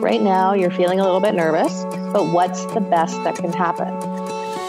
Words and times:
Right 0.00 0.22
now, 0.22 0.54
you're 0.54 0.70
feeling 0.70 0.98
a 0.98 1.04
little 1.04 1.20
bit 1.20 1.34
nervous, 1.34 1.84
but 2.10 2.28
what's 2.28 2.64
the 2.72 2.80
best 2.80 3.22
that 3.22 3.34
can 3.36 3.52
happen? 3.52 3.86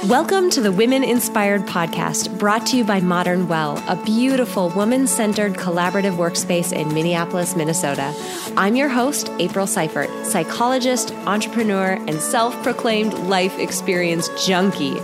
Welcome 0.09 0.49
to 0.49 0.59
the 0.59 0.73
Women 0.73 1.05
Inspired 1.05 1.61
Podcast, 1.61 2.37
brought 2.37 2.65
to 2.67 2.77
you 2.77 2.83
by 2.83 2.99
Modern 2.99 3.47
Well, 3.47 3.81
a 3.87 3.95
beautiful 4.03 4.71
woman 4.71 5.07
centered 5.07 5.53
collaborative 5.53 6.17
workspace 6.17 6.73
in 6.73 6.93
Minneapolis, 6.93 7.55
Minnesota. 7.55 8.13
I'm 8.57 8.75
your 8.75 8.89
host, 8.89 9.31
April 9.39 9.67
Seifert, 9.67 10.09
psychologist, 10.25 11.13
entrepreneur, 11.25 11.91
and 11.93 12.19
self 12.19 12.61
proclaimed 12.61 13.13
life 13.13 13.57
experience 13.57 14.27
junkie. 14.45 14.97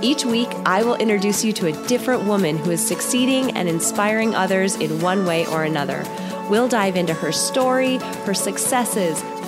Each 0.00 0.24
week, 0.24 0.48
I 0.64 0.82
will 0.82 0.96
introduce 0.96 1.44
you 1.44 1.52
to 1.52 1.66
a 1.66 1.86
different 1.86 2.24
woman 2.24 2.56
who 2.56 2.70
is 2.70 2.86
succeeding 2.86 3.50
and 3.50 3.68
inspiring 3.68 4.34
others 4.34 4.76
in 4.76 5.02
one 5.02 5.26
way 5.26 5.46
or 5.46 5.62
another. 5.62 6.04
We'll 6.48 6.68
dive 6.68 6.96
into 6.96 7.14
her 7.14 7.32
story, 7.32 7.96
her 8.26 8.34
successes, 8.34 9.22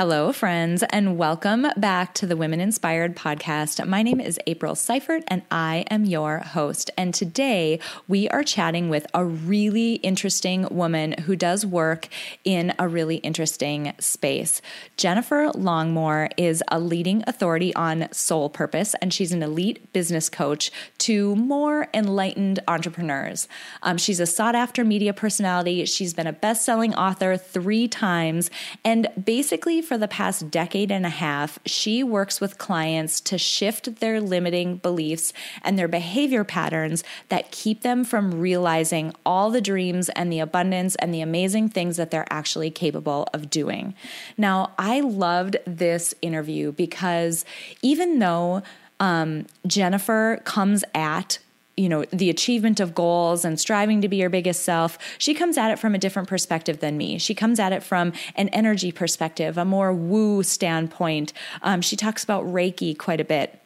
Hello, 0.00 0.32
friends, 0.32 0.82
and 0.88 1.18
welcome 1.18 1.66
back 1.76 2.14
to 2.14 2.26
the 2.26 2.34
Women 2.34 2.58
Inspired 2.58 3.14
podcast. 3.14 3.86
My 3.86 4.02
name 4.02 4.18
is 4.18 4.38
April 4.46 4.74
Seifert, 4.74 5.22
and 5.28 5.42
I 5.50 5.84
am 5.90 6.06
your 6.06 6.38
host. 6.38 6.90
And 6.96 7.12
today 7.12 7.78
we 8.08 8.26
are 8.30 8.42
chatting 8.42 8.88
with 8.88 9.06
a 9.12 9.26
really 9.26 9.96
interesting 9.96 10.66
woman 10.70 11.12
who 11.26 11.36
does 11.36 11.66
work 11.66 12.08
in 12.44 12.72
a 12.78 12.88
really 12.88 13.16
interesting 13.16 13.92
space. 13.98 14.62
Jennifer 14.96 15.50
Longmore 15.52 16.30
is 16.38 16.64
a 16.68 16.80
leading 16.80 17.22
authority 17.26 17.74
on 17.74 18.10
soul 18.10 18.48
purpose, 18.48 18.94
and 19.02 19.12
she's 19.12 19.32
an 19.32 19.42
elite 19.42 19.92
business 19.92 20.30
coach 20.30 20.72
to 20.96 21.36
more 21.36 21.88
enlightened 21.92 22.58
entrepreneurs. 22.66 23.48
Um, 23.82 23.98
she's 23.98 24.18
a 24.18 24.24
sought 24.24 24.54
after 24.54 24.82
media 24.82 25.12
personality. 25.12 25.84
She's 25.84 26.14
been 26.14 26.26
a 26.26 26.32
best 26.32 26.64
selling 26.64 26.94
author 26.94 27.36
three 27.36 27.86
times, 27.86 28.50
and 28.82 29.06
basically, 29.22 29.82
for 29.90 29.98
the 29.98 30.06
past 30.06 30.52
decade 30.52 30.92
and 30.92 31.04
a 31.04 31.08
half, 31.08 31.58
she 31.66 32.04
works 32.04 32.40
with 32.40 32.58
clients 32.58 33.20
to 33.20 33.36
shift 33.36 33.96
their 33.96 34.20
limiting 34.20 34.76
beliefs 34.76 35.32
and 35.62 35.76
their 35.76 35.88
behavior 35.88 36.44
patterns 36.44 37.02
that 37.28 37.50
keep 37.50 37.80
them 37.82 38.04
from 38.04 38.38
realizing 38.40 39.12
all 39.26 39.50
the 39.50 39.60
dreams 39.60 40.08
and 40.10 40.32
the 40.32 40.38
abundance 40.38 40.94
and 40.94 41.12
the 41.12 41.20
amazing 41.20 41.68
things 41.68 41.96
that 41.96 42.12
they're 42.12 42.32
actually 42.32 42.70
capable 42.70 43.26
of 43.34 43.50
doing. 43.50 43.92
Now, 44.38 44.74
I 44.78 45.00
loved 45.00 45.56
this 45.66 46.14
interview 46.22 46.70
because 46.70 47.44
even 47.82 48.20
though 48.20 48.62
um, 49.00 49.46
Jennifer 49.66 50.40
comes 50.44 50.84
at 50.94 51.40
you 51.80 51.88
know 51.88 52.04
the 52.10 52.30
achievement 52.30 52.80
of 52.80 52.94
goals 52.94 53.44
and 53.44 53.58
striving 53.58 54.00
to 54.02 54.08
be 54.08 54.16
your 54.16 54.30
biggest 54.30 54.62
self 54.62 54.98
she 55.18 55.34
comes 55.34 55.56
at 55.58 55.70
it 55.70 55.78
from 55.78 55.94
a 55.94 55.98
different 55.98 56.28
perspective 56.28 56.80
than 56.80 56.96
me. 56.96 57.18
She 57.18 57.34
comes 57.34 57.58
at 57.58 57.72
it 57.72 57.82
from 57.82 58.12
an 58.36 58.48
energy 58.50 58.92
perspective 58.92 59.58
a 59.58 59.64
more 59.64 59.92
woo 59.92 60.42
standpoint. 60.42 61.32
Um, 61.62 61.80
she 61.80 61.96
talks 61.96 62.24
about 62.24 62.44
reiki 62.44 62.96
quite 62.96 63.20
a 63.20 63.24
bit. 63.24 63.58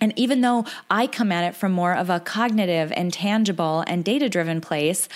And 0.00 0.12
even 0.18 0.40
though 0.40 0.66
I 0.90 1.06
come 1.06 1.32
at 1.32 1.44
it 1.44 1.56
from 1.56 1.72
more 1.72 1.94
of 1.94 2.10
a 2.10 2.20
cognitive 2.20 2.92
and 2.92 3.12
tangible 3.12 3.84
and 3.86 4.04
data 4.04 4.28
driven 4.28 4.60
place, 4.60 5.08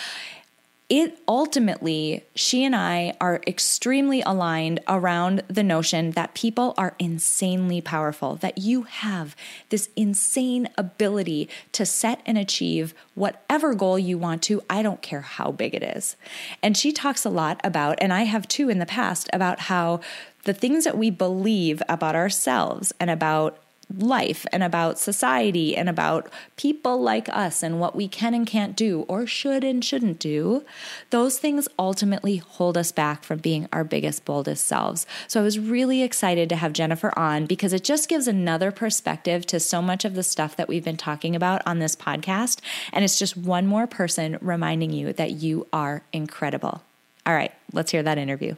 it 0.88 1.18
ultimately, 1.28 2.24
she 2.34 2.64
and 2.64 2.74
I 2.74 3.14
are 3.20 3.42
extremely 3.46 4.22
aligned 4.22 4.80
around 4.88 5.42
the 5.46 5.62
notion 5.62 6.12
that 6.12 6.32
people 6.32 6.72
are 6.78 6.94
insanely 6.98 7.82
powerful, 7.82 8.36
that 8.36 8.56
you 8.56 8.84
have 8.84 9.36
this 9.68 9.90
insane 9.96 10.70
ability 10.78 11.50
to 11.72 11.84
set 11.84 12.22
and 12.24 12.38
achieve 12.38 12.94
whatever 13.14 13.74
goal 13.74 13.98
you 13.98 14.16
want 14.16 14.42
to. 14.44 14.62
I 14.70 14.80
don't 14.82 15.02
care 15.02 15.20
how 15.20 15.52
big 15.52 15.74
it 15.74 15.82
is. 15.82 16.16
And 16.62 16.74
she 16.74 16.90
talks 16.90 17.26
a 17.26 17.30
lot 17.30 17.60
about, 17.62 17.98
and 18.00 18.10
I 18.10 18.22
have 18.22 18.48
too 18.48 18.70
in 18.70 18.78
the 18.78 18.86
past, 18.86 19.28
about 19.34 19.60
how 19.60 20.00
the 20.44 20.54
things 20.54 20.84
that 20.84 20.96
we 20.96 21.10
believe 21.10 21.82
about 21.86 22.16
ourselves 22.16 22.94
and 22.98 23.10
about 23.10 23.58
life 23.96 24.44
and 24.52 24.62
about 24.62 24.98
society 24.98 25.76
and 25.76 25.88
about 25.88 26.28
people 26.56 27.00
like 27.00 27.28
us 27.30 27.62
and 27.62 27.80
what 27.80 27.96
we 27.96 28.06
can 28.06 28.34
and 28.34 28.46
can't 28.46 28.76
do 28.76 29.02
or 29.08 29.26
should 29.26 29.64
and 29.64 29.84
shouldn't 29.84 30.18
do, 30.18 30.64
those 31.10 31.38
things 31.38 31.68
ultimately 31.78 32.36
hold 32.36 32.76
us 32.76 32.92
back 32.92 33.24
from 33.24 33.38
being 33.38 33.68
our 33.72 33.84
biggest, 33.84 34.24
boldest 34.24 34.66
selves. 34.66 35.06
So 35.26 35.40
I 35.40 35.44
was 35.44 35.58
really 35.58 36.02
excited 36.02 36.48
to 36.50 36.56
have 36.56 36.72
Jennifer 36.72 37.16
on 37.18 37.46
because 37.46 37.72
it 37.72 37.84
just 37.84 38.08
gives 38.08 38.28
another 38.28 38.70
perspective 38.70 39.46
to 39.46 39.60
so 39.60 39.80
much 39.80 40.04
of 40.04 40.14
the 40.14 40.22
stuff 40.22 40.56
that 40.56 40.68
we've 40.68 40.84
been 40.84 40.96
talking 40.96 41.34
about 41.34 41.62
on 41.66 41.78
this 41.78 41.96
podcast. 41.96 42.60
And 42.92 43.04
it's 43.04 43.18
just 43.18 43.36
one 43.36 43.66
more 43.66 43.86
person 43.86 44.38
reminding 44.40 44.92
you 44.92 45.12
that 45.14 45.32
you 45.32 45.66
are 45.72 46.02
incredible. 46.12 46.82
All 47.24 47.34
right, 47.34 47.52
let's 47.72 47.90
hear 47.90 48.02
that 48.02 48.18
interview. 48.18 48.54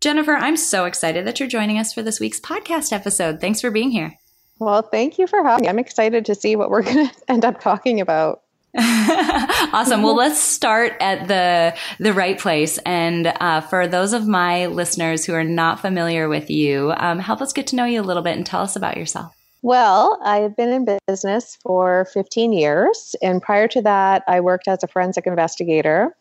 Jennifer, 0.00 0.34
I'm 0.34 0.56
so 0.56 0.84
excited 0.84 1.26
that 1.26 1.38
you're 1.38 1.48
joining 1.48 1.78
us 1.78 1.92
for 1.92 2.02
this 2.02 2.18
week's 2.18 2.40
podcast 2.40 2.92
episode. 2.92 3.40
Thanks 3.40 3.60
for 3.60 3.70
being 3.70 3.92
here. 3.92 4.18
Well, 4.62 4.82
thank 4.82 5.18
you 5.18 5.26
for 5.26 5.42
having 5.42 5.64
me. 5.64 5.68
I'm 5.68 5.80
excited 5.80 6.24
to 6.26 6.36
see 6.36 6.54
what 6.54 6.70
we're 6.70 6.82
going 6.92 7.08
to 7.08 7.14
end 7.28 7.44
up 7.44 7.60
talking 7.60 8.00
about. 8.00 8.42
awesome. 8.78 10.02
Well, 10.02 10.14
let's 10.14 10.38
start 10.38 10.94
at 11.00 11.28
the 11.28 11.76
the 12.02 12.14
right 12.14 12.38
place. 12.38 12.78
And 12.86 13.26
uh, 13.26 13.60
for 13.60 13.86
those 13.86 14.14
of 14.14 14.26
my 14.26 14.66
listeners 14.66 15.26
who 15.26 15.34
are 15.34 15.44
not 15.44 15.80
familiar 15.80 16.28
with 16.28 16.48
you, 16.48 16.94
um, 16.96 17.18
help 17.18 17.42
us 17.42 17.52
get 17.52 17.66
to 17.68 17.76
know 17.76 17.84
you 17.84 18.00
a 18.00 18.02
little 18.02 18.22
bit 18.22 18.36
and 18.36 18.46
tell 18.46 18.62
us 18.62 18.76
about 18.76 18.96
yourself. 18.96 19.34
Well, 19.60 20.18
I've 20.24 20.56
been 20.56 20.70
in 20.70 20.98
business 21.06 21.58
for 21.62 22.06
15 22.14 22.52
years, 22.52 23.14
and 23.20 23.42
prior 23.42 23.68
to 23.68 23.82
that, 23.82 24.22
I 24.26 24.40
worked 24.40 24.68
as 24.68 24.82
a 24.82 24.88
forensic 24.88 25.26
investigator. 25.26 26.16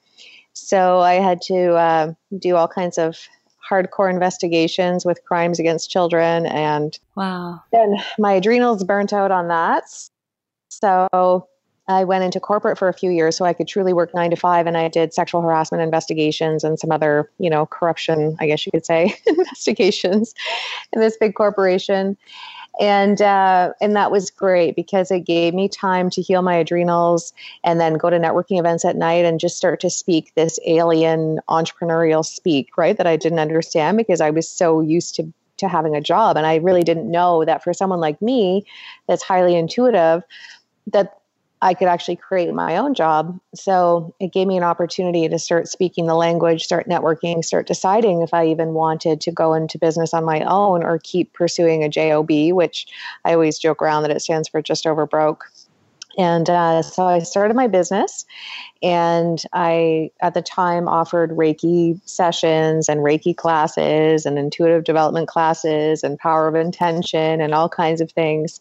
So 0.53 1.00
I 1.00 1.13
had 1.13 1.41
to 1.44 1.74
uh, 1.75 2.13
do 2.38 2.56
all 2.56 2.68
kinds 2.68 2.97
of 2.97 3.18
hardcore 3.72 4.09
investigations 4.09 5.06
with 5.06 5.24
crimes 5.24 5.59
against 5.59 5.90
children 5.90 6.46
and 6.46 7.00
wow. 7.16 7.62
then 7.72 7.96
my 8.20 8.34
adrenals 8.34 8.84
burnt 8.84 9.14
out 9.14 9.32
on 9.32 9.48
that. 9.48 9.86
So 10.70 11.48
i 11.88 12.04
went 12.04 12.24
into 12.24 12.40
corporate 12.40 12.78
for 12.78 12.88
a 12.88 12.94
few 12.94 13.10
years 13.10 13.36
so 13.36 13.46
i 13.46 13.54
could 13.54 13.68
truly 13.68 13.94
work 13.94 14.14
nine 14.14 14.30
to 14.30 14.36
five 14.36 14.68
and 14.68 14.78
i 14.78 14.88
did 14.88 15.14
sexual 15.14 15.42
harassment 15.42 15.81
investigations 15.81 16.64
and 16.64 16.80
some 16.80 16.92
other 16.92 17.30
you 17.40 17.50
know 17.50 17.66
corruption 17.66 18.38
i 18.40 18.46
guess 18.46 18.66
you 18.66 18.72
could 18.72 18.86
say 18.86 19.16
investigations 19.26 20.34
in 20.94 21.02
this 21.02 21.18
big 21.18 21.34
corporation 21.34 22.18
and 22.80 23.22
uh, 23.22 23.74
and 23.82 23.96
that 23.96 24.12
was 24.12 24.32
great 24.32 24.76
because 24.76 25.12
it 25.12 25.22
gave 25.22 25.54
me 25.54 25.68
time 25.68 26.09
to 26.12 26.22
heal 26.22 26.42
my 26.42 26.56
adrenals 26.56 27.34
and 27.64 27.80
then 27.80 27.96
go 27.96 28.09
to 28.09 28.18
networking 28.18 28.59
events 28.59 28.86
at 28.86 28.96
night 28.96 29.26
and 29.26 29.40
just 29.40 29.58
start 29.58 29.80
to 29.82 29.90
speak 29.90 30.34
this 30.36 30.59
alien 30.66 31.40
entrepreneurial 31.50 32.26
speak 32.26 32.78
right 32.78 32.98
that 32.98 33.08
I 33.08 33.18
didn't 33.18 33.40
understand 33.40 33.98
because 33.98 34.22
I 34.22 34.30
was 34.30 34.50
so 34.50 34.81
used 34.81 35.16
to 35.16 35.31
to 35.58 35.68
having 35.68 35.96
a 35.96 36.02
job. 36.02 36.38
And 36.38 36.46
I 36.46 36.56
really 36.58 36.84
didn't 36.84 37.10
know 37.10 37.46
that 37.46 37.64
for 37.64 37.74
someone 37.74 38.00
like 38.00 38.22
me 38.22 38.66
that's 39.08 39.24
highly 39.24 39.56
intuitive 39.56 40.24
that 40.88 41.21
I 41.62 41.74
could 41.76 41.88
actually 41.88 42.16
create 42.16 42.52
my 42.54 42.78
own 42.78 42.94
job. 42.94 43.40
So 43.54 44.16
it 44.20 44.34
gave 44.34 44.48
me 44.48 44.58
an 44.58 44.64
opportunity 44.64 45.28
to 45.30 45.38
start 45.38 45.68
speaking 45.68 46.08
the 46.08 46.16
language, 46.16 46.64
start 46.64 46.88
networking, 46.88 47.46
start 47.46 47.68
deciding 47.68 48.22
if 48.22 48.34
I 48.34 48.48
even 48.48 48.74
wanted 48.74 49.22
to 49.22 49.32
go 49.32 49.54
into 49.54 49.78
business 49.78 50.14
on 50.14 50.26
my 50.26 50.42
own 50.42 50.84
or 50.84 51.00
keep 51.04 51.34
pursuing 51.34 51.84
a 51.84 51.90
JOB, 51.90 52.54
which 52.54 52.88
I 53.25 53.34
always 53.34 53.60
joke 53.60 53.81
around 53.81 54.04
that 54.04 54.12
it 54.12 54.22
stands 54.22 54.48
for 54.48 54.62
just 54.62 54.88
over 54.88 55.06
broke. 55.06 55.46
And 56.18 56.50
uh, 56.50 56.81
so 56.81 57.06
I 57.06 57.19
started 57.19 57.56
my 57.56 57.68
business, 57.68 58.25
and 58.84 59.42
I, 59.54 60.12
at 60.22 60.34
the 60.34 60.42
time, 60.42 60.88
offered 60.88 61.31
Reiki 61.31 62.00
sessions 62.06 62.90
and 62.90 63.02
Reiki 63.02 63.36
classes 63.36 64.25
and 64.25 64.38
intuitive 64.38 64.84
development 64.84 65.28
classes 65.28 66.04
and 66.04 66.18
power 66.18 66.48
of 66.48 66.56
intention 66.56 67.40
and 67.42 67.54
all 67.54 67.69
kinds 67.69 68.02
of 68.02 68.12
things. 68.12 68.60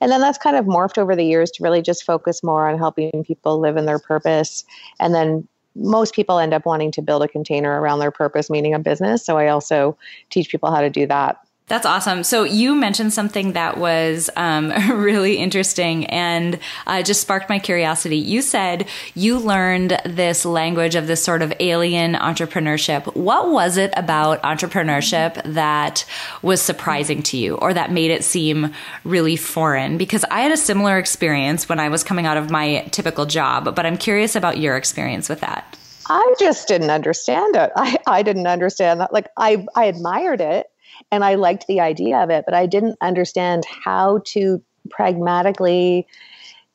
And 0.00 0.10
then 0.10 0.20
that's 0.20 0.38
kind 0.38 0.56
of 0.56 0.64
morphed 0.64 0.98
over 0.98 1.16
the 1.16 1.24
years 1.24 1.50
to 1.52 1.62
really 1.62 1.82
just 1.82 2.04
focus 2.04 2.42
more 2.42 2.68
on 2.68 2.78
helping 2.78 3.24
people 3.24 3.58
live 3.58 3.76
in 3.76 3.86
their 3.86 3.98
purpose. 3.98 4.64
And 5.00 5.14
then 5.14 5.46
most 5.74 6.14
people 6.14 6.38
end 6.38 6.54
up 6.54 6.66
wanting 6.66 6.90
to 6.92 7.02
build 7.02 7.22
a 7.22 7.28
container 7.28 7.80
around 7.80 7.98
their 8.00 8.10
purpose, 8.10 8.50
meaning 8.50 8.74
a 8.74 8.78
business. 8.78 9.24
So 9.24 9.38
I 9.38 9.48
also 9.48 9.96
teach 10.30 10.50
people 10.50 10.70
how 10.70 10.80
to 10.80 10.90
do 10.90 11.06
that 11.06 11.38
That's 11.68 11.84
awesome. 11.84 12.24
So 12.24 12.44
you 12.44 12.74
mentioned 12.74 13.12
something 13.12 13.52
that 13.52 13.76
was 13.76 14.30
um, 14.36 14.70
really 14.90 15.36
interesting 15.36 16.06
and 16.06 16.58
uh, 16.86 17.02
just 17.02 17.20
sparked 17.20 17.50
my 17.50 17.58
curiosity. 17.58 18.16
You 18.16 18.40
said 18.40 18.88
you 19.14 19.38
learned 19.38 20.00
this 20.06 20.46
language 20.46 20.94
of 20.94 21.06
this 21.06 21.22
sort 21.22 21.42
of 21.42 21.52
alien 21.60 22.14
entrepreneurship. 22.14 23.14
What 23.14 23.50
was 23.50 23.76
it 23.76 23.92
about 23.96 24.42
entrepreneurship 24.42 25.42
that 25.44 26.06
was 26.40 26.62
surprising 26.62 27.22
to 27.24 27.36
you 27.36 27.56
or 27.56 27.74
that 27.74 27.92
made 27.92 28.10
it 28.10 28.24
seem 28.24 28.72
really 29.04 29.36
foreign? 29.36 29.98
Because 29.98 30.24
I 30.30 30.40
had 30.40 30.52
a 30.52 30.56
similar 30.56 30.98
experience 30.98 31.68
when 31.68 31.78
I 31.78 31.90
was 31.90 32.02
coming 32.02 32.24
out 32.24 32.38
of 32.38 32.50
my 32.50 32.88
typical 32.92 33.26
job, 33.26 33.74
but 33.76 33.84
I'm 33.84 33.98
curious 33.98 34.34
about 34.34 34.56
your 34.56 34.76
experience 34.76 35.28
with 35.28 35.40
that. 35.40 35.76
I 36.10 36.34
just 36.40 36.66
didn't 36.68 36.88
understand 36.88 37.56
it. 37.56 37.70
I, 37.76 37.98
I 38.06 38.22
didn't 38.22 38.46
understand 38.46 39.00
that. 39.00 39.12
Like 39.12 39.28
I, 39.36 39.66
I 39.74 39.84
admired 39.84 40.40
it 40.40 40.66
and 41.10 41.24
I 41.24 41.34
liked 41.34 41.66
the 41.66 41.80
idea 41.80 42.18
of 42.18 42.30
it, 42.30 42.44
but 42.44 42.54
I 42.54 42.66
didn't 42.66 42.96
understand 43.00 43.64
how 43.84 44.20
to 44.26 44.62
pragmatically 44.90 46.06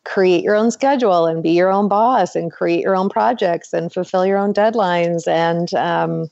create 0.05 0.43
your 0.43 0.55
own 0.55 0.71
schedule 0.71 1.25
and 1.25 1.41
be 1.41 1.51
your 1.51 1.71
own 1.71 1.87
boss 1.87 2.35
and 2.35 2.51
create 2.51 2.81
your 2.81 2.95
own 2.95 3.09
projects 3.09 3.73
and 3.73 3.91
fulfill 3.91 4.25
your 4.25 4.37
own 4.37 4.53
deadlines 4.53 5.27
and 5.27 5.73
um, 5.75 6.29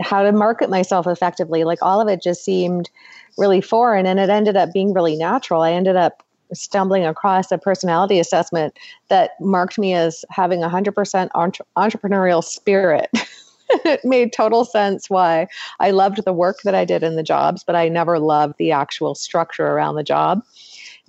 how 0.00 0.22
to 0.22 0.32
market 0.32 0.70
myself 0.70 1.06
effectively. 1.06 1.64
Like 1.64 1.82
all 1.82 2.00
of 2.00 2.08
it 2.08 2.22
just 2.22 2.44
seemed 2.44 2.88
really 3.36 3.60
foreign 3.60 4.06
and 4.06 4.18
it 4.18 4.30
ended 4.30 4.56
up 4.56 4.72
being 4.72 4.94
really 4.94 5.16
natural. 5.16 5.62
I 5.62 5.72
ended 5.72 5.96
up 5.96 6.22
stumbling 6.54 7.04
across 7.04 7.50
a 7.50 7.58
personality 7.58 8.18
assessment 8.18 8.78
that 9.08 9.32
marked 9.40 9.78
me 9.78 9.94
as 9.94 10.24
having 10.30 10.62
a 10.62 10.68
100% 10.68 11.28
entre- 11.34 11.66
entrepreneurial 11.76 12.44
spirit. 12.44 13.10
it 13.84 14.04
made 14.04 14.32
total 14.32 14.64
sense 14.64 15.08
why 15.08 15.48
I 15.80 15.90
loved 15.90 16.24
the 16.24 16.32
work 16.32 16.62
that 16.64 16.74
I 16.74 16.84
did 16.84 17.02
in 17.02 17.16
the 17.16 17.22
jobs, 17.22 17.64
but 17.64 17.74
I 17.74 17.88
never 17.88 18.18
loved 18.18 18.54
the 18.58 18.72
actual 18.72 19.14
structure 19.14 19.66
around 19.66 19.94
the 19.94 20.02
job, 20.02 20.42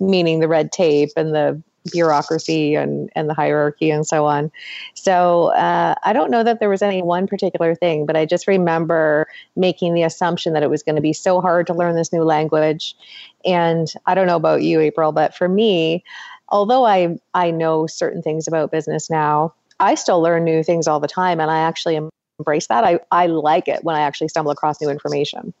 meaning 0.00 0.40
the 0.40 0.48
red 0.48 0.72
tape 0.72 1.10
and 1.16 1.34
the 1.34 1.62
bureaucracy 1.92 2.74
and, 2.74 3.10
and 3.14 3.28
the 3.28 3.34
hierarchy 3.34 3.90
and 3.90 4.06
so 4.06 4.24
on. 4.24 4.50
So 4.94 5.48
uh, 5.54 5.94
I 6.02 6.12
don't 6.12 6.30
know 6.30 6.42
that 6.42 6.60
there 6.60 6.70
was 6.70 6.82
any 6.82 7.02
one 7.02 7.26
particular 7.26 7.74
thing, 7.74 8.06
but 8.06 8.16
I 8.16 8.24
just 8.24 8.46
remember 8.46 9.26
making 9.56 9.94
the 9.94 10.02
assumption 10.02 10.54
that 10.54 10.62
it 10.62 10.70
was 10.70 10.82
going 10.82 10.96
to 10.96 11.02
be 11.02 11.12
so 11.12 11.40
hard 11.40 11.66
to 11.66 11.74
learn 11.74 11.94
this 11.94 12.12
new 12.12 12.24
language. 12.24 12.96
And 13.44 13.92
I 14.06 14.14
don't 14.14 14.26
know 14.26 14.36
about 14.36 14.62
you, 14.62 14.80
April, 14.80 15.12
but 15.12 15.34
for 15.34 15.48
me, 15.48 16.04
although 16.48 16.84
I, 16.86 17.18
I 17.34 17.50
know 17.50 17.86
certain 17.86 18.22
things 18.22 18.48
about 18.48 18.70
business 18.70 19.10
now, 19.10 19.52
I 19.80 19.94
still 19.96 20.22
learn 20.22 20.44
new 20.44 20.62
things 20.62 20.86
all 20.86 21.00
the 21.00 21.08
time. 21.08 21.40
And 21.40 21.50
I 21.50 21.58
actually 21.58 21.96
am 21.96 22.08
embrace 22.38 22.66
that. 22.68 22.84
I, 22.84 23.00
I 23.10 23.26
like 23.26 23.68
it 23.68 23.84
when 23.84 23.96
I 23.96 24.00
actually 24.00 24.28
stumble 24.28 24.50
across 24.50 24.80
new 24.80 24.90
information. 24.90 25.54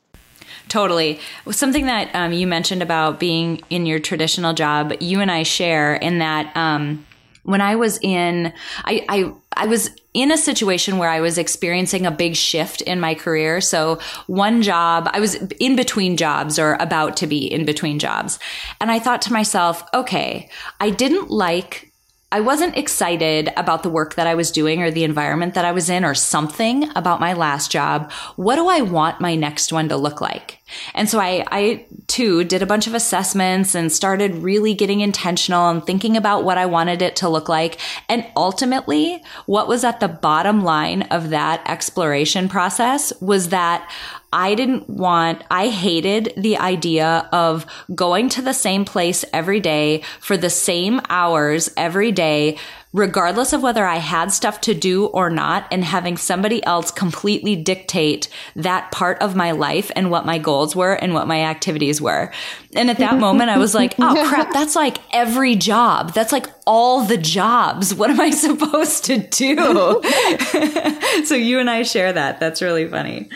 Totally. 0.68 1.20
Something 1.50 1.86
that 1.86 2.14
um, 2.14 2.32
you 2.32 2.46
mentioned 2.46 2.82
about 2.82 3.20
being 3.20 3.62
in 3.70 3.86
your 3.86 3.98
traditional 3.98 4.54
job, 4.54 4.94
you 5.00 5.20
and 5.20 5.30
I 5.30 5.42
share 5.42 5.94
in 5.94 6.18
that 6.18 6.56
um, 6.56 7.04
when 7.42 7.60
I 7.60 7.76
was 7.76 7.98
in, 8.02 8.52
I, 8.84 9.04
I, 9.08 9.32
I 9.56 9.66
was 9.66 9.90
in 10.14 10.30
a 10.30 10.38
situation 10.38 10.98
where 10.98 11.10
I 11.10 11.20
was 11.20 11.38
experiencing 11.38 12.06
a 12.06 12.10
big 12.10 12.36
shift 12.36 12.80
in 12.80 13.00
my 13.00 13.14
career. 13.14 13.60
So 13.60 13.98
one 14.26 14.62
job, 14.62 15.08
I 15.12 15.20
was 15.20 15.34
in 15.60 15.76
between 15.76 16.16
jobs 16.16 16.58
or 16.58 16.74
about 16.74 17.16
to 17.18 17.26
be 17.26 17.50
in 17.52 17.64
between 17.64 17.98
jobs. 17.98 18.38
And 18.80 18.90
I 18.90 18.98
thought 18.98 19.22
to 19.22 19.32
myself, 19.32 19.84
okay, 19.92 20.48
I 20.80 20.90
didn't 20.90 21.30
like 21.30 21.92
I 22.34 22.40
wasn't 22.40 22.76
excited 22.76 23.52
about 23.56 23.84
the 23.84 23.88
work 23.88 24.16
that 24.16 24.26
I 24.26 24.34
was 24.34 24.50
doing 24.50 24.82
or 24.82 24.90
the 24.90 25.04
environment 25.04 25.54
that 25.54 25.64
I 25.64 25.70
was 25.70 25.88
in 25.88 26.04
or 26.04 26.16
something 26.16 26.90
about 26.96 27.20
my 27.20 27.32
last 27.32 27.70
job. 27.70 28.10
What 28.34 28.56
do 28.56 28.66
I 28.66 28.80
want 28.80 29.20
my 29.20 29.36
next 29.36 29.72
one 29.72 29.88
to 29.90 29.96
look 29.96 30.20
like? 30.20 30.58
And 30.94 31.08
so 31.08 31.20
I, 31.20 31.44
I 31.52 31.86
too 32.08 32.42
did 32.42 32.60
a 32.60 32.66
bunch 32.66 32.88
of 32.88 32.94
assessments 32.94 33.76
and 33.76 33.92
started 33.92 34.34
really 34.34 34.74
getting 34.74 35.00
intentional 35.00 35.68
and 35.68 35.86
thinking 35.86 36.16
about 36.16 36.42
what 36.42 36.58
I 36.58 36.66
wanted 36.66 37.02
it 37.02 37.14
to 37.16 37.28
look 37.28 37.48
like. 37.48 37.78
And 38.08 38.26
ultimately, 38.36 39.22
what 39.46 39.68
was 39.68 39.84
at 39.84 40.00
the 40.00 40.08
bottom 40.08 40.64
line 40.64 41.02
of 41.02 41.30
that 41.30 41.62
exploration 41.70 42.48
process 42.48 43.12
was 43.20 43.50
that 43.50 43.88
I 44.34 44.56
didn't 44.56 44.90
want, 44.90 45.44
I 45.48 45.68
hated 45.68 46.32
the 46.36 46.58
idea 46.58 47.28
of 47.30 47.66
going 47.94 48.28
to 48.30 48.42
the 48.42 48.52
same 48.52 48.84
place 48.84 49.24
every 49.32 49.60
day 49.60 50.02
for 50.18 50.36
the 50.36 50.50
same 50.50 51.00
hours 51.08 51.70
every 51.76 52.10
day 52.10 52.58
regardless 52.94 53.52
of 53.52 53.60
whether 53.60 53.84
I 53.84 53.96
had 53.96 54.32
stuff 54.32 54.60
to 54.62 54.72
do 54.72 55.06
or 55.06 55.28
not, 55.28 55.66
and 55.70 55.84
having 55.84 56.16
somebody 56.16 56.64
else 56.64 56.92
completely 56.92 57.56
dictate 57.56 58.28
that 58.54 58.90
part 58.92 59.20
of 59.20 59.34
my 59.34 59.50
life 59.50 59.90
and 59.96 60.12
what 60.12 60.24
my 60.24 60.38
goals 60.38 60.76
were 60.76 60.94
and 60.94 61.12
what 61.12 61.26
my 61.26 61.42
activities 61.42 62.00
were. 62.00 62.32
And 62.76 62.88
at 62.88 62.98
that 62.98 63.18
moment, 63.18 63.50
I 63.50 63.58
was 63.58 63.74
like, 63.74 63.94
oh 63.98 64.28
crap, 64.28 64.52
that's 64.52 64.76
like 64.76 64.98
every 65.12 65.56
job. 65.56 66.14
That's 66.14 66.30
like 66.30 66.46
all 66.66 67.04
the 67.04 67.18
jobs. 67.18 67.92
What 67.92 68.10
am 68.10 68.20
I 68.20 68.30
supposed 68.44 69.04
to 69.06 69.18
do? 69.18 69.56
so 71.24 71.34
you 71.34 71.58
and 71.58 71.68
I 71.68 71.82
share 71.82 72.12
that. 72.12 72.38
That's 72.38 72.62
really 72.62 72.88
funny. 72.88 73.28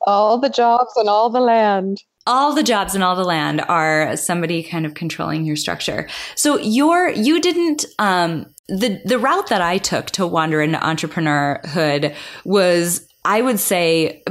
All 0.00 0.38
the 0.38 0.48
jobs 0.48 0.92
and 0.96 1.08
all 1.08 1.28
the 1.28 1.40
land 1.40 2.02
all 2.26 2.54
the 2.54 2.62
jobs 2.62 2.94
in 2.94 3.02
all 3.02 3.16
the 3.16 3.24
land 3.24 3.60
are 3.68 4.16
somebody 4.16 4.62
kind 4.62 4.86
of 4.86 4.94
controlling 4.94 5.44
your 5.44 5.56
structure. 5.56 6.08
So 6.36 6.58
your 6.58 7.10
you 7.10 7.40
didn't 7.40 7.84
um 7.98 8.46
the 8.68 9.00
the 9.04 9.18
route 9.18 9.48
that 9.48 9.60
I 9.60 9.78
took 9.78 10.06
to 10.12 10.26
wander 10.26 10.62
into 10.62 10.78
entrepreneurhood 10.78 12.14
was 12.44 13.06
I 13.24 13.42
would 13.42 13.60
say 13.60 14.22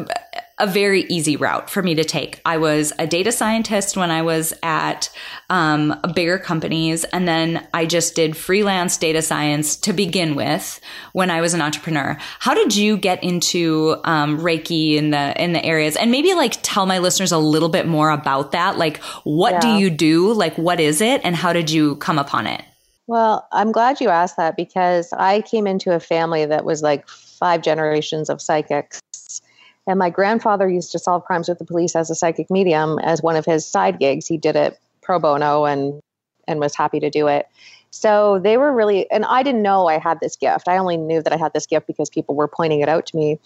a 0.62 0.68
very 0.68 1.02
easy 1.10 1.36
route 1.36 1.70
for 1.70 1.82
me 1.82 1.96
to 1.96 2.04
take. 2.04 2.40
I 2.46 2.58
was 2.58 2.94
a 3.00 3.08
data 3.08 3.32
scientist 3.32 3.98
when 3.98 4.12
I 4.12 4.22
was 4.22 4.54
at 4.62 5.10
um, 5.50 6.00
bigger 6.14 6.38
companies, 6.38 7.04
and 7.06 7.28
then 7.28 7.68
I 7.74 7.88
just 7.88 8.16
did 8.16 8.38
freelance 8.38 8.96
data 8.98 9.22
science 9.24 9.76
to 9.78 9.92
begin 9.92 10.36
with 10.36 10.80
when 11.14 11.32
I 11.32 11.42
was 11.42 11.56
an 11.56 11.62
entrepreneur. 11.62 12.16
How 12.40 12.54
did 12.54 12.76
you 12.76 12.96
get 12.96 13.24
into 13.24 13.98
um, 14.04 14.40
Reiki 14.40 14.96
in 14.96 15.10
the 15.10 15.34
in 15.42 15.54
the 15.54 15.66
areas? 15.66 15.96
And 15.96 16.12
maybe 16.12 16.34
like 16.36 16.58
tell 16.62 16.86
my 16.86 17.00
listeners 17.00 17.32
a 17.32 17.40
little 17.40 17.70
bit 17.70 17.88
more 17.88 18.12
about 18.12 18.52
that. 18.52 18.78
Like, 18.78 18.98
what 19.24 19.54
yeah. 19.54 19.60
do 19.62 19.68
you 19.80 19.90
do? 19.90 20.32
Like, 20.32 20.58
what 20.58 20.80
is 20.80 21.02
it, 21.02 21.22
and 21.24 21.36
how 21.36 21.54
did 21.54 21.72
you 21.72 21.96
come 21.96 22.20
upon 22.20 22.46
it? 22.46 22.64
Well, 23.08 23.48
I'm 23.52 23.72
glad 23.72 24.00
you 24.00 24.10
asked 24.10 24.38
that 24.38 24.56
because 24.56 25.12
I 25.12 25.42
came 25.42 25.66
into 25.66 25.94
a 25.94 26.00
family 26.00 26.46
that 26.46 26.64
was 26.64 26.82
like 26.82 27.08
five 27.10 27.62
generations 27.62 28.30
of 28.30 28.42
psychics 28.42 29.02
and 29.88 29.98
my 29.98 30.10
grandfather 30.10 30.70
used 30.70 30.92
to 30.92 31.00
solve 31.00 31.26
crimes 31.26 31.50
with 31.50 31.60
the 31.60 31.66
police 31.66 31.96
as 31.96 32.10
a 32.10 32.16
psychic 32.16 32.50
medium 32.50 33.00
as 33.00 33.22
one 33.22 33.36
of 33.36 33.46
his 33.46 33.66
side 33.66 34.00
gigs. 34.00 34.28
He 34.28 34.38
did 34.38 34.56
it 34.56 34.80
pro 35.02 35.20
bono 35.20 35.66
and 35.66 36.02
and 36.48 36.60
was 36.60 36.76
happy 36.76 37.00
to 37.00 37.10
do 37.10 37.28
it. 37.28 37.48
So 37.92 38.40
they 38.40 38.58
were 38.58 38.74
really 38.74 39.10
and 39.12 39.26
I 39.26 39.44
didn't 39.44 39.64
know 39.64 39.88
I 39.88 39.98
had 39.98 40.20
this 40.20 40.36
gift. 40.36 40.68
I 40.68 40.78
only 40.78 40.98
knew 40.98 41.22
that 41.22 41.34
I 41.34 41.38
had 41.38 41.54
this 41.54 41.66
gift 41.66 41.88
because 41.88 42.10
people 42.10 42.36
were 42.36 42.48
pointing 42.48 42.82
it 42.82 42.90
out 42.90 43.06
to 43.08 43.18
me. 43.18 43.40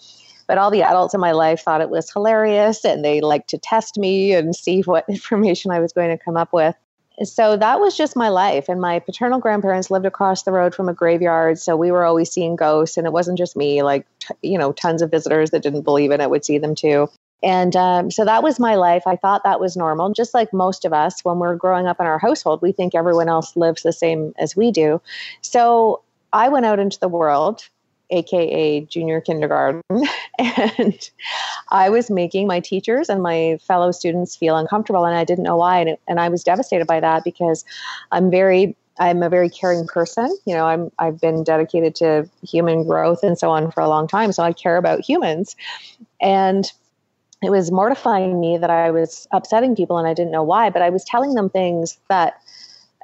But 0.46 0.58
all 0.58 0.70
the 0.70 0.82
adults 0.82 1.14
in 1.14 1.20
my 1.20 1.32
life 1.32 1.62
thought 1.62 1.80
it 1.80 1.90
was 1.90 2.10
hilarious 2.10 2.84
and 2.84 3.04
they 3.04 3.20
liked 3.20 3.50
to 3.50 3.58
test 3.58 3.98
me 3.98 4.32
and 4.32 4.54
see 4.54 4.82
what 4.82 5.04
information 5.08 5.70
I 5.70 5.80
was 5.80 5.92
going 5.92 6.16
to 6.16 6.22
come 6.22 6.36
up 6.36 6.52
with 6.52 6.76
so 7.24 7.56
that 7.56 7.80
was 7.80 7.96
just 7.96 8.16
my 8.16 8.28
life. 8.28 8.68
And 8.68 8.80
my 8.80 8.98
paternal 8.98 9.38
grandparents 9.38 9.90
lived 9.90 10.06
across 10.06 10.42
the 10.42 10.52
road 10.52 10.74
from 10.74 10.88
a 10.88 10.94
graveyard. 10.94 11.58
So 11.58 11.76
we 11.76 11.90
were 11.90 12.04
always 12.04 12.30
seeing 12.30 12.56
ghosts. 12.56 12.96
And 12.96 13.06
it 13.06 13.12
wasn't 13.12 13.38
just 13.38 13.56
me, 13.56 13.82
like, 13.82 14.06
t- 14.20 14.34
you 14.42 14.58
know, 14.58 14.72
tons 14.72 15.02
of 15.02 15.10
visitors 15.10 15.50
that 15.50 15.62
didn't 15.62 15.82
believe 15.82 16.10
in 16.10 16.20
it 16.20 16.30
would 16.30 16.44
see 16.44 16.58
them 16.58 16.74
too. 16.74 17.08
And 17.42 17.76
um, 17.76 18.10
so 18.10 18.24
that 18.24 18.42
was 18.42 18.58
my 18.58 18.76
life. 18.76 19.04
I 19.06 19.16
thought 19.16 19.44
that 19.44 19.60
was 19.60 19.76
normal. 19.76 20.12
Just 20.12 20.34
like 20.34 20.52
most 20.52 20.84
of 20.84 20.92
us, 20.92 21.24
when 21.24 21.38
we're 21.38 21.56
growing 21.56 21.86
up 21.86 22.00
in 22.00 22.06
our 22.06 22.18
household, 22.18 22.62
we 22.62 22.72
think 22.72 22.94
everyone 22.94 23.28
else 23.28 23.56
lives 23.56 23.82
the 23.82 23.92
same 23.92 24.34
as 24.38 24.56
we 24.56 24.70
do. 24.70 25.00
So 25.42 26.02
I 26.32 26.48
went 26.48 26.66
out 26.66 26.78
into 26.78 26.98
the 26.98 27.08
world 27.08 27.68
aka 28.10 28.80
junior 28.82 29.20
kindergarten. 29.20 29.82
And 30.38 31.10
i 31.70 31.88
was 31.88 32.10
making 32.10 32.46
my 32.46 32.60
teachers 32.60 33.08
and 33.08 33.22
my 33.22 33.58
fellow 33.66 33.90
students 33.90 34.36
feel 34.36 34.56
uncomfortable 34.56 35.06
and 35.06 35.16
i 35.16 35.24
didn't 35.24 35.44
know 35.44 35.56
why. 35.56 35.80
And, 35.80 35.96
and 36.06 36.20
i 36.20 36.28
was 36.28 36.44
devastated 36.44 36.86
by 36.86 37.00
that 37.00 37.24
because 37.24 37.64
i'm 38.12 38.30
very 38.30 38.76
i'm 38.98 39.22
a 39.22 39.28
very 39.28 39.48
caring 39.48 39.86
person. 39.86 40.36
You 40.44 40.54
know 40.54 40.66
i'm 40.66 40.90
i've 40.98 41.20
been 41.20 41.42
dedicated 41.42 41.94
to 41.96 42.28
human 42.42 42.86
growth 42.86 43.22
and 43.22 43.38
so 43.38 43.50
on 43.50 43.70
for 43.70 43.80
a 43.80 43.88
long 43.88 44.06
time 44.06 44.32
so 44.32 44.42
i 44.42 44.52
care 44.52 44.76
about 44.76 45.00
humans. 45.00 45.56
And 46.20 46.70
it 47.42 47.50
was 47.50 47.70
mortifying 47.70 48.40
me 48.40 48.56
that 48.58 48.70
i 48.70 48.90
was 48.90 49.26
upsetting 49.32 49.76
people 49.76 49.98
and 49.98 50.08
i 50.08 50.14
didn't 50.14 50.32
know 50.32 50.42
why 50.42 50.70
but 50.70 50.82
i 50.82 50.90
was 50.90 51.04
telling 51.04 51.34
them 51.34 51.50
things 51.50 51.98
that 52.08 52.40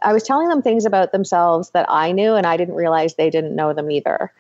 I 0.05 0.13
was 0.13 0.23
telling 0.23 0.49
them 0.49 0.63
things 0.63 0.85
about 0.85 1.13
themselves 1.13 1.71
that 1.71 1.87
I 1.89 2.13
knew, 2.13 2.35
and 2.35 2.47
I 2.47 2.57
didn't 2.57 2.75
realize 2.75 3.15
they 3.15 3.31
didn't 3.31 3.55
know 3.55 3.73
them 3.73 3.91
either. 3.91 4.33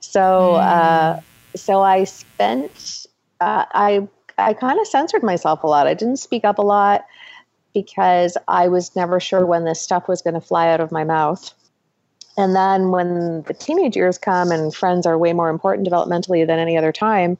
So, 0.00 0.20
mm. 0.20 0.60
uh, 0.60 1.20
so 1.56 1.82
I 1.82 2.04
spent, 2.04 3.06
uh, 3.40 3.64
I, 3.72 4.08
I 4.36 4.54
kind 4.54 4.78
of 4.80 4.86
censored 4.86 5.22
myself 5.22 5.62
a 5.62 5.66
lot. 5.66 5.86
I 5.86 5.94
didn't 5.94 6.18
speak 6.18 6.44
up 6.44 6.58
a 6.58 6.62
lot 6.62 7.04
because 7.74 8.36
I 8.48 8.68
was 8.68 8.94
never 8.96 9.20
sure 9.20 9.44
when 9.44 9.64
this 9.64 9.80
stuff 9.80 10.08
was 10.08 10.22
going 10.22 10.34
to 10.34 10.40
fly 10.40 10.68
out 10.68 10.80
of 10.80 10.92
my 10.92 11.04
mouth. 11.04 11.52
And 12.36 12.54
then 12.54 12.90
when 12.90 13.42
the 13.42 13.54
teenage 13.54 13.96
years 13.96 14.16
come 14.16 14.52
and 14.52 14.74
friends 14.74 15.06
are 15.06 15.18
way 15.18 15.32
more 15.32 15.48
important 15.48 15.88
developmentally 15.88 16.46
than 16.46 16.58
any 16.58 16.76
other 16.76 16.92
time, 16.92 17.36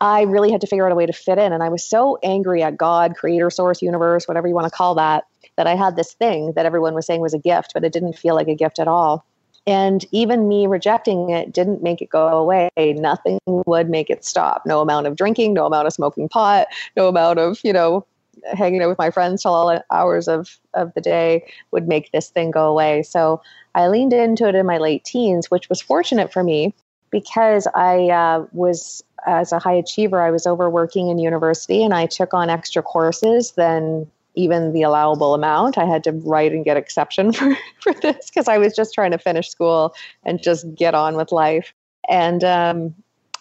I 0.00 0.22
really 0.22 0.50
had 0.50 0.60
to 0.60 0.66
figure 0.66 0.86
out 0.86 0.92
a 0.92 0.96
way 0.96 1.06
to 1.06 1.12
fit 1.12 1.38
in. 1.38 1.52
And 1.52 1.62
I 1.62 1.68
was 1.68 1.88
so 1.88 2.18
angry 2.22 2.62
at 2.62 2.76
God, 2.76 3.14
creator, 3.16 3.50
source, 3.50 3.82
universe, 3.82 4.26
whatever 4.28 4.48
you 4.48 4.54
want 4.54 4.70
to 4.70 4.76
call 4.76 4.94
that, 4.96 5.24
that 5.56 5.66
I 5.66 5.76
had 5.76 5.96
this 5.96 6.12
thing 6.12 6.52
that 6.56 6.66
everyone 6.66 6.94
was 6.94 7.06
saying 7.06 7.20
was 7.20 7.34
a 7.34 7.38
gift, 7.38 7.72
but 7.74 7.84
it 7.84 7.92
didn't 7.92 8.18
feel 8.18 8.34
like 8.34 8.48
a 8.48 8.54
gift 8.54 8.78
at 8.78 8.88
all. 8.88 9.24
And 9.66 10.04
even 10.10 10.46
me 10.46 10.66
rejecting 10.66 11.30
it 11.30 11.52
didn't 11.52 11.82
make 11.82 12.02
it 12.02 12.10
go 12.10 12.28
away. 12.28 12.70
Nothing 12.76 13.38
would 13.46 13.88
make 13.88 14.10
it 14.10 14.24
stop. 14.24 14.66
No 14.66 14.80
amount 14.80 15.06
of 15.06 15.16
drinking, 15.16 15.54
no 15.54 15.64
amount 15.64 15.86
of 15.86 15.92
smoking 15.92 16.28
pot, 16.28 16.66
no 16.96 17.08
amount 17.08 17.38
of, 17.38 17.58
you 17.64 17.72
know, 17.72 18.04
hanging 18.52 18.82
out 18.82 18.88
with 18.88 18.98
my 18.98 19.10
friends 19.10 19.42
till 19.42 19.54
all 19.54 19.80
hours 19.90 20.28
of, 20.28 20.58
of 20.74 20.92
the 20.94 21.00
day 21.00 21.46
would 21.70 21.88
make 21.88 22.12
this 22.12 22.28
thing 22.28 22.50
go 22.50 22.68
away. 22.68 23.02
So 23.02 23.40
I 23.74 23.88
leaned 23.88 24.12
into 24.12 24.46
it 24.48 24.54
in 24.54 24.66
my 24.66 24.78
late 24.78 25.04
teens, 25.04 25.50
which 25.50 25.68
was 25.70 25.80
fortunate 25.80 26.32
for 26.32 26.42
me 26.42 26.74
because 27.10 27.66
I 27.74 28.08
uh, 28.10 28.46
was, 28.52 29.02
as 29.26 29.52
a 29.52 29.58
high 29.58 29.74
achiever, 29.74 30.20
I 30.20 30.30
was 30.30 30.46
overworking 30.46 31.08
in 31.08 31.18
university 31.18 31.82
and 31.82 31.94
I 31.94 32.06
took 32.06 32.34
on 32.34 32.50
extra 32.50 32.82
courses 32.82 33.52
than 33.52 34.10
even 34.34 34.72
the 34.72 34.82
allowable 34.82 35.34
amount. 35.34 35.78
I 35.78 35.84
had 35.84 36.04
to 36.04 36.12
write 36.12 36.52
and 36.52 36.64
get 36.64 36.76
exception 36.76 37.32
for, 37.32 37.56
for 37.80 37.94
this 37.94 38.30
because 38.30 38.48
I 38.48 38.58
was 38.58 38.74
just 38.74 38.94
trying 38.94 39.12
to 39.12 39.18
finish 39.18 39.48
school 39.48 39.94
and 40.24 40.42
just 40.42 40.74
get 40.74 40.94
on 40.94 41.16
with 41.16 41.32
life. 41.32 41.72
And 42.08 42.44
um, 42.44 42.94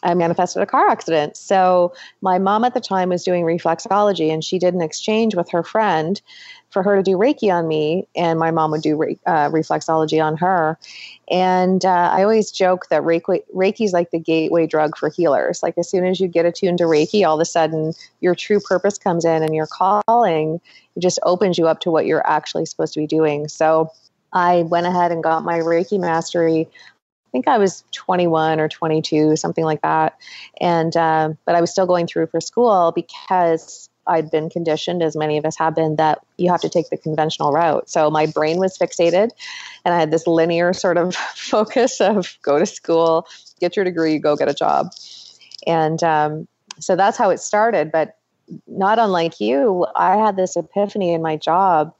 I 0.03 0.13
manifested 0.13 0.61
a 0.61 0.65
car 0.65 0.87
accident. 0.89 1.37
So 1.37 1.93
my 2.21 2.37
mom 2.37 2.63
at 2.63 2.73
the 2.73 2.81
time 2.81 3.09
was 3.09 3.23
doing 3.23 3.43
reflexology 3.43 4.31
and 4.31 4.43
she 4.43 4.59
did 4.59 4.73
an 4.73 4.81
exchange 4.81 5.35
with 5.35 5.49
her 5.51 5.63
friend 5.63 6.21
for 6.73 6.83
her 6.83 6.97
to 6.97 7.03
do 7.03 7.17
Reiki 7.17 7.53
on 7.53 7.67
me, 7.67 8.07
and 8.15 8.39
my 8.39 8.51
mom 8.51 8.71
would 8.71 8.81
do 8.81 9.01
uh, 9.25 9.49
reflexology 9.49 10.23
on 10.23 10.35
her. 10.37 10.77
And 11.29 11.85
uh, 11.85 12.09
I 12.11 12.23
always 12.23 12.51
joke 12.51 12.89
that 12.89 13.03
Reiki 13.03 13.85
is 13.85 13.93
like 13.93 14.11
the 14.11 14.19
gateway 14.19 14.67
drug 14.67 14.97
for 14.97 15.09
healers. 15.09 15.63
Like 15.63 15.77
as 15.77 15.89
soon 15.89 16.05
as 16.05 16.19
you 16.19 16.27
get 16.27 16.45
attuned 16.45 16.79
to 16.79 16.85
Reiki, 16.85 17.25
all 17.25 17.35
of 17.35 17.41
a 17.41 17.45
sudden 17.45 17.93
your 18.19 18.35
true 18.35 18.59
purpose 18.59 18.97
comes 18.97 19.23
in, 19.23 19.43
and 19.43 19.55
your 19.55 19.67
calling 19.67 20.59
it 20.95 20.99
just 20.99 21.19
opens 21.23 21.57
you 21.57 21.67
up 21.67 21.79
to 21.81 21.91
what 21.91 22.05
you're 22.05 22.27
actually 22.27 22.65
supposed 22.65 22.93
to 22.95 22.99
be 22.99 23.07
doing. 23.07 23.47
So 23.47 23.91
I 24.33 24.63
went 24.63 24.87
ahead 24.87 25.11
and 25.11 25.23
got 25.23 25.43
my 25.43 25.59
Reiki 25.59 25.99
mastery 25.99 26.67
I 27.33 27.33
think 27.33 27.47
I 27.47 27.57
was 27.57 27.83
21 27.93 28.59
or 28.59 28.69
22, 28.69 29.37
something 29.37 29.63
like 29.63 29.81
that. 29.81 30.15
And, 30.61 30.95
uh, 30.95 31.29
but 31.45 31.55
I 31.55 31.61
was 31.61 31.71
still 31.71 31.87
going 31.87 32.05
through 32.05 32.27
for 32.27 32.39
school 32.39 32.91
because 32.91 33.89
I'd 34.07 34.29
been 34.29 34.49
conditioned, 34.49 35.01
as 35.01 35.15
many 35.15 35.37
of 35.37 35.45
us 35.45 35.57
have 35.57 35.75
been, 35.75 35.95
that 35.95 36.19
you 36.37 36.51
have 36.51 36.61
to 36.61 36.69
take 36.69 36.89
the 36.89 36.97
conventional 36.97 37.51
route. 37.51 37.89
So 37.89 38.09
my 38.09 38.25
brain 38.25 38.57
was 38.57 38.77
fixated, 38.77 39.31
and 39.85 39.93
I 39.93 39.99
had 39.99 40.11
this 40.11 40.27
linear 40.27 40.73
sort 40.73 40.97
of 40.97 41.15
focus 41.35 42.01
of 42.01 42.37
go 42.41 42.59
to 42.59 42.65
school, 42.65 43.27
get 43.59 43.75
your 43.75 43.85
degree, 43.85 44.17
go 44.17 44.35
get 44.35 44.49
a 44.49 44.53
job. 44.53 44.91
And 45.65 46.03
um, 46.03 46.47
so 46.79 46.95
that's 46.95 47.17
how 47.17 47.29
it 47.29 47.39
started. 47.39 47.91
But 47.91 48.17
not 48.67 48.99
unlike 48.99 49.39
you, 49.39 49.85
I 49.95 50.17
had 50.17 50.35
this 50.35 50.55
epiphany 50.55 51.13
in 51.13 51.21
my 51.21 51.37
job 51.37 51.93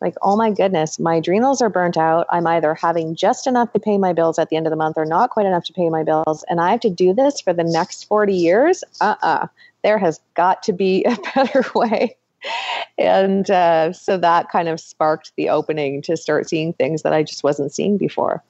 like, 0.00 0.14
oh 0.22 0.36
my 0.36 0.50
goodness, 0.50 0.98
my 0.98 1.16
adrenals 1.16 1.62
are 1.62 1.70
burnt 1.70 1.96
out. 1.96 2.26
I'm 2.30 2.46
either 2.46 2.74
having 2.74 3.14
just 3.14 3.46
enough 3.46 3.72
to 3.72 3.78
pay 3.78 3.98
my 3.98 4.12
bills 4.12 4.38
at 4.38 4.50
the 4.50 4.56
end 4.56 4.66
of 4.66 4.70
the 4.70 4.76
month 4.76 4.98
or 4.98 5.04
not 5.04 5.30
quite 5.30 5.46
enough 5.46 5.64
to 5.64 5.72
pay 5.72 5.88
my 5.88 6.02
bills. 6.02 6.44
And 6.48 6.60
I 6.60 6.70
have 6.70 6.80
to 6.80 6.90
do 6.90 7.14
this 7.14 7.40
for 7.40 7.52
the 7.52 7.64
next 7.64 8.04
40 8.04 8.34
years. 8.34 8.84
Uh 9.00 9.16
uh-uh. 9.22 9.26
uh 9.26 9.46
there 9.86 9.98
has 9.98 10.20
got 10.34 10.64
to 10.64 10.72
be 10.72 11.04
a 11.08 11.16
better 11.34 11.64
way. 11.74 12.16
And 12.98 13.48
uh, 13.50 13.92
so 13.92 14.18
that 14.18 14.50
kind 14.50 14.68
of 14.68 14.80
sparked 14.80 15.32
the 15.36 15.48
opening 15.48 16.02
to 16.02 16.16
start 16.16 16.48
seeing 16.48 16.72
things 16.72 17.02
that 17.02 17.12
I 17.12 17.22
just 17.22 17.44
wasn't 17.44 17.72
seeing 17.72 17.96
before. 17.96 18.42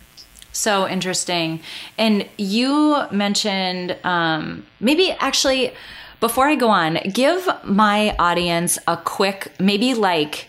So 0.53 0.89
interesting. 0.89 1.61
And 1.99 2.27
you 2.39 3.03
mentioned 3.11 3.97
um, 4.05 4.67
maybe 4.81 5.11
actually, 5.13 5.75
before 6.21 6.47
I 6.49 6.55
go 6.55 6.69
on, 6.69 6.99
give 7.13 7.47
my 7.65 8.17
audience 8.19 8.79
a 8.87 8.97
quick, 8.97 9.53
maybe 9.61 9.93
like 9.93 10.49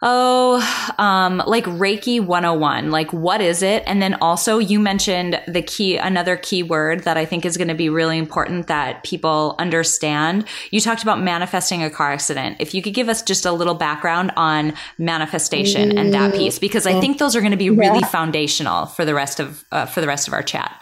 Oh, 0.00 0.94
um, 0.98 1.42
like 1.44 1.64
Reiki 1.64 2.24
101. 2.24 2.92
Like, 2.92 3.12
what 3.12 3.40
is 3.40 3.62
it? 3.62 3.82
And 3.84 4.00
then 4.00 4.14
also, 4.20 4.58
you 4.58 4.78
mentioned 4.78 5.42
the 5.48 5.60
key, 5.60 5.96
another 5.96 6.36
key 6.36 6.62
word 6.62 7.02
that 7.02 7.16
I 7.16 7.24
think 7.24 7.44
is 7.44 7.56
going 7.56 7.68
to 7.68 7.74
be 7.74 7.88
really 7.88 8.16
important 8.16 8.68
that 8.68 9.02
people 9.02 9.56
understand. 9.58 10.46
You 10.70 10.80
talked 10.80 11.02
about 11.02 11.20
manifesting 11.20 11.82
a 11.82 11.90
car 11.90 12.12
accident. 12.12 12.58
If 12.60 12.74
you 12.74 12.82
could 12.82 12.94
give 12.94 13.08
us 13.08 13.22
just 13.22 13.44
a 13.44 13.50
little 13.50 13.74
background 13.74 14.30
on 14.36 14.74
manifestation 14.98 15.88
mm-hmm. 15.88 15.98
and 15.98 16.14
that 16.14 16.32
piece, 16.32 16.60
because 16.60 16.86
I 16.86 17.00
think 17.00 17.18
those 17.18 17.34
are 17.34 17.40
going 17.40 17.50
to 17.50 17.56
be 17.56 17.70
really 17.70 17.98
yeah. 17.98 18.06
foundational 18.06 18.86
for 18.86 19.04
the 19.04 19.14
rest 19.14 19.40
of 19.40 19.64
uh, 19.72 19.86
for 19.86 20.00
the 20.00 20.06
rest 20.06 20.28
of 20.28 20.34
our 20.34 20.44
chat. 20.44 20.80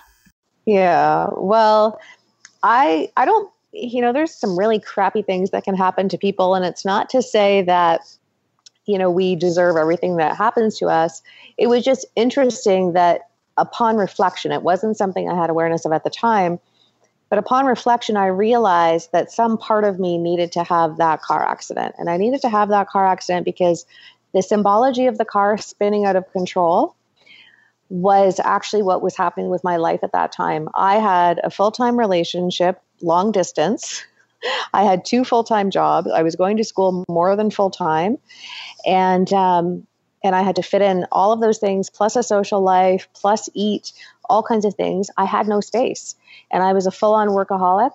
Yeah. 0.67 1.29
Well, 1.33 1.99
I 2.63 3.11
I 3.17 3.25
don't. 3.25 3.51
You 3.73 4.01
know, 4.01 4.13
there's 4.13 4.35
some 4.35 4.59
really 4.59 4.79
crappy 4.79 5.21
things 5.21 5.51
that 5.51 5.65
can 5.65 5.75
happen 5.75 6.09
to 6.11 6.19
people, 6.19 6.55
and 6.55 6.65
it's 6.65 6.85
not 6.85 7.11
to 7.11 7.23
say 7.23 7.63
that 7.63 8.01
you 8.87 8.99
know 8.99 9.11
we 9.11 9.37
deserve 9.37 9.77
everything 9.77 10.17
that 10.17 10.37
happens 10.37 10.79
to 10.79 10.87
us. 10.87 11.23
It 11.59 11.67
was 11.69 11.85
just 11.85 12.07
interesting 12.17 12.93
that 12.93 13.29
upon 13.59 13.97
reflection 13.97 14.53
it 14.53 14.63
wasn't 14.63 14.97
something 14.97 15.29
i 15.29 15.35
had 15.35 15.51
awareness 15.51 15.85
of 15.85 15.93
at 15.93 16.05
the 16.05 16.11
time 16.11 16.59
but 17.31 17.39
upon 17.39 17.67
reflection 17.67 18.17
i 18.17 18.27
realized 18.27 19.11
that 19.13 19.33
some 19.33 19.57
part 19.57 19.85
of 19.85 19.99
me 19.99 20.19
needed 20.19 20.53
to 20.53 20.63
have 20.63 20.99
that 20.99 21.23
car 21.23 21.43
accident. 21.49 21.95
And 21.99 22.11
i 22.11 22.17
needed 22.17 22.43
to 22.43 22.49
have 22.49 22.69
that 22.69 22.89
car 22.89 23.07
accident 23.07 23.45
because 23.45 23.87
the 24.33 24.43
symbology 24.43 25.07
of 25.07 25.19
the 25.19 25.25
car 25.25 25.57
spinning 25.57 26.05
out 26.05 26.17
of 26.17 26.31
control 26.33 26.95
was 27.89 28.41
actually 28.43 28.83
what 28.83 29.01
was 29.01 29.17
happening 29.17 29.49
with 29.49 29.63
my 29.63 29.77
life 29.77 30.01
at 30.03 30.13
that 30.13 30.33
time. 30.33 30.69
I 30.75 30.97
had 30.97 31.41
a 31.45 31.51
full-time 31.51 31.97
relationship 31.97 32.83
long 33.01 33.31
distance 33.31 34.05
I 34.73 34.85
had 34.85 35.05
two 35.05 35.25
full 35.25 35.45
time 35.45 35.71
jobs. 35.71 36.11
I 36.11 36.23
was 36.23 36.37
going 36.37 36.57
to 36.57 36.65
school 36.65 37.05
more 37.09 37.37
than 37.37 37.51
full 37.51 37.71
time, 37.71 38.19
and 38.85 39.33
um, 39.33 39.87
and 40.25 40.35
I 40.35 40.43
had 40.43 40.57
to 40.57 40.63
fit 40.63 40.83
in 40.83 41.07
all 41.13 41.33
of 41.33 41.41
those 41.41 41.59
things 41.59 41.91
plus 41.91 42.17
a 42.17 42.23
social 42.23 42.61
life, 42.61 43.09
plus 43.15 43.49
eat 43.55 43.93
all 44.29 44.43
kinds 44.43 44.65
of 44.65 44.75
things. 44.75 45.09
I 45.17 45.25
had 45.25 45.47
no 45.47 45.61
space, 45.61 46.15
and 46.51 46.63
I 46.63 46.73
was 46.73 46.87
a 46.87 46.91
full 46.91 47.15
on 47.15 47.29
workaholic. 47.29 47.93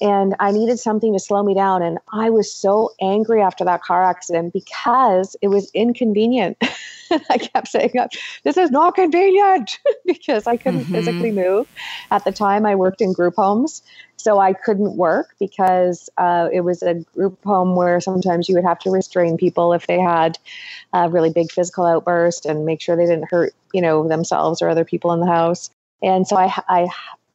And 0.00 0.36
I 0.38 0.52
needed 0.52 0.78
something 0.78 1.12
to 1.12 1.18
slow 1.18 1.42
me 1.42 1.54
down. 1.54 1.82
And 1.82 1.98
I 2.12 2.30
was 2.30 2.54
so 2.54 2.92
angry 3.00 3.42
after 3.42 3.64
that 3.64 3.82
car 3.82 4.04
accident 4.04 4.52
because 4.52 5.34
it 5.42 5.48
was 5.48 5.72
inconvenient. 5.74 6.56
I 7.30 7.38
kept 7.38 7.68
saying, 7.68 7.92
This 8.44 8.56
is 8.56 8.70
not 8.70 8.94
convenient 8.94 9.78
because 10.06 10.46
I 10.46 10.56
couldn't 10.56 10.82
mm-hmm. 10.82 10.92
physically 10.92 11.32
move. 11.32 11.66
At 12.10 12.24
the 12.24 12.32
time, 12.32 12.66
I 12.66 12.74
worked 12.74 13.00
in 13.00 13.12
group 13.12 13.34
homes. 13.36 13.82
So 14.18 14.40
I 14.40 14.52
couldn't 14.52 14.96
work 14.96 15.34
because 15.38 16.10
uh, 16.18 16.48
it 16.52 16.62
was 16.62 16.82
a 16.82 16.94
group 17.14 17.42
home 17.44 17.76
where 17.76 18.00
sometimes 18.00 18.48
you 18.48 18.54
would 18.56 18.64
have 18.64 18.80
to 18.80 18.90
restrain 18.90 19.36
people 19.36 19.72
if 19.72 19.86
they 19.86 19.98
had 19.98 20.38
a 20.92 21.08
really 21.08 21.30
big 21.30 21.52
physical 21.52 21.86
outburst 21.86 22.44
and 22.44 22.66
make 22.66 22.80
sure 22.80 22.96
they 22.96 23.06
didn't 23.06 23.30
hurt, 23.30 23.54
you 23.72 23.80
know, 23.80 24.06
themselves 24.08 24.60
or 24.60 24.68
other 24.68 24.84
people 24.84 25.12
in 25.12 25.20
the 25.20 25.26
house. 25.26 25.70
And 26.02 26.26
so 26.26 26.36
I, 26.36 26.52
I 26.68 26.88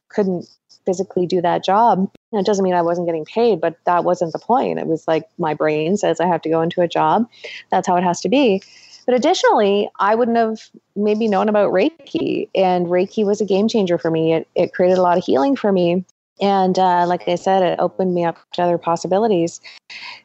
couldn't 0.08 0.46
physically 0.84 1.26
do 1.26 1.40
that 1.40 1.64
job. 1.64 2.10
And 2.32 2.40
it 2.40 2.46
doesn't 2.46 2.62
mean 2.62 2.74
I 2.74 2.82
wasn't 2.82 3.06
getting 3.06 3.24
paid, 3.24 3.60
but 3.60 3.78
that 3.86 4.04
wasn't 4.04 4.32
the 4.32 4.38
point. 4.38 4.78
It 4.78 4.86
was 4.86 5.08
like 5.08 5.28
my 5.38 5.54
brain 5.54 5.96
says 5.96 6.20
I 6.20 6.26
have 6.26 6.42
to 6.42 6.50
go 6.50 6.60
into 6.60 6.82
a 6.82 6.88
job. 6.88 7.28
That's 7.70 7.86
how 7.86 7.96
it 7.96 8.04
has 8.04 8.20
to 8.22 8.28
be. 8.28 8.62
But 9.06 9.14
additionally, 9.14 9.90
I 9.98 10.14
wouldn't 10.14 10.36
have 10.36 10.60
maybe 10.96 11.28
known 11.28 11.48
about 11.48 11.72
Reiki, 11.72 12.48
and 12.54 12.86
Reiki 12.86 13.24
was 13.24 13.40
a 13.40 13.44
game 13.44 13.68
changer 13.68 13.98
for 13.98 14.10
me. 14.10 14.32
It, 14.32 14.48
it 14.54 14.72
created 14.72 14.96
a 14.96 15.02
lot 15.02 15.18
of 15.18 15.24
healing 15.24 15.56
for 15.56 15.70
me. 15.72 16.04
And 16.40 16.78
uh, 16.78 17.06
like 17.06 17.28
I 17.28 17.36
said, 17.36 17.62
it 17.62 17.78
opened 17.78 18.14
me 18.14 18.24
up 18.24 18.38
to 18.54 18.62
other 18.62 18.78
possibilities. 18.78 19.60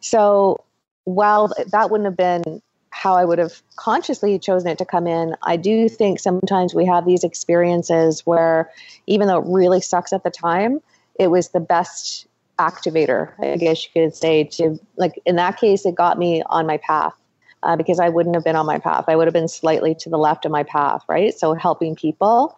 So 0.01 0.63
while 1.03 1.53
that 1.71 1.89
wouldn't 1.89 2.05
have 2.05 2.17
been 2.17 2.61
how 2.91 3.15
I 3.15 3.23
would 3.23 3.39
have 3.39 3.61
consciously 3.75 4.37
chosen 4.39 4.69
it 4.69 4.77
to 4.79 4.85
come 4.85 5.07
in, 5.07 5.35
I 5.43 5.55
do 5.55 5.87
think 5.87 6.19
sometimes 6.19 6.73
we 6.73 6.85
have 6.85 7.05
these 7.05 7.23
experiences 7.23 8.25
where 8.25 8.71
even 9.07 9.27
though 9.27 9.39
it 9.39 9.45
really 9.47 9.81
sucks 9.81 10.11
at 10.11 10.23
the 10.23 10.31
time, 10.31 10.81
it 11.19 11.27
was 11.27 11.49
the 11.49 11.59
best 11.59 12.27
activator, 12.57 13.33
I 13.39 13.55
guess 13.57 13.85
you 13.85 13.91
could 13.93 14.15
say, 14.15 14.43
to 14.43 14.79
like 14.97 15.19
in 15.25 15.37
that 15.37 15.57
case, 15.57 15.85
it 15.85 15.95
got 15.95 16.17
me 16.17 16.43
on 16.47 16.67
my 16.67 16.77
path. 16.77 17.13
Uh, 17.61 17.75
because 17.75 17.99
I 17.99 18.07
wouldn't 18.07 18.35
have 18.35 18.45
been 18.45 18.55
on 18.55 18.65
my 18.65 18.79
path. 18.79 19.05
I 19.09 19.17
would 19.17 19.27
have 19.27 19.33
been 19.33 19.49
slightly 19.49 19.93
to 19.95 20.09
the 20.09 20.17
left 20.17 20.45
of 20.45 20.51
my 20.51 20.63
path, 20.63 21.03
right? 21.09 21.37
So 21.37 21.53
helping 21.53 21.93
people 21.93 22.57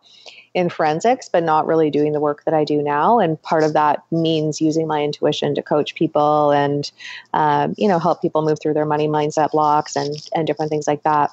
in 0.54 0.70
forensics, 0.70 1.30
but 1.30 1.44
not 1.44 1.66
really 1.66 1.90
doing 1.90 2.12
the 2.12 2.20
work 2.20 2.44
that 2.44 2.54
I 2.54 2.64
do 2.66 2.82
now. 2.82 3.20
And 3.20 3.42
part 3.42 3.64
of 3.64 3.74
that 3.74 4.04
means 4.12 4.60
using 4.60 4.86
my 4.86 5.02
intuition 5.02 5.56
to 5.56 5.62
coach 5.64 5.96
people 5.96 6.52
and, 6.52 6.92
um, 7.34 7.74
you 7.78 7.88
know, 7.88 8.00
help 8.00 8.22
people 8.22 8.42
move 8.42 8.60
through 8.62 8.74
their 8.74 8.86
money 8.86 9.08
mindset 9.08 9.52
blocks 9.52 9.96
and, 9.96 10.16
and 10.36 10.46
different 10.46 10.70
things 10.70 10.88
like 10.88 11.04
that. 11.04 11.32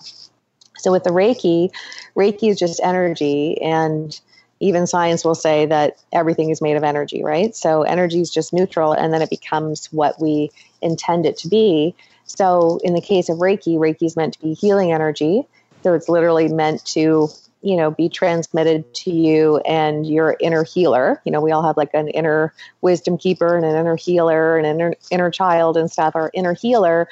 So 0.78 0.92
with 0.92 1.04
the 1.04 1.10
Reiki, 1.10 1.70
Reiki 2.16 2.50
is 2.50 2.58
just 2.58 2.80
energy 2.82 3.60
and 3.60 4.18
even 4.60 4.86
science 4.86 5.24
will 5.24 5.34
say 5.34 5.66
that 5.66 6.02
everything 6.12 6.50
is 6.50 6.60
made 6.60 6.76
of 6.76 6.84
energy, 6.84 7.22
right? 7.22 7.54
So 7.54 7.82
energy 7.82 8.20
is 8.20 8.30
just 8.30 8.52
neutral 8.52 8.92
and 8.92 9.12
then 9.12 9.22
it 9.22 9.30
becomes 9.30 9.86
what 9.92 10.20
we 10.20 10.50
intend 10.80 11.26
it 11.26 11.36
to 11.38 11.48
be. 11.48 11.94
So 12.28 12.78
in 12.84 12.94
the 12.94 13.00
case 13.00 13.28
of 13.28 13.38
Reiki, 13.38 13.76
Reiki 13.76 14.04
is 14.06 14.16
meant 14.16 14.34
to 14.34 14.40
be 14.40 14.54
healing 14.54 14.92
energy. 14.92 15.46
So 15.82 15.94
it's 15.94 16.08
literally 16.08 16.48
meant 16.48 16.84
to 16.86 17.28
you 17.60 17.76
know 17.76 17.90
be 17.90 18.08
transmitted 18.08 18.94
to 18.94 19.10
you 19.10 19.58
and 19.58 20.06
your 20.06 20.36
inner 20.40 20.62
healer. 20.62 21.20
You 21.24 21.32
know 21.32 21.40
we 21.40 21.50
all 21.50 21.62
have 21.64 21.76
like 21.76 21.90
an 21.94 22.08
inner 22.08 22.54
wisdom 22.82 23.18
keeper 23.18 23.56
and 23.56 23.64
an 23.64 23.74
inner 23.74 23.96
healer 23.96 24.56
and 24.56 24.66
an 24.66 24.76
inner, 24.76 24.94
inner 25.10 25.30
child 25.30 25.76
and 25.76 25.90
stuff. 25.90 26.14
Our 26.14 26.30
inner 26.34 26.54
healer 26.54 27.08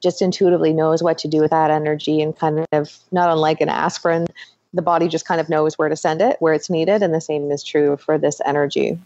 just 0.00 0.22
intuitively 0.22 0.72
knows 0.72 1.02
what 1.02 1.18
to 1.18 1.28
do 1.28 1.40
with 1.40 1.50
that 1.50 1.70
energy 1.70 2.22
and 2.22 2.36
kind 2.36 2.66
of 2.72 2.98
not 3.12 3.30
unlike 3.30 3.60
an 3.60 3.68
aspirin 3.68 4.26
the 4.74 4.82
body 4.82 5.08
just 5.08 5.26
kind 5.26 5.40
of 5.40 5.48
knows 5.48 5.76
where 5.76 5.88
to 5.88 5.96
send 5.96 6.22
it 6.22 6.36
where 6.40 6.54
it's 6.54 6.70
needed. 6.70 7.02
And 7.02 7.12
the 7.12 7.20
same 7.20 7.50
is 7.50 7.62
true 7.62 7.96
for 7.96 8.18
this 8.18 8.40
energy 8.44 8.98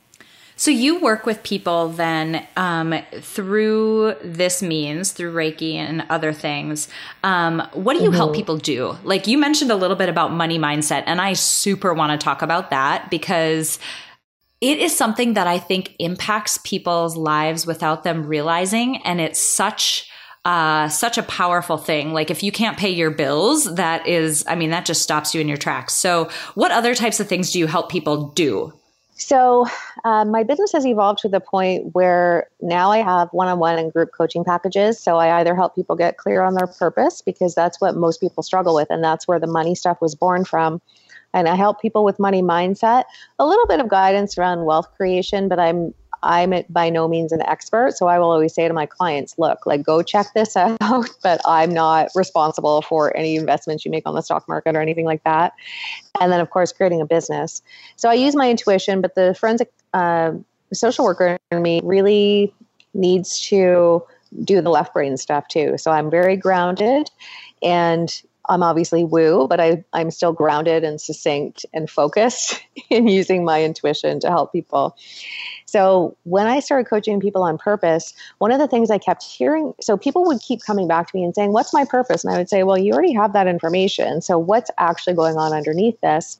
so 0.59 0.71
you 0.71 0.99
work 1.01 1.27
with 1.27 1.43
people 1.43 1.91
then 1.91 2.47
um, 2.57 2.95
through 3.21 4.15
this 4.25 4.63
means, 4.63 5.13
through 5.13 5.35
Reiki 5.35 5.75
and 5.75 6.07
other 6.09 6.33
things. 6.33 6.89
Um, 7.23 7.63
what 7.75 7.93
do 7.93 8.03
you 8.03 8.09
mm-hmm. 8.09 8.17
help 8.17 8.35
people 8.35 8.57
do? 8.57 8.97
Like 9.05 9.27
you 9.27 9.37
mentioned 9.37 9.71
a 9.71 9.77
little 9.77 9.97
bit 9.97 10.09
about 10.09 10.33
money 10.33 10.59
mindset, 10.59 11.03
and 11.05 11.21
I 11.21 11.35
super 11.35 11.93
want 11.93 12.19
to 12.19 12.25
talk 12.25 12.41
about 12.41 12.71
that 12.71 13.11
because 13.11 13.79
it 14.63 14.79
is 14.79 14.97
something 14.97 15.35
that 15.35 15.47
I 15.47 15.59
think 15.59 15.95
impacts 15.99 16.59
people's 16.65 17.19
lives 17.19 17.67
without 17.67 18.03
them 18.03 18.27
realizing, 18.27 19.03
and 19.05 19.21
it's 19.21 19.39
such. 19.39 20.11
Uh, 20.45 20.89
such 20.89 21.19
a 21.19 21.25
powerful 21.25 21.77
thing. 21.77 22.13
Like 22.13 22.31
if 22.31 22.41
you 22.45 22.53
can't 22.53 22.79
pay 22.79 22.91
your 22.91 23.11
bills, 23.11 23.65
that 23.75 24.07
is, 24.07 24.45
I 24.47 24.55
mean, 24.55 24.71
that 24.71 24.85
just 24.85 25.03
stops 25.03 25.35
you 25.35 25.41
in 25.41 25.49
your 25.49 25.57
tracks. 25.57 25.93
So, 25.95 26.29
what 26.55 26.71
other 26.71 26.95
types 26.95 27.19
of 27.19 27.27
things 27.27 27.51
do 27.51 27.59
you 27.59 27.67
help 27.67 27.91
people 27.91 28.29
do? 28.29 28.73
So, 29.19 29.67
uh, 30.05 30.27
my 30.27 30.43
business 30.43 30.73
has 30.73 30.87
evolved 30.87 31.21
to 31.21 31.29
the 31.29 31.41
point 31.41 31.95
where 31.95 32.49
now 32.61 32.91
I 32.91 32.99
have 32.99 33.31
one 33.33 33.49
on 33.49 33.59
one 33.59 33.79
and 33.79 33.91
group 33.91 34.11
coaching 34.17 34.45
packages. 34.45 35.01
So, 35.01 35.17
I 35.17 35.41
either 35.41 35.55
help 35.55 35.75
people 35.75 35.97
get 35.97 36.19
clear 36.19 36.43
on 36.43 36.55
their 36.55 36.67
purpose 36.67 37.23
because 37.23 37.55
that's 37.55 37.81
what 37.81 37.97
most 37.97 38.21
people 38.21 38.43
struggle 38.43 38.75
with, 38.75 38.89
and 38.91 39.03
that's 39.03 39.27
where 39.27 39.41
the 39.41 39.47
money 39.47 39.75
stuff 39.75 40.03
was 40.03 40.15
born 40.15 40.45
from. 40.45 40.83
And 41.33 41.49
I 41.49 41.55
help 41.55 41.81
people 41.81 42.05
with 42.05 42.19
money 42.19 42.43
mindset, 42.43 43.05
a 43.39 43.47
little 43.47 43.67
bit 43.67 43.81
of 43.81 43.89
guidance 43.89 44.37
around 44.37 44.65
wealth 44.67 44.91
creation, 44.97 45.49
but 45.49 45.59
I'm 45.59 45.95
I'm 46.23 46.55
by 46.69 46.91
no 46.91 47.09
means 47.09 47.33
an 47.33 47.43
expert. 47.43 47.93
So 47.97 48.07
I 48.07 48.19
will 48.19 48.31
always 48.31 48.55
say 48.55 48.67
to 48.67 48.75
my 48.75 48.87
clients, 48.87 49.39
look, 49.39 49.67
like 49.67 49.83
go 49.83 50.03
check 50.03 50.27
this 50.35 50.57
out, 50.57 50.79
but 51.23 51.41
I'm 51.47 51.73
not 51.73 52.09
responsible 52.15 52.83
for 52.83 53.17
any 53.17 53.37
investments 53.37 53.85
you 53.85 53.91
make 53.91 54.07
on 54.07 54.15
the 54.15 54.23
stock 54.23 54.49
market 54.49 54.77
or 54.77 54.81
anything 54.81 55.05
like 55.05 55.23
that. 55.25 55.53
And 56.21 56.33
then, 56.33 56.41
of 56.41 56.51
course, 56.51 56.73
creating 56.73 57.01
a 57.01 57.07
business. 57.07 57.63
So 57.97 58.09
I 58.09 58.15
use 58.15 58.35
my 58.35 58.51
intuition, 58.51 59.01
but 59.01 59.15
the 59.15 59.35
forensic 59.39 59.71
uh, 59.95 60.33
social 60.73 61.05
worker 61.05 61.39
in 61.51 61.63
me 61.63 61.81
really 61.85 62.53
needs 62.95 63.41
to 63.49 64.03
do 64.45 64.61
the 64.61 64.71
left 64.71 64.93
brain 64.93 65.17
stuff 65.17 65.49
too. 65.49 65.79
So 65.79 65.91
I'm 65.91 66.11
very 66.11 66.37
grounded 66.37 67.11
and 67.63 68.23
I'm 68.49 68.63
obviously 68.63 69.05
woo, 69.05 69.47
but 69.49 69.61
I, 69.61 69.85
I'm 69.93 70.11
still 70.11 70.33
grounded 70.33 70.85
and 70.85 71.01
succinct 71.01 71.67
and 71.73 71.91
focused 71.91 72.61
in 72.91 73.09
using 73.09 73.45
my 73.45 73.63
intuition 73.63 74.21
to 74.21 74.29
help 74.29 74.53
people. 74.53 74.97
So 75.67 76.17
when 76.25 76.47
I 76.47 76.61
started 76.61 76.89
coaching 76.89 77.21
people 77.21 77.43
on 77.43 77.59
purpose, 77.59 78.15
one 78.39 78.53
of 78.53 78.59
the 78.59 78.69
things 78.69 78.91
I 78.91 78.99
kept 78.99 79.23
hearing, 79.23 79.75
so 79.81 79.97
people 79.97 80.25
would 80.25 80.41
keep 80.41 80.63
coming 80.63 80.87
back 80.87 81.11
to 81.11 81.17
me 81.17 81.25
and 81.25 81.35
saying, 81.35 81.53
What's 81.53 81.75
my 81.75 81.85
purpose? 81.85 82.25
And 82.25 82.33
I 82.33 82.39
would 82.39 82.49
say, 82.49 82.63
Well, 82.63 82.79
you 82.79 82.93
already 82.93 83.13
have 83.15 83.33
that 83.33 83.47
information. 83.47 84.23
So 84.23 84.39
what's 84.39 84.71
actually 84.79 85.15
going 85.15 85.37
on 85.37 85.53
underneath 85.53 86.01
this? 86.01 86.39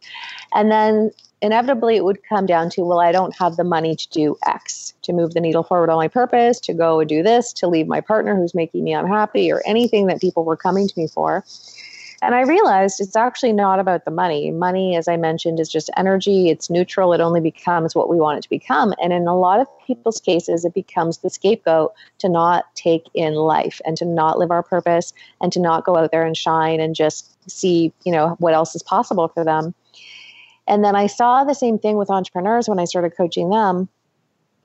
And 0.55 0.71
then 0.71 1.11
inevitably 1.43 1.97
it 1.97 2.05
would 2.05 2.23
come 2.29 2.47
down 2.47 2.71
to, 2.71 2.83
Well, 2.83 3.01
I 3.01 3.13
don't 3.13 3.37
have 3.37 3.57
the 3.57 3.65
money 3.65 3.97
to 3.97 4.09
do 4.11 4.37
X, 4.47 4.95
to 5.03 5.13
move 5.13 5.35
the 5.35 5.41
needle 5.41 5.65
forward 5.65 5.91
on 5.91 5.97
my 5.97 6.09
purpose, 6.09 6.61
to 6.61 6.73
go 6.73 7.01
and 7.01 7.09
do 7.09 7.23
this, 7.23 7.53
to 7.55 7.67
leave 7.67 7.89
my 7.89 8.01
partner 8.01 8.37
who's 8.37 8.55
making 8.55 8.85
me 8.85 8.95
unhappy, 8.95 9.51
or 9.51 9.63
anything 9.67 10.07
that 10.07 10.21
people 10.21 10.45
were 10.45 10.57
coming 10.57 10.87
to 10.89 10.95
me 10.97 11.09
for. 11.09 11.45
And 12.27 12.35
I 12.35 12.41
realized 12.41 13.01
it's 13.01 13.15
actually 13.15 13.53
not 13.53 13.79
about 13.79 14.05
the 14.05 14.11
money. 14.11 14.51
Money, 14.51 14.97
as 14.97 15.07
I 15.07 15.17
mentioned, 15.17 15.61
is 15.61 15.69
just 15.69 15.89
energy, 15.97 16.49
it's 16.49 16.69
neutral, 16.69 17.13
it 17.13 17.21
only 17.21 17.41
becomes 17.41 17.95
what 17.95 18.09
we 18.09 18.17
want 18.17 18.39
it 18.39 18.43
to 18.43 18.51
become. 18.51 18.93
And 19.01 19.13
in 19.13 19.29
a 19.29 19.39
lot 19.39 19.61
of 19.61 19.69
people's 19.87 20.21
cases, 20.21 20.65
it 20.65 20.75
becomes 20.75 21.19
the 21.19 21.31
scapegoat 21.31 21.95
to 22.19 22.29
not 22.29 22.65
take 22.75 23.05
in 23.15 23.35
life 23.35 23.81
and 23.87 23.97
to 23.99 24.05
not 24.05 24.41
live 24.41 24.51
our 24.51 24.65
purpose 24.65 25.13
and 25.41 25.53
to 25.53 25.61
not 25.61 25.85
go 25.85 25.97
out 25.97 26.11
there 26.11 26.27
and 26.27 26.37
shine 26.37 26.81
and 26.81 26.97
just 26.97 27.33
see, 27.49 27.93
you 28.05 28.11
know, 28.11 28.31
what 28.41 28.55
else 28.55 28.75
is 28.75 28.83
possible 28.83 29.29
for 29.29 29.45
them. 29.45 29.73
And 30.67 30.85
then 30.85 30.97
I 30.97 31.07
saw 31.07 31.45
the 31.45 31.55
same 31.55 31.79
thing 31.79 31.97
with 31.97 32.11
entrepreneurs 32.11 32.69
when 32.69 32.81
I 32.81 32.87
started 32.87 33.17
coaching 33.17 33.51
them, 33.51 33.89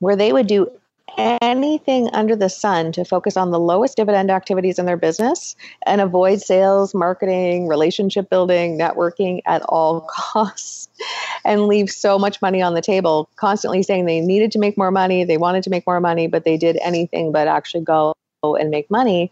where 0.00 0.16
they 0.16 0.32
would 0.32 0.48
do 0.48 0.68
anything 1.18 2.08
under 2.12 2.34
the 2.34 2.48
sun 2.48 2.92
to 2.92 3.04
focus 3.04 3.36
on 3.36 3.50
the 3.50 3.60
lowest 3.60 3.96
dividend 3.96 4.30
activities 4.30 4.78
in 4.78 4.86
their 4.86 4.96
business 4.96 5.56
and 5.86 6.00
avoid 6.00 6.40
sales, 6.40 6.94
marketing, 6.94 7.68
relationship 7.68 8.30
building, 8.30 8.78
networking 8.78 9.40
at 9.46 9.62
all 9.68 10.00
costs 10.10 10.88
and 11.44 11.66
leave 11.66 11.90
so 11.90 12.18
much 12.18 12.40
money 12.40 12.62
on 12.62 12.74
the 12.74 12.82
table, 12.82 13.28
constantly 13.36 13.82
saying 13.82 14.06
they 14.06 14.20
needed 14.20 14.52
to 14.52 14.58
make 14.58 14.78
more 14.78 14.90
money, 14.90 15.24
they 15.24 15.36
wanted 15.36 15.62
to 15.64 15.70
make 15.70 15.86
more 15.86 16.00
money, 16.00 16.26
but 16.26 16.44
they 16.44 16.56
did 16.56 16.78
anything 16.82 17.32
but 17.32 17.48
actually 17.48 17.84
go 17.84 18.14
and 18.42 18.70
make 18.70 18.90
money. 18.90 19.30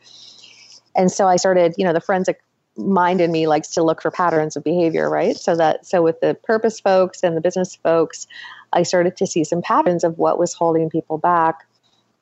And 0.96 1.10
so 1.10 1.26
I 1.26 1.36
started, 1.36 1.74
you 1.78 1.84
know, 1.84 1.92
the 1.92 2.00
forensic 2.00 2.40
mind 2.76 3.20
in 3.20 3.32
me 3.32 3.46
likes 3.46 3.68
to 3.68 3.82
look 3.82 4.00
for 4.00 4.10
patterns 4.10 4.56
of 4.56 4.64
behavior, 4.64 5.08
right? 5.10 5.36
So 5.36 5.56
that 5.56 5.86
so 5.86 6.02
with 6.02 6.20
the 6.20 6.34
purpose 6.34 6.80
folks 6.80 7.22
and 7.22 7.36
the 7.36 7.40
business 7.40 7.74
folks, 7.74 8.26
I 8.72 8.82
started 8.82 9.16
to 9.18 9.26
see 9.26 9.44
some 9.44 9.62
patterns 9.62 10.04
of 10.04 10.18
what 10.18 10.38
was 10.38 10.54
holding 10.54 10.90
people 10.90 11.18
back 11.18 11.66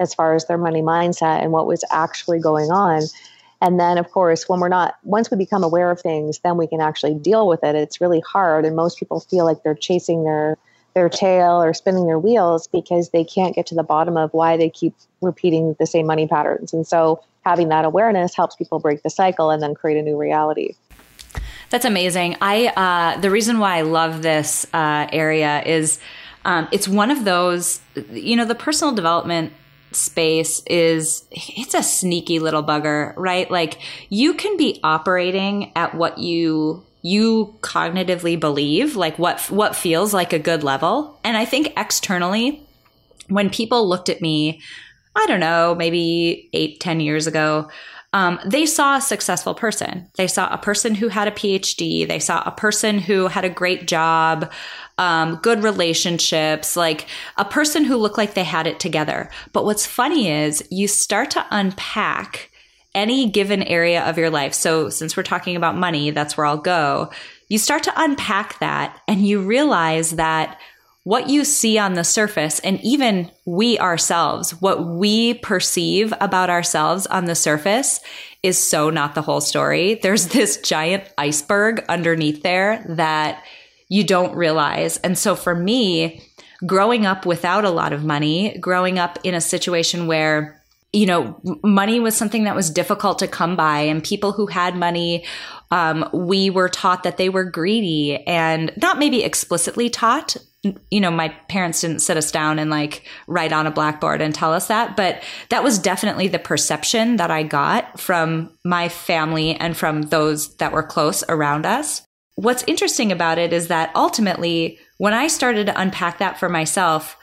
as 0.01 0.15
far 0.15 0.35
as 0.35 0.47
their 0.47 0.59
money 0.59 0.83
mindset 0.83 1.43
and 1.43 1.53
what 1.53 1.67
was 1.67 1.85
actually 1.91 2.39
going 2.41 2.71
on. 2.71 3.03
And 3.61 3.81
then, 3.81 3.99
of 3.99 4.11
course, 4.11 4.49
when 4.49 4.61
we're 4.61 4.69
not, 4.69 4.97
once 5.03 5.31
we 5.31 5.37
become 5.37 5.65
aware 5.65 5.91
of 5.91 6.01
things, 6.01 6.39
then 6.41 6.57
we 6.57 6.69
can 6.69 6.81
actually 6.81 7.15
deal 7.15 7.49
with 7.49 7.65
it. 7.65 7.75
It's 7.75 8.01
really 8.01 8.21
hard. 8.21 8.65
And 8.65 8.77
most 8.77 8.99
people 8.99 9.21
feel 9.21 9.45
like 9.45 9.63
they're 9.65 9.75
chasing 9.75 10.23
their, 10.23 10.57
their 10.95 11.09
tail 11.09 11.61
or 11.61 11.75
spinning 11.75 12.07
their 12.07 12.21
wheels 12.21 12.69
because 12.69 13.11
they 13.11 13.25
can't 13.25 13.57
get 13.57 13.67
to 13.67 13.75
the 13.75 13.83
bottom 13.83 14.17
of 14.17 14.33
why 14.33 14.57
they 14.57 14.71
keep 14.71 14.95
repeating 15.21 15.75
the 15.81 15.87
same 15.87 16.07
money 16.07 16.29
patterns. 16.29 16.73
And 16.73 16.87
so 16.87 17.21
having 17.44 17.68
that 17.68 17.85
awareness 17.85 18.35
helps 18.35 18.57
people 18.57 18.79
break 18.79 19.03
the 19.03 19.11
cycle 19.11 19.51
and 19.51 19.62
then 19.62 19.74
create 19.74 19.98
a 19.98 20.03
new 20.03 20.16
reality. 20.16 20.74
That's 21.70 21.85
amazing. 21.85 22.37
I 22.40 22.68
uh, 22.68 23.20
the 23.20 23.31
reason 23.31 23.59
why 23.59 23.77
I 23.77 23.83
love 23.83 24.22
this 24.22 24.66
uh, 24.72 25.07
area 25.12 25.62
is 25.64 25.98
um, 26.44 26.68
it's 26.72 26.88
one 26.88 27.11
of 27.11 27.24
those 27.24 27.81
you 28.11 28.37
know 28.37 28.44
the 28.44 28.55
personal 28.55 28.94
development 28.94 29.53
space 29.92 30.62
is 30.66 31.24
it's 31.31 31.74
a 31.74 31.83
sneaky 31.83 32.38
little 32.38 32.62
bugger, 32.62 33.14
right? 33.16 33.51
Like 33.51 33.79
you 34.09 34.35
can 34.35 34.57
be 34.57 34.81
operating 34.83 35.72
at 35.77 35.94
what 35.94 36.18
you 36.18 36.85
you 37.03 37.55
cognitively 37.61 38.38
believe, 38.38 38.96
like 38.96 39.18
what 39.18 39.40
what 39.51 39.77
feels 39.77 40.14
like 40.14 40.33
a 40.33 40.38
good 40.38 40.62
level. 40.62 41.18
And 41.22 41.37
I 41.37 41.44
think 41.44 41.72
externally 41.77 42.62
when 43.29 43.51
people 43.51 43.87
looked 43.87 44.09
at 44.09 44.22
me, 44.22 44.61
I 45.18 45.26
don't 45.26 45.40
know, 45.40 45.74
maybe 45.74 46.48
eight, 46.52 46.81
ten 46.81 47.00
years 47.00 47.26
ago, 47.26 47.68
um, 48.12 48.38
they 48.46 48.64
saw 48.64 48.96
a 48.96 49.02
successful 49.02 49.54
person. 49.54 50.09
They 50.16 50.28
saw 50.28 50.52
a 50.52 50.59
person 50.59 50.94
who 50.94 51.09
had 51.09 51.28
a 51.28 51.33
PhD. 51.33 52.09
They 52.09 52.18
saw 52.20 52.42
a 52.46 52.52
person 52.52 52.98
who 52.98 53.26
had 53.26 53.44
a 53.44 53.50
great 53.50 53.87
job 53.87 54.50
um, 54.98 55.37
good 55.42 55.62
relationships, 55.62 56.76
like 56.76 57.07
a 57.37 57.44
person 57.44 57.85
who 57.85 57.96
looked 57.96 58.18
like 58.18 58.35
they 58.35 58.44
had 58.44 58.66
it 58.66 58.81
together. 58.81 59.31
But 59.52 59.64
what's 59.64 59.87
funny 59.87 60.28
is 60.31 60.66
you 60.70 60.88
start 60.88 61.31
to 61.33 61.46
unpack 61.50 62.50
any 62.94 63.31
given 63.31 63.62
area 63.62 64.02
of 64.04 64.18
your 64.18 64.31
life. 64.31 64.54
So 64.54 64.88
since 64.88 65.16
we're 65.16 65.22
talking 65.22 65.54
about 65.54 65.76
money, 65.76 66.11
that's 66.11 66.37
where 66.37 66.46
I'll 66.46 66.57
go. 66.59 67.11
You 67.48 67.59
start 67.59 67.85
to 67.85 67.92
unpack 67.96 68.59
that 68.59 69.00
and 69.07 69.26
you 69.26 69.40
realize 69.40 70.12
that 70.12 70.59
what 71.09 71.31
you 71.31 71.42
see 71.42 71.79
on 71.79 71.94
the 71.94 72.05
surface, 72.05 72.59
and 72.59 72.79
even 72.83 73.31
we 73.47 73.79
ourselves, 73.79 74.51
what 74.61 74.87
we 74.87 75.33
perceive 75.33 76.12
about 76.21 76.51
ourselves 76.51 77.07
on 77.07 77.25
the 77.25 77.35
surface 77.35 78.01
is 78.42 78.59
so 78.59 78.90
not 78.90 79.14
the 79.14 79.23
whole 79.23 79.40
story. 79.40 79.94
There's 79.94 80.27
this 80.37 80.59
giant 80.59 81.05
iceberg 81.16 81.83
underneath 81.88 82.42
there 82.42 82.85
that 82.90 83.42
you 83.88 84.05
don't 84.05 84.37
realize. 84.37 84.99
And 84.99 85.16
so 85.16 85.35
for 85.35 85.55
me, 85.55 86.23
growing 86.66 87.07
up 87.07 87.25
without 87.25 87.64
a 87.64 87.71
lot 87.71 87.94
of 87.94 88.05
money, 88.05 88.59
growing 88.59 88.99
up 88.99 89.18
in 89.25 89.35
a 89.35 89.40
situation 89.40 90.09
where 90.09 90.59
you 90.92 91.05
know, 91.05 91.38
money 91.62 92.01
was 92.01 92.16
something 92.16 92.44
that 92.44 92.57
was 92.57 92.71
difficult 92.71 93.18
to 93.18 93.29
come 93.29 93.57
by, 93.57 93.81
and 93.81 94.03
people 94.03 94.33
who 94.33 94.47
had 94.47 94.75
money, 94.75 95.25
um, 95.71 96.09
we 96.14 96.49
were 96.49 96.68
taught 96.68 97.03
that 97.03 97.18
they 97.18 97.29
were 97.29 97.44
greedy 97.44 98.16
and 98.27 98.73
not 98.81 98.99
maybe 98.99 99.23
explicitly 99.23 99.90
taught. 99.90 100.37
You 100.62 101.01
know, 101.01 101.11
my 101.11 101.29
parents 101.49 101.81
didn't 101.81 102.01
sit 102.01 102.16
us 102.16 102.33
down 102.33 102.59
and 102.59 102.68
like 102.68 103.05
write 103.29 103.53
on 103.53 103.66
a 103.68 103.71
blackboard 103.71 104.21
and 104.21 104.35
tell 104.35 104.53
us 104.53 104.66
that, 104.66 104.97
but 104.97 105.23
that 105.51 105.62
was 105.62 105.79
definitely 105.79 106.27
the 106.27 106.40
perception 106.40 107.16
that 107.16 107.31
I 107.31 107.44
got 107.44 108.01
from 108.01 108.51
my 108.64 108.88
family 108.88 109.55
and 109.55 109.77
from 109.77 110.03
those 110.03 110.57
that 110.57 110.73
were 110.73 110.83
close 110.83 111.23
around 111.29 111.64
us. 111.64 112.03
What's 112.35 112.64
interesting 112.66 113.12
about 113.12 113.38
it 113.38 113.53
is 113.53 113.68
that 113.68 113.92
ultimately, 113.94 114.79
when 114.99 115.14
I 115.14 115.29
started 115.29 115.66
to 115.66 115.81
unpack 115.81 116.18
that 116.18 116.40
for 116.40 116.49
myself, 116.49 117.16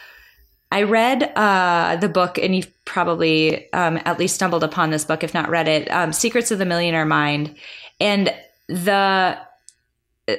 I 0.71 0.83
read 0.83 1.23
uh, 1.35 1.97
the 1.97 2.09
book, 2.09 2.37
and 2.37 2.55
you've 2.55 2.71
probably 2.85 3.71
um, 3.71 3.99
at 4.05 4.19
least 4.19 4.35
stumbled 4.35 4.63
upon 4.63 4.89
this 4.89 5.05
book, 5.05 5.23
if 5.23 5.33
not 5.33 5.49
read 5.49 5.67
it, 5.67 5.89
um, 5.89 6.11
"Secrets 6.11 6.51
of 6.51 6.59
the 6.59 6.65
Millionaire 6.65 7.05
Mind," 7.05 7.55
and 7.99 8.33
the 8.67 9.37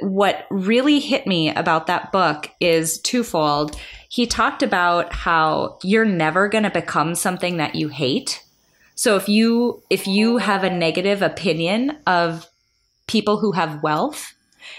what 0.01 0.47
really 0.51 0.99
hit 0.99 1.27
me 1.27 1.51
about 1.51 1.87
that 1.87 2.11
book 2.13 2.51
is 2.61 2.99
twofold. 2.99 3.79
He 4.09 4.27
talked 4.27 4.63
about 4.63 5.13
how 5.13 5.79
you're 5.83 6.05
never 6.05 6.49
going 6.49 6.65
to 6.65 6.71
become 6.71 7.15
something 7.15 7.59
that 7.59 7.75
you 7.75 7.89
hate. 7.89 8.43
So 8.95 9.17
if 9.17 9.29
you 9.29 9.83
if 9.91 10.07
you 10.07 10.39
have 10.39 10.65
a 10.65 10.71
negative 10.71 11.23
opinion 11.23 11.99
of 12.07 12.49
people 13.07 13.39
who 13.39 13.53
have 13.53 13.83
wealth 13.83 14.33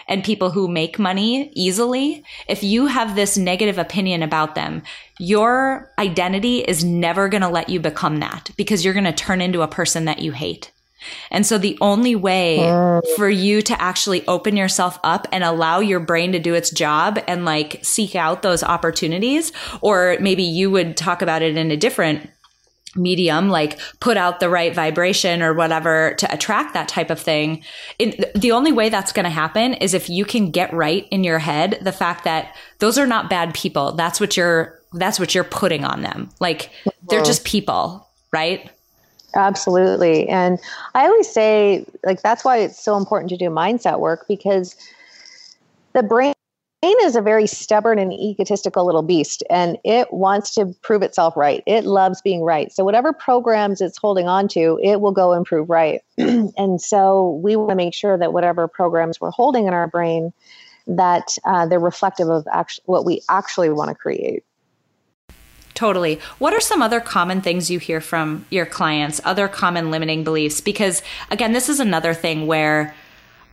and 0.09 0.23
people 0.23 0.49
who 0.49 0.67
make 0.67 0.99
money 0.99 1.51
easily, 1.55 2.23
if 2.49 2.63
you 2.63 2.87
have 2.87 3.15
this 3.15 3.37
negative 3.37 3.77
opinion 3.77 4.23
about 4.23 4.55
them, 4.55 4.81
your 5.19 5.93
identity 5.97 6.59
is 6.59 6.83
never 6.83 7.29
going 7.29 7.41
to 7.41 7.47
let 7.47 7.69
you 7.69 7.79
become 7.79 8.17
that 8.17 8.51
because 8.57 8.83
you're 8.83 8.93
going 8.93 9.03
to 9.05 9.13
turn 9.13 9.39
into 9.39 9.61
a 9.61 9.67
person 9.67 10.05
that 10.05 10.19
you 10.19 10.33
hate. 10.33 10.71
And 11.31 11.45
so 11.45 11.57
the 11.57 11.77
only 11.81 12.15
way 12.15 12.57
mm. 12.59 13.01
for 13.15 13.29
you 13.29 13.61
to 13.61 13.81
actually 13.81 14.25
open 14.27 14.57
yourself 14.57 14.99
up 15.03 15.27
and 15.31 15.43
allow 15.43 15.79
your 15.79 15.99
brain 15.99 16.31
to 16.31 16.39
do 16.39 16.53
its 16.53 16.69
job 16.69 17.19
and 17.27 17.45
like 17.45 17.79
seek 17.83 18.15
out 18.15 18.41
those 18.41 18.63
opportunities, 18.63 19.51
or 19.81 20.17
maybe 20.19 20.43
you 20.43 20.71
would 20.71 20.97
talk 20.97 21.21
about 21.21 21.41
it 21.41 21.57
in 21.57 21.71
a 21.71 21.77
different 21.77 22.29
medium, 22.95 23.49
like 23.49 23.79
put 23.99 24.17
out 24.17 24.39
the 24.39 24.49
right 24.49 24.73
vibration 24.73 25.41
or 25.43 25.53
whatever 25.53 26.15
to 26.17 26.33
attract 26.33 26.73
that 26.73 26.87
type 26.87 27.09
of 27.09 27.19
thing. 27.19 27.63
It, 27.99 28.33
the 28.33 28.51
only 28.51 28.71
way 28.71 28.89
that's 28.89 29.11
going 29.11 29.25
to 29.25 29.29
happen 29.29 29.73
is 29.75 29.93
if 29.93 30.09
you 30.09 30.25
can 30.25 30.51
get 30.51 30.73
right 30.73 31.07
in 31.11 31.23
your 31.23 31.39
head 31.39 31.77
the 31.81 31.91
fact 31.91 32.23
that 32.23 32.55
those 32.79 32.97
are 32.97 33.07
not 33.07 33.29
bad 33.29 33.53
people. 33.53 33.91
That's 33.91 34.19
what 34.19 34.35
you're, 34.35 34.81
that's 34.93 35.19
what 35.19 35.35
you're 35.35 35.43
putting 35.43 35.85
on 35.85 36.01
them. 36.01 36.29
Like 36.39 36.71
they're 37.07 37.23
just 37.23 37.43
people, 37.43 38.07
right? 38.31 38.71
Absolutely. 39.35 40.27
And 40.29 40.59
I 40.95 41.05
always 41.05 41.29
say, 41.29 41.85
like, 42.05 42.21
that's 42.21 42.43
why 42.43 42.57
it's 42.57 42.81
so 42.81 42.97
important 42.97 43.29
to 43.29 43.37
do 43.37 43.49
mindset 43.49 43.99
work 43.99 44.25
because 44.27 44.75
the 45.93 46.03
brain 46.03 46.33
is 46.83 47.15
a 47.15 47.21
very 47.21 47.47
stubborn 47.47 47.99
and 47.99 48.13
egotistical 48.13 48.85
little 48.85 49.01
beast 49.01 49.43
and 49.49 49.77
it 49.83 50.13
wants 50.13 50.53
to 50.55 50.67
prove 50.81 51.01
itself 51.01 51.35
right. 51.35 51.63
It 51.65 51.85
loves 51.85 52.21
being 52.21 52.43
right. 52.43 52.71
So, 52.71 52.83
whatever 52.83 53.13
programs 53.13 53.81
it's 53.81 53.97
holding 53.97 54.27
on 54.27 54.47
to, 54.49 54.79
it 54.81 55.01
will 55.01 55.11
go 55.11 55.33
and 55.33 55.45
prove 55.45 55.69
right. 55.69 56.01
and 56.17 56.81
so, 56.81 57.39
we 57.43 57.55
want 57.55 57.71
to 57.71 57.75
make 57.75 57.93
sure 57.93 58.17
that 58.17 58.33
whatever 58.33 58.67
programs 58.67 59.19
we're 59.19 59.31
holding 59.31 59.67
in 59.67 59.73
our 59.73 59.87
brain, 59.87 60.31
that 60.87 61.37
uh, 61.45 61.65
they're 61.65 61.79
reflective 61.79 62.29
of 62.29 62.47
actually 62.53 62.83
what 62.85 63.05
we 63.05 63.21
actually 63.29 63.69
want 63.69 63.89
to 63.89 63.95
create. 63.95 64.43
Totally. 65.77 66.19
What 66.39 66.55
are 66.55 66.59
some 66.59 66.81
other 66.81 66.99
common 66.99 67.41
things 67.41 67.69
you 67.69 67.77
hear 67.77 68.01
from 68.01 68.47
your 68.49 68.65
clients, 68.65 69.21
other 69.23 69.47
common 69.47 69.91
limiting 69.91 70.23
beliefs? 70.23 70.59
Because 70.59 71.03
again, 71.29 71.51
this 71.51 71.69
is 71.69 71.79
another 71.79 72.15
thing 72.15 72.47
where 72.47 72.95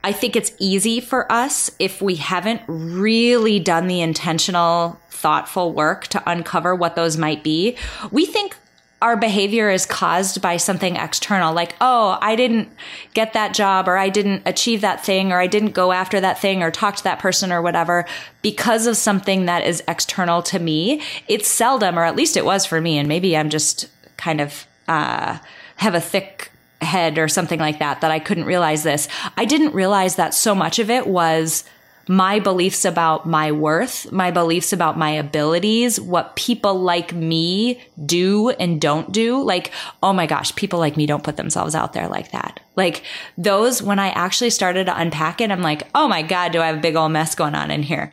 I 0.02 0.12
think 0.12 0.34
it's 0.34 0.50
easy 0.58 1.00
for 1.00 1.30
us 1.30 1.70
if 1.78 2.00
we 2.00 2.14
haven't 2.14 2.62
really 2.66 3.60
done 3.60 3.88
the 3.88 4.00
intentional, 4.00 4.98
thoughtful 5.10 5.74
work 5.74 6.06
to 6.08 6.22
uncover 6.26 6.74
what 6.74 6.96
those 6.96 7.18
might 7.18 7.44
be. 7.44 7.76
We 8.10 8.24
think 8.24 8.56
our 9.04 9.18
behavior 9.18 9.68
is 9.68 9.84
caused 9.84 10.40
by 10.40 10.56
something 10.56 10.96
external, 10.96 11.52
like, 11.52 11.76
oh, 11.78 12.16
I 12.22 12.36
didn't 12.36 12.70
get 13.12 13.34
that 13.34 13.52
job 13.52 13.86
or 13.86 13.98
I 13.98 14.08
didn't 14.08 14.44
achieve 14.46 14.80
that 14.80 15.04
thing 15.04 15.30
or 15.30 15.38
I 15.38 15.46
didn't 15.46 15.72
go 15.72 15.92
after 15.92 16.22
that 16.22 16.38
thing 16.38 16.62
or 16.62 16.70
talk 16.70 16.96
to 16.96 17.04
that 17.04 17.18
person 17.18 17.52
or 17.52 17.60
whatever 17.60 18.06
because 18.40 18.86
of 18.86 18.96
something 18.96 19.44
that 19.44 19.66
is 19.66 19.82
external 19.86 20.40
to 20.44 20.58
me. 20.58 21.02
It's 21.28 21.46
seldom, 21.46 21.98
or 21.98 22.04
at 22.04 22.16
least 22.16 22.38
it 22.38 22.46
was 22.46 22.64
for 22.64 22.80
me. 22.80 22.96
And 22.96 23.06
maybe 23.06 23.36
I'm 23.36 23.50
just 23.50 23.88
kind 24.16 24.40
of, 24.40 24.66
uh, 24.88 25.36
have 25.76 25.94
a 25.94 26.00
thick 26.00 26.50
head 26.80 27.18
or 27.18 27.28
something 27.28 27.60
like 27.60 27.80
that, 27.80 28.00
that 28.00 28.10
I 28.10 28.18
couldn't 28.18 28.46
realize 28.46 28.84
this. 28.84 29.06
I 29.36 29.44
didn't 29.44 29.74
realize 29.74 30.16
that 30.16 30.32
so 30.32 30.54
much 30.54 30.78
of 30.78 30.88
it 30.88 31.06
was 31.06 31.64
my 32.08 32.38
beliefs 32.40 32.84
about 32.84 33.26
my 33.26 33.52
worth, 33.52 34.10
my 34.12 34.30
beliefs 34.30 34.72
about 34.72 34.98
my 34.98 35.10
abilities, 35.10 36.00
what 36.00 36.36
people 36.36 36.80
like 36.80 37.12
me 37.12 37.80
do 38.04 38.50
and 38.50 38.80
don't 38.80 39.12
do. 39.12 39.42
Like, 39.42 39.72
oh 40.02 40.12
my 40.12 40.26
gosh, 40.26 40.54
people 40.54 40.78
like 40.78 40.96
me 40.96 41.06
don't 41.06 41.24
put 41.24 41.36
themselves 41.36 41.74
out 41.74 41.92
there 41.92 42.08
like 42.08 42.32
that. 42.32 42.60
Like 42.76 43.02
those, 43.38 43.82
when 43.82 43.98
I 43.98 44.08
actually 44.10 44.50
started 44.50 44.86
to 44.86 44.98
unpack 44.98 45.40
it, 45.40 45.50
I'm 45.50 45.62
like, 45.62 45.88
oh 45.94 46.08
my 46.08 46.22
God, 46.22 46.52
do 46.52 46.60
I 46.60 46.66
have 46.66 46.76
a 46.76 46.80
big 46.80 46.96
old 46.96 47.12
mess 47.12 47.34
going 47.34 47.54
on 47.54 47.70
in 47.70 47.82
here? 47.82 48.12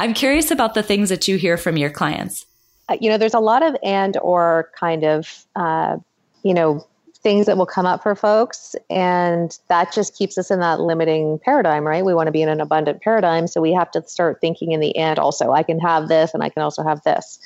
I'm 0.00 0.14
curious 0.14 0.50
about 0.50 0.74
the 0.74 0.82
things 0.82 1.08
that 1.08 1.26
you 1.28 1.36
hear 1.36 1.56
from 1.56 1.76
your 1.76 1.90
clients. 1.90 2.46
Uh, 2.88 2.96
you 3.00 3.10
know, 3.10 3.18
there's 3.18 3.34
a 3.34 3.40
lot 3.40 3.62
of 3.62 3.76
and 3.82 4.16
or 4.22 4.70
kind 4.78 5.04
of, 5.04 5.44
uh, 5.56 5.98
you 6.42 6.54
know, 6.54 6.86
things 7.22 7.46
that 7.46 7.56
will 7.56 7.66
come 7.66 7.86
up 7.86 8.02
for 8.02 8.14
folks. 8.14 8.76
And 8.88 9.56
that 9.68 9.92
just 9.92 10.16
keeps 10.16 10.38
us 10.38 10.50
in 10.50 10.60
that 10.60 10.80
limiting 10.80 11.38
paradigm, 11.40 11.86
right? 11.86 12.04
We 12.04 12.14
want 12.14 12.28
to 12.28 12.32
be 12.32 12.42
in 12.42 12.48
an 12.48 12.60
abundant 12.60 13.02
paradigm. 13.02 13.46
So 13.46 13.60
we 13.60 13.72
have 13.72 13.90
to 13.92 14.06
start 14.06 14.40
thinking 14.40 14.72
in 14.72 14.80
the 14.80 14.96
end 14.96 15.18
also, 15.18 15.52
I 15.52 15.62
can 15.62 15.80
have 15.80 16.08
this 16.08 16.32
and 16.34 16.42
I 16.42 16.48
can 16.48 16.62
also 16.62 16.82
have 16.84 17.02
this. 17.02 17.38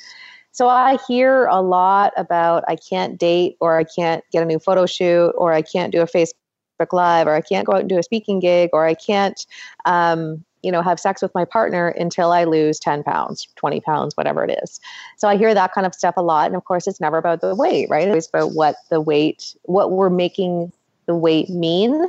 So 0.51 0.67
I 0.67 0.97
hear 1.07 1.47
a 1.47 1.61
lot 1.61 2.13
about 2.15 2.63
I 2.67 2.75
can't 2.75 3.19
date 3.19 3.57
or 3.59 3.77
I 3.77 3.83
can't 3.83 4.23
get 4.31 4.43
a 4.43 4.45
new 4.45 4.59
photo 4.59 4.85
shoot 4.85 5.31
or 5.31 5.51
I 5.51 5.63
can't 5.63 5.91
do 5.91 6.01
a 6.01 6.05
Facebook 6.05 6.35
Live 6.91 7.27
or 7.27 7.33
I 7.33 7.41
can't 7.41 7.65
go 7.65 7.73
out 7.73 7.79
and 7.79 7.89
do 7.89 7.97
a 7.97 8.03
speaking 8.03 8.39
gig 8.39 8.69
or 8.73 8.85
I 8.85 8.93
can't 8.93 9.45
um, 9.85 10.43
you 10.63 10.71
know, 10.71 10.81
have 10.81 10.99
sex 10.99 11.21
with 11.21 11.33
my 11.35 11.45
partner 11.45 11.89
until 11.89 12.31
I 12.31 12.45
lose 12.45 12.79
10 12.79 13.03
pounds, 13.03 13.47
20 13.57 13.81
pounds, 13.81 14.17
whatever 14.17 14.43
it 14.43 14.59
is. 14.63 14.79
So 15.17 15.27
I 15.27 15.37
hear 15.37 15.53
that 15.53 15.73
kind 15.73 15.85
of 15.85 15.93
stuff 15.93 16.15
a 16.17 16.21
lot. 16.21 16.47
And 16.47 16.55
of 16.55 16.63
course, 16.63 16.87
it's 16.87 17.01
never 17.01 17.17
about 17.17 17.41
the 17.41 17.53
weight, 17.53 17.89
right? 17.89 18.07
It's 18.07 18.27
about 18.27 18.53
what 18.53 18.77
the 18.89 19.01
weight, 19.01 19.55
what 19.63 19.91
we're 19.91 20.09
making 20.09 20.71
the 21.05 21.15
weight 21.15 21.49
mean 21.49 22.07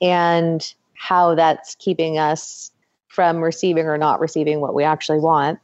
and 0.00 0.72
how 0.94 1.34
that's 1.34 1.74
keeping 1.74 2.16
us 2.16 2.70
from 3.08 3.38
receiving 3.38 3.86
or 3.86 3.98
not 3.98 4.20
receiving 4.20 4.60
what 4.60 4.74
we 4.74 4.84
actually 4.84 5.18
want. 5.18 5.58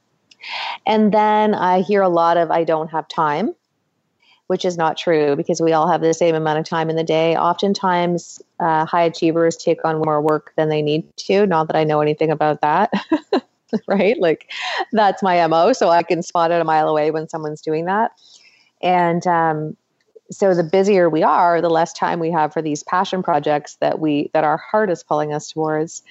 And 0.85 1.13
then 1.13 1.55
I 1.55 1.81
hear 1.81 2.03
a 2.03 2.09
lot 2.09 2.37
of, 2.37 2.51
I 2.51 2.65
don't 2.65 2.89
have 2.91 3.07
time 3.09 3.55
which 4.47 4.65
is 4.65 4.77
not 4.77 4.97
true 4.97 5.35
because 5.37 5.61
we 5.61 5.73
all 5.73 5.89
have 5.89 6.01
the 6.01 6.15
same 6.15 6.35
amount 6.35 6.59
of 6.59 6.65
time 6.65 6.89
in 6.89 6.97
the 6.97 7.05
day. 7.05 7.37
Oftentimes, 7.37 8.41
uh, 8.61 8.85
high 8.85 9.03
achievers 9.03 9.57
take 9.57 9.85
on 9.85 10.01
more 10.01 10.21
work 10.21 10.53
than 10.57 10.69
they 10.69 10.83
need 10.83 11.05
to. 11.17 11.47
Not 11.47 11.67
that 11.67 11.77
I 11.77 11.85
know 11.85 12.01
anything 12.01 12.31
about 12.31 12.61
that, 12.61 12.93
right? 13.89 14.19
Like, 14.19 14.51
that's 14.93 15.23
my 15.23 15.47
MO. 15.49 15.73
So 15.73 15.89
I 15.89 16.03
can 16.03 16.23
spot 16.23 16.51
it 16.51 16.61
a 16.61 16.65
mile 16.65 16.89
away 16.89 17.11
when 17.11 17.29
someone's 17.29 17.61
doing 17.61 17.87
that. 17.87 18.13
And 18.83 19.27
um, 19.27 19.77
so 20.31 20.55
the 20.55 20.65
busier 20.65 21.09
we 21.09 21.23
are, 21.23 21.61
the 21.61 21.71
less 21.71 21.93
time 21.93 22.21
we 22.21 22.31
have 22.31 22.53
for 22.53 22.63
these 22.63 22.83
passion 22.83 23.23
projects 23.23 23.77
that 23.81 23.99
we 23.99 24.31
that 24.33 24.45
our 24.45 24.59
heart 24.59 24.91
is 24.91 25.03
pulling 25.03 25.33
us 25.33 25.51
towards 25.51 26.03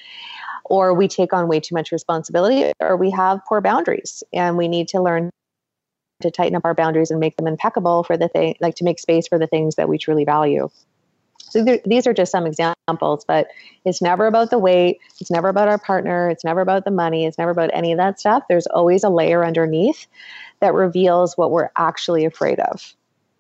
or 0.66 0.94
we 0.94 1.08
take 1.08 1.32
on 1.32 1.48
way 1.48 1.60
too 1.60 1.76
much 1.76 1.92
responsibility 1.92 2.72
or 2.80 2.98
we 2.98 3.12
have 3.12 3.40
poor 3.48 3.62
boundaries 3.62 4.24
and 4.34 4.58
we 4.58 4.68
need 4.68 4.88
to 4.88 5.02
learn 5.02 5.30
to 6.22 6.32
tighten 6.32 6.56
up 6.56 6.66
our 6.66 6.74
boundaries 6.74 7.12
and 7.12 7.20
make 7.20 7.36
them 7.38 7.48
impeccable 7.48 8.04
for 8.04 8.18
the 8.18 8.28
thing, 8.28 8.56
like 8.62 8.76
to 8.76 8.84
make 8.84 9.00
space 9.00 9.28
for 9.28 9.38
the 9.38 9.48
things 9.48 9.76
that 9.76 9.90
we 9.90 9.98
truly 9.98 10.26
value. 10.26 10.70
So 11.38 11.64
th- 11.64 11.84
these 11.86 12.08
are 12.08 12.14
just 12.14 12.32
some 12.32 12.46
examples, 12.46 13.26
but 13.26 13.48
it's 13.86 14.02
never 14.02 14.28
about 14.28 14.50
the 14.50 14.60
weight. 14.60 15.00
It's 15.20 15.32
never 15.32 15.50
about 15.50 15.68
our 15.68 15.78
partner. 15.78 16.30
It's 16.30 16.44
never 16.44 16.62
about 16.62 16.86
the 16.86 16.92
money. 16.92 17.26
It's 17.26 17.38
never 17.38 17.52
about 17.52 17.70
any 17.74 17.92
of 17.92 17.98
that 17.98 18.20
stuff. 18.20 18.44
There's 18.50 18.68
always 18.68 19.04
a 19.04 19.10
layer 19.10 19.46
underneath 19.46 20.08
that 20.60 20.74
reveals 20.74 21.38
what 21.38 21.52
we're 21.52 21.70
actually 21.76 22.26
afraid 22.26 22.60
of. 22.60 22.94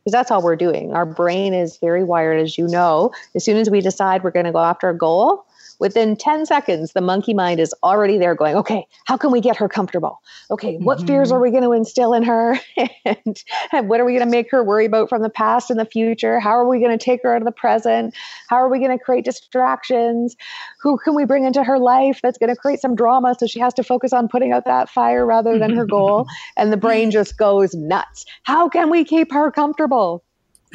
Because 0.04 0.12
that's 0.12 0.30
all 0.30 0.44
we're 0.44 0.56
doing. 0.56 0.94
Our 0.94 1.06
brain 1.06 1.54
is 1.54 1.78
very 1.78 2.04
wired, 2.04 2.40
as 2.40 2.58
you 2.58 2.68
know. 2.68 3.12
As 3.34 3.44
soon 3.44 3.58
as 3.58 3.70
we 3.70 3.82
decide 3.82 4.24
we're 4.24 4.32
going 4.32 4.46
to 4.46 4.52
go 4.52 4.60
after 4.60 4.88
a 4.90 4.98
goal, 4.98 5.45
within 5.80 6.16
10 6.16 6.46
seconds, 6.46 6.94
the 6.94 7.02
monkey 7.02 7.34
mind 7.34 7.60
is 7.60 7.74
already 7.84 8.18
there 8.18 8.36
going, 8.36 8.56
okay, 8.56 8.86
how 9.06 9.18
can 9.18 9.32
we 9.32 9.42
get 9.42 9.58
her 9.58 9.68
comfortable? 9.68 10.22
Okay, 10.52 10.78
what 10.78 10.98
mm-hmm. 11.00 11.08
fears 11.08 11.32
are 11.32 11.40
we 11.40 11.52
going 11.52 11.64
to 11.64 11.72
instill 11.74 12.14
in 12.14 12.24
her? 12.24 12.60
and, 13.06 13.44
and 13.72 13.90
what 13.90 14.00
are 14.00 14.06
we 14.06 14.14
going 14.14 14.26
to 14.26 14.32
make 14.32 14.50
her 14.52 14.64
worry 14.64 14.86
about 14.86 15.10
from 15.10 15.22
the 15.22 15.30
past 15.30 15.70
and 15.70 15.80
the 15.80 15.86
future? 15.86 16.40
How 16.40 16.52
are 16.52 16.68
we 16.68 16.80
going 16.80 16.98
to 16.98 17.04
take 17.04 17.24
her 17.24 17.34
out 17.34 17.42
of 17.42 17.46
the 17.46 17.52
present? 17.52 18.16
How 18.50 18.58
are 18.58 18.70
we 18.70 18.80
going 18.80 18.98
to 18.98 19.04
create 19.04 19.26
distractions? 19.26 20.36
Who 20.82 20.98
can 20.98 21.16
we 21.16 21.26
bring 21.26 21.46
into 21.46 21.64
her 21.64 21.80
life 21.80 22.20
that's 22.22 22.38
going 22.38 22.54
to 22.54 22.60
create 22.60 22.80
some 22.80 22.96
drama 22.96 23.36
so 23.38 23.48
she 23.48 23.60
has 23.60 23.74
to 23.76 23.84
focus 23.84 24.14
on 24.14 24.28
putting 24.28 24.52
out 24.52 24.66
that 24.66 24.90
fire 24.90 25.26
rather 25.26 25.58
than 25.58 25.76
her 25.76 25.86
goal? 25.86 26.28
and 26.58 26.72
the 26.72 26.78
brain 26.78 27.12
just 27.12 27.38
goes 27.38 27.74
nuts. 27.74 28.26
How 28.44 28.70
can 28.70 28.90
we 28.90 29.04
keep 29.04 29.32
her 29.32 29.52
comfortable? 29.52 30.24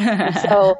so 0.43 0.77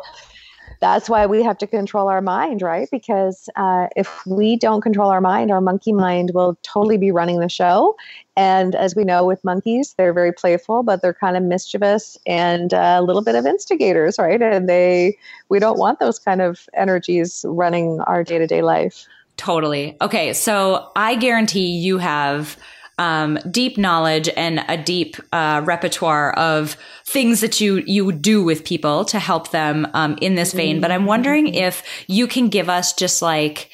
that's 0.81 1.11
why 1.11 1.27
we 1.27 1.43
have 1.43 1.59
to 1.59 1.67
control 1.67 2.09
our 2.09 2.23
mind, 2.23 2.63
right? 2.63 2.89
Because 2.91 3.49
uh, 3.57 3.89
if 3.97 4.27
we 4.27 4.57
don't 4.57 4.81
control 4.81 5.11
our 5.11 5.21
mind, 5.21 5.51
our 5.51 5.61
monkey 5.61 5.93
mind 5.93 6.33
will 6.35 6.59
totally 6.63 6.97
be 6.97 7.11
running 7.11 7.39
the 7.41 7.51
show. 7.51 7.97
And 8.35 8.75
as 8.75 8.97
we 8.97 9.05
know 9.05 9.27
with 9.27 9.45
monkeys, 9.45 9.95
they're 9.99 10.15
very 10.15 10.33
playful, 10.33 10.83
but 10.83 11.03
they're 11.03 11.15
kind 11.15 11.37
of 11.37 11.43
mischievous 11.43 12.17
and 12.27 12.73
uh, 12.73 12.97
a 12.99 13.03
little 13.03 13.23
bit 13.23 13.35
of 13.35 13.45
instigators, 13.45 14.19
right? 14.19 14.41
And 14.41 14.69
they, 14.69 15.19
we 15.51 15.59
don't 15.59 15.79
want 15.79 16.01
those 16.01 16.19
kind 16.19 16.41
of 16.41 16.67
energies 16.75 17.45
running 17.47 18.01
our 18.01 18.25
day 18.25 18.39
to 18.39 18.47
day 18.47 18.63
life. 18.63 19.07
Totally. 19.37 19.97
Okay. 20.01 20.33
So 20.33 20.91
I 20.97 21.15
guarantee 21.15 21.77
you 21.77 21.99
have 21.99 22.59
um, 23.01 23.39
deep 23.51 23.79
knowledge 23.79 24.29
and 24.37 24.63
a 24.69 24.77
deep 24.77 25.17
uh, 25.33 25.63
repertoire 25.65 26.33
of 26.35 26.77
things 27.07 27.41
that 27.41 27.59
you 27.59 27.83
you 27.87 28.13
do 28.13 28.45
with 28.45 28.63
people 28.63 29.07
to 29.07 29.19
help 29.19 29.51
them 29.51 29.89
um, 29.95 30.19
in 30.21 30.35
this 30.35 30.53
vein. 30.53 30.83
But 30.83 30.93
I'm 30.93 31.07
wondering 31.07 31.47
mm-hmm. 31.47 31.65
if 31.65 31.83
you 32.07 32.27
can 32.27 32.49
give 32.49 32.69
us 32.69 32.93
just 32.93 33.23
like 33.23 33.71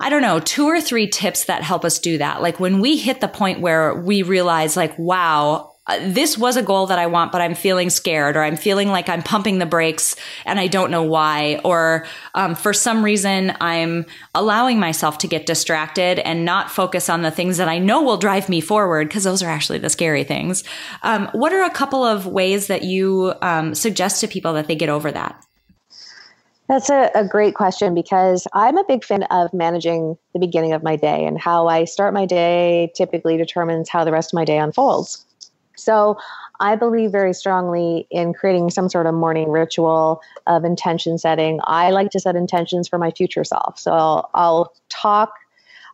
I 0.00 0.10
don't 0.10 0.22
know, 0.22 0.40
two 0.40 0.66
or 0.66 0.80
three 0.80 1.08
tips 1.08 1.44
that 1.44 1.62
help 1.62 1.84
us 1.84 1.98
do 1.98 2.18
that. 2.18 2.42
Like 2.42 2.60
when 2.60 2.80
we 2.80 2.96
hit 2.96 3.20
the 3.20 3.28
point 3.28 3.60
where 3.60 3.94
we 3.94 4.22
realize 4.22 4.76
like, 4.76 4.96
wow, 4.98 5.74
uh, 5.88 5.98
this 6.02 6.36
was 6.36 6.56
a 6.56 6.62
goal 6.62 6.86
that 6.86 6.98
I 6.98 7.06
want, 7.06 7.32
but 7.32 7.40
I'm 7.40 7.54
feeling 7.54 7.90
scared 7.90 8.36
or 8.36 8.42
I'm 8.42 8.56
feeling 8.56 8.88
like 8.88 9.08
I'm 9.08 9.22
pumping 9.22 9.58
the 9.58 9.66
brakes 9.66 10.16
and 10.44 10.60
I 10.60 10.66
don't 10.66 10.90
know 10.90 11.02
why. 11.02 11.60
Or 11.64 12.06
um, 12.34 12.54
for 12.54 12.72
some 12.72 13.04
reason, 13.04 13.56
I'm 13.60 14.04
allowing 14.34 14.78
myself 14.78 15.18
to 15.18 15.28
get 15.28 15.46
distracted 15.46 16.18
and 16.20 16.44
not 16.44 16.70
focus 16.70 17.08
on 17.08 17.22
the 17.22 17.30
things 17.30 17.56
that 17.56 17.68
I 17.68 17.78
know 17.78 18.02
will 18.02 18.18
drive 18.18 18.48
me 18.48 18.60
forward 18.60 19.08
because 19.08 19.24
those 19.24 19.42
are 19.42 19.48
actually 19.48 19.78
the 19.78 19.90
scary 19.90 20.24
things. 20.24 20.62
Um, 21.02 21.28
what 21.32 21.52
are 21.52 21.64
a 21.64 21.70
couple 21.70 22.04
of 22.04 22.26
ways 22.26 22.66
that 22.66 22.82
you 22.82 23.32
um, 23.40 23.74
suggest 23.74 24.20
to 24.20 24.28
people 24.28 24.52
that 24.54 24.66
they 24.66 24.76
get 24.76 24.88
over 24.90 25.10
that? 25.10 25.42
That's 26.68 26.90
a, 26.90 27.10
a, 27.14 27.26
great 27.26 27.54
question 27.54 27.94
because 27.94 28.46
I'm 28.52 28.76
a 28.76 28.84
big 28.84 29.02
fan 29.02 29.22
of 29.24 29.54
managing 29.54 30.18
the 30.34 30.38
beginning 30.38 30.74
of 30.74 30.82
my 30.82 30.96
day, 30.96 31.24
and 31.24 31.40
how 31.40 31.66
I 31.66 31.84
start 31.84 32.12
my 32.12 32.26
day 32.26 32.92
typically 32.94 33.38
determines 33.38 33.88
how 33.88 34.04
the 34.04 34.12
rest 34.12 34.34
of 34.34 34.34
my 34.34 34.44
day 34.44 34.58
unfolds. 34.58 35.24
So 35.78 36.18
I 36.60 36.76
believe 36.76 37.12
very 37.12 37.32
strongly 37.32 38.06
in 38.10 38.34
creating 38.34 38.70
some 38.70 38.88
sort 38.88 39.06
of 39.06 39.14
morning 39.14 39.48
ritual 39.50 40.20
of 40.46 40.64
intention 40.64 41.18
setting. 41.18 41.60
I 41.64 41.90
like 41.90 42.10
to 42.10 42.20
set 42.20 42.36
intentions 42.36 42.88
for 42.88 42.98
my 42.98 43.10
future 43.10 43.44
self. 43.44 43.78
So 43.78 43.92
I'll, 43.92 44.30
I'll 44.34 44.72
talk 44.88 45.32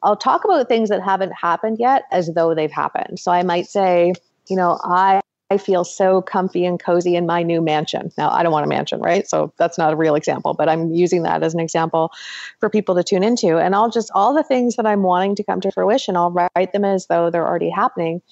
I'll 0.02 0.16
talk 0.16 0.44
about 0.44 0.68
things 0.68 0.90
that 0.90 1.02
haven't 1.02 1.32
happened 1.32 1.78
yet 1.80 2.04
as 2.12 2.30
though 2.34 2.54
they've 2.54 2.70
happened. 2.70 3.18
So 3.18 3.32
I 3.32 3.42
might 3.42 3.66
say, 3.66 4.12
you 4.50 4.56
know, 4.56 4.78
I 4.84 5.22
I 5.50 5.58
feel 5.58 5.84
so 5.84 6.22
comfy 6.22 6.64
and 6.64 6.80
cozy 6.80 7.16
in 7.16 7.26
my 7.26 7.42
new 7.42 7.60
mansion. 7.60 8.10
Now, 8.16 8.30
I 8.30 8.42
don't 8.42 8.50
want 8.52 8.64
a 8.64 8.68
mansion, 8.68 9.00
right? 9.00 9.28
So 9.28 9.52
that's 9.58 9.76
not 9.76 9.92
a 9.92 9.96
real 9.96 10.14
example, 10.14 10.54
but 10.54 10.68
I'm 10.68 10.92
using 10.92 11.22
that 11.24 11.42
as 11.42 11.54
an 11.54 11.60
example 11.60 12.12
for 12.60 12.70
people 12.70 12.94
to 12.94 13.04
tune 13.04 13.22
into. 13.22 13.58
And 13.58 13.74
I'll 13.74 13.90
just, 13.90 14.10
all 14.14 14.34
the 14.34 14.42
things 14.42 14.76
that 14.76 14.86
I'm 14.86 15.02
wanting 15.02 15.36
to 15.36 15.44
come 15.44 15.60
to 15.60 15.70
fruition, 15.70 16.16
I'll 16.16 16.32
write 16.32 16.72
them 16.72 16.84
as 16.84 17.06
though 17.06 17.30
they're 17.30 17.46
already 17.46 17.70
happening. 17.70 18.22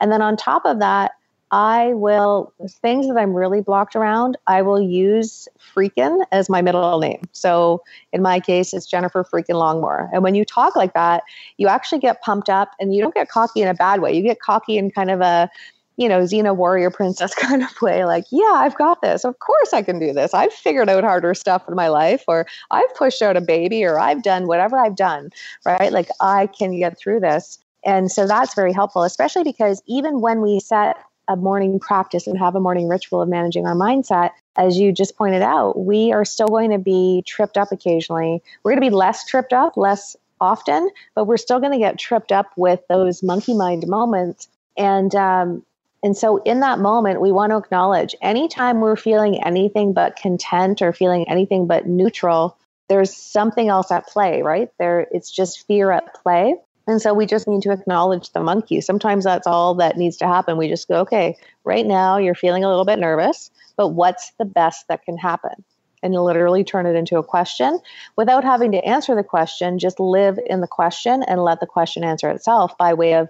And 0.00 0.12
then 0.12 0.22
on 0.22 0.36
top 0.36 0.64
of 0.64 0.78
that, 0.78 1.12
I 1.50 1.94
will, 1.94 2.52
things 2.68 3.08
that 3.08 3.16
I'm 3.16 3.32
really 3.32 3.62
blocked 3.62 3.96
around, 3.96 4.36
I 4.46 4.60
will 4.60 4.80
use 4.80 5.48
Freakin 5.58 6.24
as 6.30 6.50
my 6.50 6.60
middle 6.60 6.98
name. 6.98 7.22
So 7.32 7.82
in 8.12 8.20
my 8.20 8.38
case, 8.38 8.74
it's 8.74 8.86
Jennifer 8.86 9.24
Freakin 9.24 9.54
Longmore. 9.54 10.10
And 10.12 10.22
when 10.22 10.34
you 10.34 10.44
talk 10.44 10.76
like 10.76 10.92
that, 10.92 11.22
you 11.56 11.68
actually 11.68 12.00
get 12.00 12.20
pumped 12.20 12.50
up 12.50 12.72
and 12.78 12.94
you 12.94 13.00
don't 13.00 13.14
get 13.14 13.30
cocky 13.30 13.62
in 13.62 13.68
a 13.68 13.74
bad 13.74 14.00
way. 14.00 14.14
You 14.14 14.22
get 14.22 14.40
cocky 14.40 14.76
in 14.76 14.90
kind 14.90 15.10
of 15.10 15.22
a, 15.22 15.50
you 15.96 16.08
know, 16.08 16.20
Xena 16.20 16.54
warrior 16.54 16.90
princess 16.90 17.34
kind 17.34 17.62
of 17.62 17.82
way, 17.82 18.04
like, 18.04 18.24
yeah, 18.30 18.52
I've 18.54 18.76
got 18.76 19.00
this. 19.00 19.24
Of 19.24 19.38
course 19.40 19.72
I 19.72 19.82
can 19.82 19.98
do 19.98 20.12
this. 20.12 20.34
I've 20.34 20.52
figured 20.52 20.88
out 20.88 21.02
harder 21.02 21.34
stuff 21.34 21.66
in 21.66 21.74
my 21.74 21.88
life, 21.88 22.24
or 22.28 22.46
I've 22.70 22.94
pushed 22.94 23.22
out 23.22 23.36
a 23.36 23.40
baby, 23.40 23.84
or 23.84 23.98
I've 23.98 24.22
done 24.22 24.46
whatever 24.46 24.78
I've 24.78 24.96
done, 24.96 25.30
right? 25.64 25.92
Like, 25.92 26.08
I 26.20 26.46
can 26.46 26.78
get 26.78 26.98
through 26.98 27.20
this. 27.20 27.58
And 27.84 28.10
so 28.10 28.26
that's 28.26 28.54
very 28.54 28.72
helpful, 28.72 29.02
especially 29.02 29.44
because 29.44 29.82
even 29.86 30.20
when 30.20 30.40
we 30.40 30.60
set 30.60 30.96
a 31.28 31.36
morning 31.36 31.78
practice 31.78 32.26
and 32.26 32.38
have 32.38 32.54
a 32.54 32.60
morning 32.60 32.88
ritual 32.88 33.20
of 33.22 33.28
managing 33.28 33.66
our 33.66 33.74
mindset, 33.74 34.30
as 34.56 34.78
you 34.78 34.92
just 34.92 35.16
pointed 35.16 35.42
out, 35.42 35.78
we 35.78 36.12
are 36.12 36.24
still 36.24 36.48
going 36.48 36.70
to 36.70 36.78
be 36.78 37.22
tripped 37.26 37.58
up 37.58 37.70
occasionally. 37.70 38.42
We're 38.62 38.72
going 38.72 38.82
to 38.82 38.90
be 38.90 38.94
less 38.94 39.26
tripped 39.26 39.52
up, 39.52 39.76
less 39.76 40.16
often, 40.40 40.90
but 41.14 41.24
we're 41.26 41.36
still 41.36 41.60
going 41.60 41.72
to 41.72 41.78
get 41.78 41.98
tripped 41.98 42.32
up 42.32 42.50
with 42.56 42.80
those 42.88 43.22
monkey 43.22 43.54
mind 43.54 43.86
moments. 43.86 44.48
And 44.76 45.14
um, 45.14 45.64
and 46.02 46.16
so 46.16 46.38
in 46.38 46.60
that 46.60 46.78
moment, 46.78 47.20
we 47.20 47.32
want 47.32 47.50
to 47.50 47.56
acknowledge 47.56 48.14
anytime 48.22 48.80
we're 48.80 48.96
feeling 48.96 49.42
anything 49.42 49.92
but 49.92 50.16
content 50.16 50.80
or 50.80 50.92
feeling 50.92 51.28
anything 51.28 51.66
but 51.66 51.86
neutral, 51.86 52.56
there's 52.88 53.14
something 53.14 53.68
else 53.68 53.90
at 53.90 54.06
play, 54.06 54.42
right? 54.42 54.70
There 54.78 55.06
it's 55.10 55.30
just 55.30 55.66
fear 55.66 55.90
at 55.90 56.14
play. 56.14 56.54
And 56.88 57.02
so 57.02 57.12
we 57.12 57.26
just 57.26 57.46
need 57.46 57.60
to 57.62 57.70
acknowledge 57.70 58.30
the 58.30 58.42
monkey. 58.42 58.80
Sometimes 58.80 59.24
that's 59.24 59.46
all 59.46 59.74
that 59.74 59.98
needs 59.98 60.16
to 60.16 60.26
happen. 60.26 60.56
We 60.56 60.68
just 60.68 60.88
go, 60.88 61.00
okay, 61.00 61.36
right 61.62 61.84
now 61.84 62.16
you're 62.16 62.34
feeling 62.34 62.64
a 62.64 62.68
little 62.68 62.86
bit 62.86 62.98
nervous, 62.98 63.50
but 63.76 63.88
what's 63.88 64.32
the 64.38 64.46
best 64.46 64.88
that 64.88 65.04
can 65.04 65.18
happen? 65.18 65.64
And 66.02 66.14
literally 66.14 66.64
turn 66.64 66.86
it 66.86 66.96
into 66.96 67.18
a 67.18 67.22
question 67.22 67.78
without 68.16 68.42
having 68.42 68.72
to 68.72 68.82
answer 68.84 69.14
the 69.14 69.22
question, 69.22 69.78
just 69.78 70.00
live 70.00 70.38
in 70.46 70.62
the 70.62 70.66
question 70.66 71.22
and 71.22 71.44
let 71.44 71.60
the 71.60 71.66
question 71.66 72.04
answer 72.04 72.30
itself 72.30 72.78
by 72.78 72.94
way 72.94 73.14
of 73.14 73.28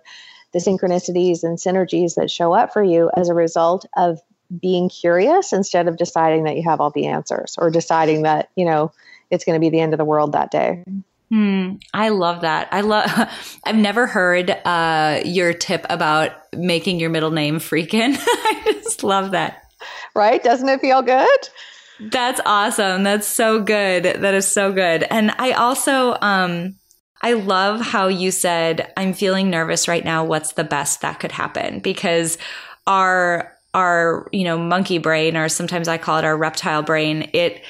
the 0.52 0.60
synchronicities 0.60 1.42
and 1.42 1.58
synergies 1.58 2.14
that 2.14 2.30
show 2.30 2.52
up 2.52 2.72
for 2.72 2.82
you 2.82 3.10
as 3.16 3.28
a 3.28 3.34
result 3.34 3.86
of 3.96 4.20
being 4.60 4.88
curious 4.88 5.52
instead 5.52 5.88
of 5.88 5.96
deciding 5.96 6.44
that 6.44 6.56
you 6.56 6.62
have 6.62 6.80
all 6.80 6.90
the 6.90 7.06
answers 7.06 7.56
or 7.58 7.70
deciding 7.70 8.22
that, 8.22 8.50
you 8.54 8.64
know, 8.64 8.92
it's 9.30 9.44
going 9.44 9.56
to 9.56 9.60
be 9.60 9.70
the 9.70 9.80
end 9.80 9.92
of 9.94 9.98
the 9.98 10.04
world 10.04 10.32
that 10.32 10.50
day. 10.50 10.84
Hmm, 11.30 11.74
I 11.92 12.08
love 12.08 12.40
that. 12.40 12.68
I 12.72 12.80
love. 12.80 13.10
I've 13.64 13.76
never 13.76 14.06
heard 14.06 14.50
uh, 14.50 15.20
your 15.24 15.52
tip 15.52 15.84
about 15.90 16.32
making 16.54 17.00
your 17.00 17.10
middle 17.10 17.30
name 17.30 17.58
freaking. 17.58 18.16
I 18.18 18.62
just 18.82 19.04
love 19.04 19.32
that. 19.32 19.64
Right? 20.14 20.42
Doesn't 20.42 20.68
it 20.68 20.80
feel 20.80 21.02
good? 21.02 21.48
That's 22.00 22.40
awesome. 22.46 23.02
That's 23.02 23.26
so 23.26 23.60
good. 23.60 24.04
That 24.04 24.34
is 24.34 24.46
so 24.46 24.72
good. 24.72 25.02
And 25.04 25.32
I 25.38 25.52
also, 25.52 26.16
um, 26.22 26.76
I 27.22 27.32
love 27.34 27.80
how 27.80 28.08
you 28.08 28.30
said, 28.30 28.92
"I'm 28.96 29.12
feeling 29.12 29.50
nervous 29.50 29.88
right 29.88 30.04
now. 30.04 30.24
What's 30.24 30.52
the 30.52 30.64
best 30.64 31.00
that 31.02 31.20
could 31.20 31.32
happen?" 31.32 31.80
Because 31.80 32.38
our 32.86 33.52
our 33.74 34.28
you 34.32 34.44
know 34.44 34.56
monkey 34.56 34.98
brain, 34.98 35.36
or 35.36 35.48
sometimes 35.48 35.88
I 35.88 35.98
call 35.98 36.18
it 36.18 36.24
our 36.24 36.36
reptile 36.36 36.82
brain, 36.82 37.30
it 37.32 37.62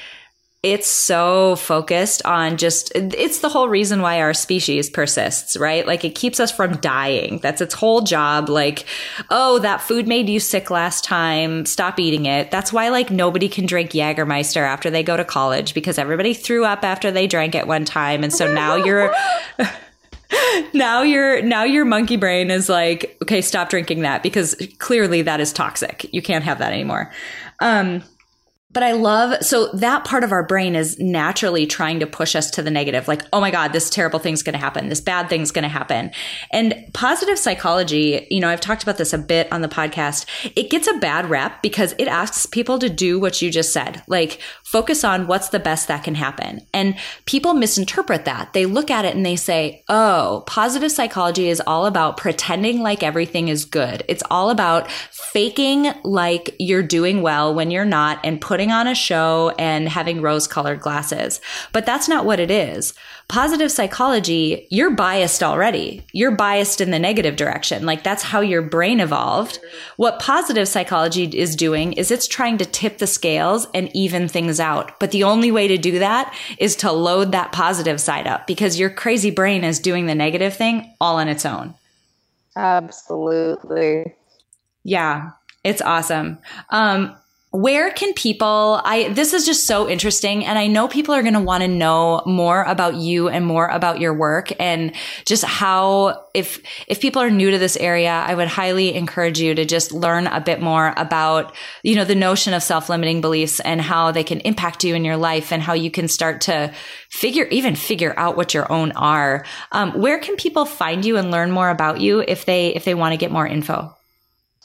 it's 0.72 0.88
so 0.88 1.56
focused 1.56 2.24
on 2.24 2.56
just 2.56 2.92
it's 2.94 3.40
the 3.40 3.48
whole 3.48 3.68
reason 3.68 4.02
why 4.02 4.20
our 4.20 4.34
species 4.34 4.88
persists 4.90 5.56
right? 5.56 5.86
Like 5.86 6.04
it 6.04 6.14
keeps 6.14 6.40
us 6.40 6.50
from 6.50 6.76
dying. 6.76 7.38
That's 7.38 7.60
its 7.60 7.74
whole 7.74 8.02
job. 8.02 8.48
Like 8.48 8.84
oh 9.30 9.58
that 9.60 9.80
food 9.80 10.06
made 10.06 10.28
you 10.28 10.40
sick 10.40 10.70
last 10.70 11.04
time. 11.04 11.66
Stop 11.66 11.98
eating 11.98 12.26
it. 12.26 12.50
That's 12.50 12.72
why 12.72 12.88
like 12.88 13.10
nobody 13.10 13.48
can 13.48 13.66
drink 13.66 13.90
Jägermeister 13.90 14.62
after 14.62 14.90
they 14.90 15.02
go 15.02 15.16
to 15.16 15.24
college 15.24 15.74
because 15.74 15.98
everybody 15.98 16.34
threw 16.34 16.64
up 16.64 16.84
after 16.84 17.10
they 17.10 17.26
drank 17.26 17.54
it 17.54 17.66
one 17.66 17.84
time. 17.84 18.22
And 18.22 18.32
so 18.32 18.52
now 18.52 18.74
you're 18.84 19.14
now 20.74 21.02
your 21.02 21.42
now 21.42 21.64
your 21.64 21.84
monkey 21.84 22.16
brain 22.16 22.50
is 22.50 22.68
like 22.68 23.16
okay 23.22 23.40
stop 23.40 23.70
drinking 23.70 24.00
that 24.00 24.22
because 24.22 24.54
clearly 24.78 25.22
that 25.22 25.40
is 25.40 25.52
toxic. 25.52 26.12
You 26.12 26.22
can't 26.22 26.44
have 26.44 26.58
that 26.58 26.72
anymore. 26.72 27.10
Um 27.60 28.02
but 28.70 28.82
I 28.82 28.92
love, 28.92 29.42
so 29.42 29.68
that 29.72 30.04
part 30.04 30.24
of 30.24 30.30
our 30.30 30.42
brain 30.42 30.76
is 30.76 30.98
naturally 30.98 31.66
trying 31.66 32.00
to 32.00 32.06
push 32.06 32.36
us 32.36 32.50
to 32.50 32.62
the 32.62 32.70
negative. 32.70 33.08
Like, 33.08 33.22
oh 33.32 33.40
my 33.40 33.50
God, 33.50 33.72
this 33.72 33.88
terrible 33.88 34.18
thing's 34.18 34.42
going 34.42 34.52
to 34.52 34.58
happen. 34.58 34.90
This 34.90 35.00
bad 35.00 35.30
thing's 35.30 35.50
going 35.50 35.62
to 35.62 35.70
happen. 35.70 36.10
And 36.52 36.74
positive 36.92 37.38
psychology, 37.38 38.26
you 38.30 38.40
know, 38.40 38.48
I've 38.48 38.60
talked 38.60 38.82
about 38.82 38.98
this 38.98 39.14
a 39.14 39.18
bit 39.18 39.50
on 39.50 39.62
the 39.62 39.68
podcast. 39.68 40.26
It 40.54 40.68
gets 40.68 40.86
a 40.86 40.98
bad 40.98 41.30
rep 41.30 41.62
because 41.62 41.94
it 41.98 42.08
asks 42.08 42.44
people 42.44 42.78
to 42.80 42.90
do 42.90 43.18
what 43.18 43.40
you 43.40 43.50
just 43.50 43.72
said. 43.72 44.02
Like, 44.06 44.38
focus 44.68 45.02
on 45.02 45.26
what's 45.26 45.48
the 45.48 45.58
best 45.58 45.88
that 45.88 46.04
can 46.04 46.14
happen. 46.14 46.60
And 46.74 46.94
people 47.24 47.54
misinterpret 47.54 48.26
that. 48.26 48.52
They 48.52 48.66
look 48.66 48.90
at 48.90 49.06
it 49.06 49.16
and 49.16 49.24
they 49.24 49.34
say, 49.34 49.82
oh, 49.88 50.44
positive 50.46 50.92
psychology 50.92 51.48
is 51.48 51.62
all 51.66 51.86
about 51.86 52.18
pretending 52.18 52.82
like 52.82 53.02
everything 53.02 53.48
is 53.48 53.64
good. 53.64 54.04
It's 54.08 54.22
all 54.30 54.50
about 54.50 54.90
faking 54.90 55.94
like 56.04 56.54
you're 56.58 56.82
doing 56.82 57.22
well 57.22 57.54
when 57.54 57.70
you're 57.70 57.86
not 57.86 58.20
and 58.22 58.42
putting 58.42 58.70
on 58.70 58.86
a 58.86 58.94
show 58.94 59.54
and 59.58 59.88
having 59.88 60.20
rose 60.20 60.46
colored 60.46 60.80
glasses. 60.80 61.40
But 61.72 61.86
that's 61.86 62.06
not 62.06 62.26
what 62.26 62.38
it 62.38 62.50
is. 62.50 62.92
Positive 63.28 63.70
psychology, 63.70 64.66
you're 64.70 64.94
biased 64.94 65.42
already. 65.42 66.02
You're 66.12 66.34
biased 66.34 66.80
in 66.80 66.90
the 66.90 66.98
negative 66.98 67.36
direction. 67.36 67.84
Like 67.84 68.02
that's 68.02 68.22
how 68.22 68.40
your 68.40 68.62
brain 68.62 69.00
evolved. 69.00 69.58
What 69.96 70.18
positive 70.18 70.66
psychology 70.66 71.24
is 71.24 71.54
doing 71.54 71.92
is 71.92 72.10
it's 72.10 72.26
trying 72.26 72.56
to 72.56 72.64
tip 72.64 72.96
the 72.96 73.06
scales 73.06 73.66
and 73.74 73.94
even 73.94 74.28
things 74.28 74.58
out. 74.58 74.98
But 74.98 75.10
the 75.10 75.24
only 75.24 75.50
way 75.50 75.68
to 75.68 75.76
do 75.76 75.98
that 75.98 76.34
is 76.56 76.74
to 76.76 76.90
load 76.90 77.32
that 77.32 77.52
positive 77.52 78.00
side 78.00 78.26
up 78.26 78.46
because 78.46 78.80
your 78.80 78.88
crazy 78.88 79.30
brain 79.30 79.62
is 79.62 79.78
doing 79.78 80.06
the 80.06 80.14
negative 80.14 80.54
thing 80.54 80.90
all 80.98 81.16
on 81.16 81.28
its 81.28 81.44
own. 81.44 81.74
Absolutely. 82.56 84.14
Yeah, 84.84 85.32
it's 85.64 85.82
awesome. 85.82 86.38
Um, 86.70 87.14
where 87.50 87.90
can 87.92 88.12
people 88.12 88.80
i 88.84 89.08
this 89.08 89.32
is 89.32 89.46
just 89.46 89.66
so 89.66 89.88
interesting 89.88 90.44
and 90.44 90.58
i 90.58 90.66
know 90.66 90.86
people 90.86 91.14
are 91.14 91.22
going 91.22 91.34
to 91.34 91.40
want 91.40 91.62
to 91.62 91.68
know 91.68 92.22
more 92.26 92.62
about 92.64 92.94
you 92.94 93.28
and 93.28 93.46
more 93.46 93.68
about 93.68 94.00
your 94.00 94.12
work 94.12 94.52
and 94.60 94.92
just 95.24 95.44
how 95.44 96.26
if 96.34 96.60
if 96.88 97.00
people 97.00 97.22
are 97.22 97.30
new 97.30 97.50
to 97.50 97.58
this 97.58 97.76
area 97.78 98.10
i 98.10 98.34
would 98.34 98.48
highly 98.48 98.94
encourage 98.94 99.40
you 99.40 99.54
to 99.54 99.64
just 99.64 99.92
learn 99.92 100.26
a 100.26 100.40
bit 100.40 100.60
more 100.60 100.92
about 100.98 101.54
you 101.82 101.94
know 101.94 102.04
the 102.04 102.14
notion 102.14 102.52
of 102.52 102.62
self-limiting 102.62 103.22
beliefs 103.22 103.60
and 103.60 103.80
how 103.80 104.12
they 104.12 104.24
can 104.24 104.40
impact 104.40 104.84
you 104.84 104.94
in 104.94 105.04
your 105.04 105.16
life 105.16 105.50
and 105.50 105.62
how 105.62 105.72
you 105.72 105.90
can 105.90 106.06
start 106.06 106.42
to 106.42 106.72
figure 107.08 107.46
even 107.46 107.74
figure 107.74 108.14
out 108.18 108.36
what 108.36 108.54
your 108.54 108.70
own 108.70 108.92
are. 108.92 109.44
Um, 109.72 109.92
where 109.92 110.18
can 110.18 110.36
people 110.36 110.64
find 110.64 111.04
you 111.04 111.16
and 111.16 111.30
learn 111.30 111.50
more 111.50 111.70
about 111.70 112.00
you 112.00 112.20
if 112.26 112.44
they 112.44 112.74
if 112.74 112.84
they 112.84 112.94
want 112.94 113.12
to 113.12 113.16
get 113.16 113.32
more 113.32 113.46
info 113.46 113.97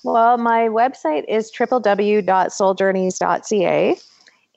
well, 0.04 0.38
my 0.38 0.68
website 0.68 1.26
is 1.28 1.52
www.souljourneys.ca. 1.52 3.98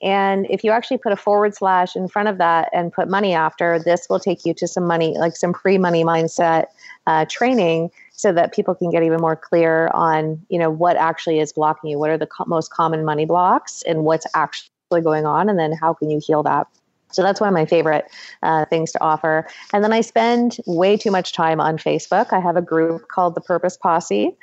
And 0.03 0.45
if 0.49 0.63
you 0.63 0.69
actually 0.69 0.99
put 0.99 1.11
a 1.11 1.15
forward 1.15 1.55
slash 1.55 1.95
in 1.95 2.07
front 2.07 2.29
of 2.29 2.37
that 2.37 2.69
and 2.71 2.93
put 2.93 3.09
money 3.09 3.33
after, 3.33 3.79
this 3.79 4.05
will 4.09 4.19
take 4.19 4.45
you 4.45 4.53
to 4.53 4.67
some 4.67 4.85
money, 4.85 5.17
like 5.17 5.35
some 5.35 5.53
pre 5.53 5.79
money 5.79 6.03
mindset 6.03 6.65
uh, 7.07 7.25
training 7.29 7.89
so 8.11 8.31
that 8.33 8.53
people 8.53 8.75
can 8.75 8.91
get 8.91 9.01
even 9.01 9.19
more 9.19 9.35
clear 9.35 9.87
on 9.93 10.39
you 10.49 10.59
know 10.59 10.69
what 10.69 10.97
actually 10.97 11.39
is 11.39 11.51
blocking 11.53 11.89
you. 11.89 11.97
What 11.97 12.11
are 12.11 12.17
the 12.17 12.27
co- 12.27 12.45
most 12.45 12.69
common 12.71 13.03
money 13.05 13.25
blocks 13.25 13.81
and 13.83 14.03
what's 14.03 14.27
actually 14.35 15.01
going 15.01 15.25
on? 15.25 15.49
And 15.49 15.57
then 15.57 15.71
how 15.71 15.93
can 15.93 16.11
you 16.11 16.19
heal 16.23 16.43
that 16.43 16.67
so 17.11 17.23
that's 17.23 17.39
one 17.39 17.47
of 17.47 17.53
my 17.53 17.65
favorite 17.65 18.05
uh, 18.43 18.65
things 18.65 18.91
to 18.91 19.01
offer. 19.01 19.47
And 19.73 19.83
then 19.83 19.93
I 19.93 20.01
spend 20.01 20.57
way 20.65 20.97
too 20.97 21.11
much 21.11 21.33
time 21.33 21.59
on 21.59 21.77
Facebook. 21.77 22.33
I 22.33 22.39
have 22.39 22.57
a 22.57 22.61
group 22.61 23.07
called 23.07 23.35
the 23.35 23.41
Purpose 23.41 23.77
Posse, 23.77 24.35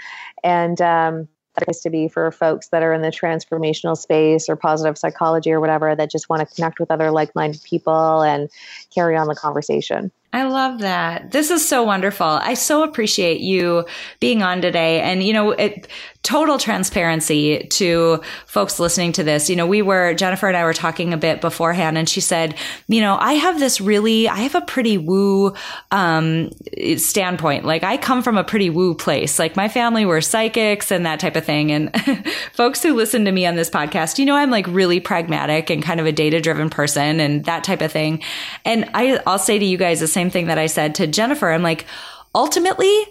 and 0.42 0.80
um, 0.80 1.28
that 1.56 1.68
is 1.68 1.80
to 1.80 1.90
be 1.90 2.08
for 2.08 2.30
folks 2.32 2.68
that 2.68 2.82
are 2.82 2.92
in 2.92 3.02
the 3.02 3.10
transformational 3.10 3.96
space 3.96 4.48
or 4.48 4.56
positive 4.56 4.98
psychology 4.98 5.52
or 5.52 5.60
whatever 5.60 5.94
that 5.94 6.10
just 6.10 6.28
want 6.28 6.46
to 6.46 6.54
connect 6.54 6.80
with 6.80 6.90
other 6.90 7.10
like-minded 7.10 7.62
people 7.62 8.22
and 8.22 8.50
carry 8.92 9.16
on 9.16 9.28
the 9.28 9.34
conversation. 9.34 10.10
I 10.32 10.44
love 10.44 10.80
that. 10.80 11.30
This 11.30 11.52
is 11.52 11.66
so 11.66 11.84
wonderful. 11.84 12.26
I 12.26 12.54
so 12.54 12.82
appreciate 12.82 13.40
you 13.40 13.86
being 14.18 14.42
on 14.42 14.60
today. 14.60 15.00
And, 15.00 15.22
you 15.22 15.32
know, 15.32 15.52
it, 15.52 15.86
total 16.24 16.58
transparency 16.58 17.68
to 17.68 18.20
folks 18.46 18.80
listening 18.80 19.12
to 19.12 19.22
this. 19.22 19.48
You 19.48 19.54
know, 19.54 19.66
we 19.66 19.80
were, 19.80 20.14
Jennifer 20.14 20.48
and 20.48 20.56
I 20.56 20.64
were 20.64 20.74
talking 20.74 21.12
a 21.12 21.16
bit 21.16 21.40
beforehand 21.40 21.96
and 21.96 22.08
she 22.08 22.20
said, 22.20 22.56
you 22.88 23.00
know, 23.00 23.16
I 23.20 23.34
have 23.34 23.60
this 23.60 23.80
really, 23.80 24.28
I 24.28 24.38
have 24.38 24.56
a 24.56 24.60
pretty 24.62 24.98
woo, 24.98 25.54
um, 25.92 26.50
standpoint. 26.96 27.64
Like 27.64 27.84
I 27.84 27.96
come 27.96 28.24
from 28.24 28.36
a 28.36 28.44
pretty 28.44 28.70
woo 28.70 28.96
place. 28.96 29.38
Like 29.38 29.54
my 29.54 29.68
family 29.68 30.04
were 30.04 30.20
psychics 30.20 30.90
and 30.90 31.06
that 31.06 31.20
type 31.20 31.36
of 31.36 31.44
thing. 31.44 31.70
And 31.70 31.94
folks 32.52 32.82
who 32.82 32.94
listen 32.94 33.24
to 33.26 33.32
me 33.32 33.46
on 33.46 33.54
this 33.54 33.70
podcast, 33.70 34.18
you 34.18 34.26
know, 34.26 34.34
I'm 34.34 34.50
like 34.50 34.66
really 34.66 34.98
pragmatic 34.98 35.70
and 35.70 35.80
kind 35.80 36.00
of 36.00 36.06
a 36.06 36.12
data 36.12 36.40
driven 36.40 36.70
person 36.70 37.20
and 37.20 37.44
that 37.44 37.62
type 37.62 37.82
of 37.82 37.92
thing. 37.92 38.20
And 38.64 38.90
I, 38.94 39.20
I'll 39.28 39.38
say 39.38 39.60
to 39.60 39.64
you 39.64 39.78
guys 39.78 40.00
the 40.00 40.08
same 40.08 40.24
same 40.24 40.30
thing 40.30 40.46
that 40.46 40.58
I 40.58 40.66
said 40.66 40.94
to 40.96 41.06
Jennifer. 41.06 41.50
I'm 41.50 41.62
like, 41.62 41.84
ultimately, 42.34 43.06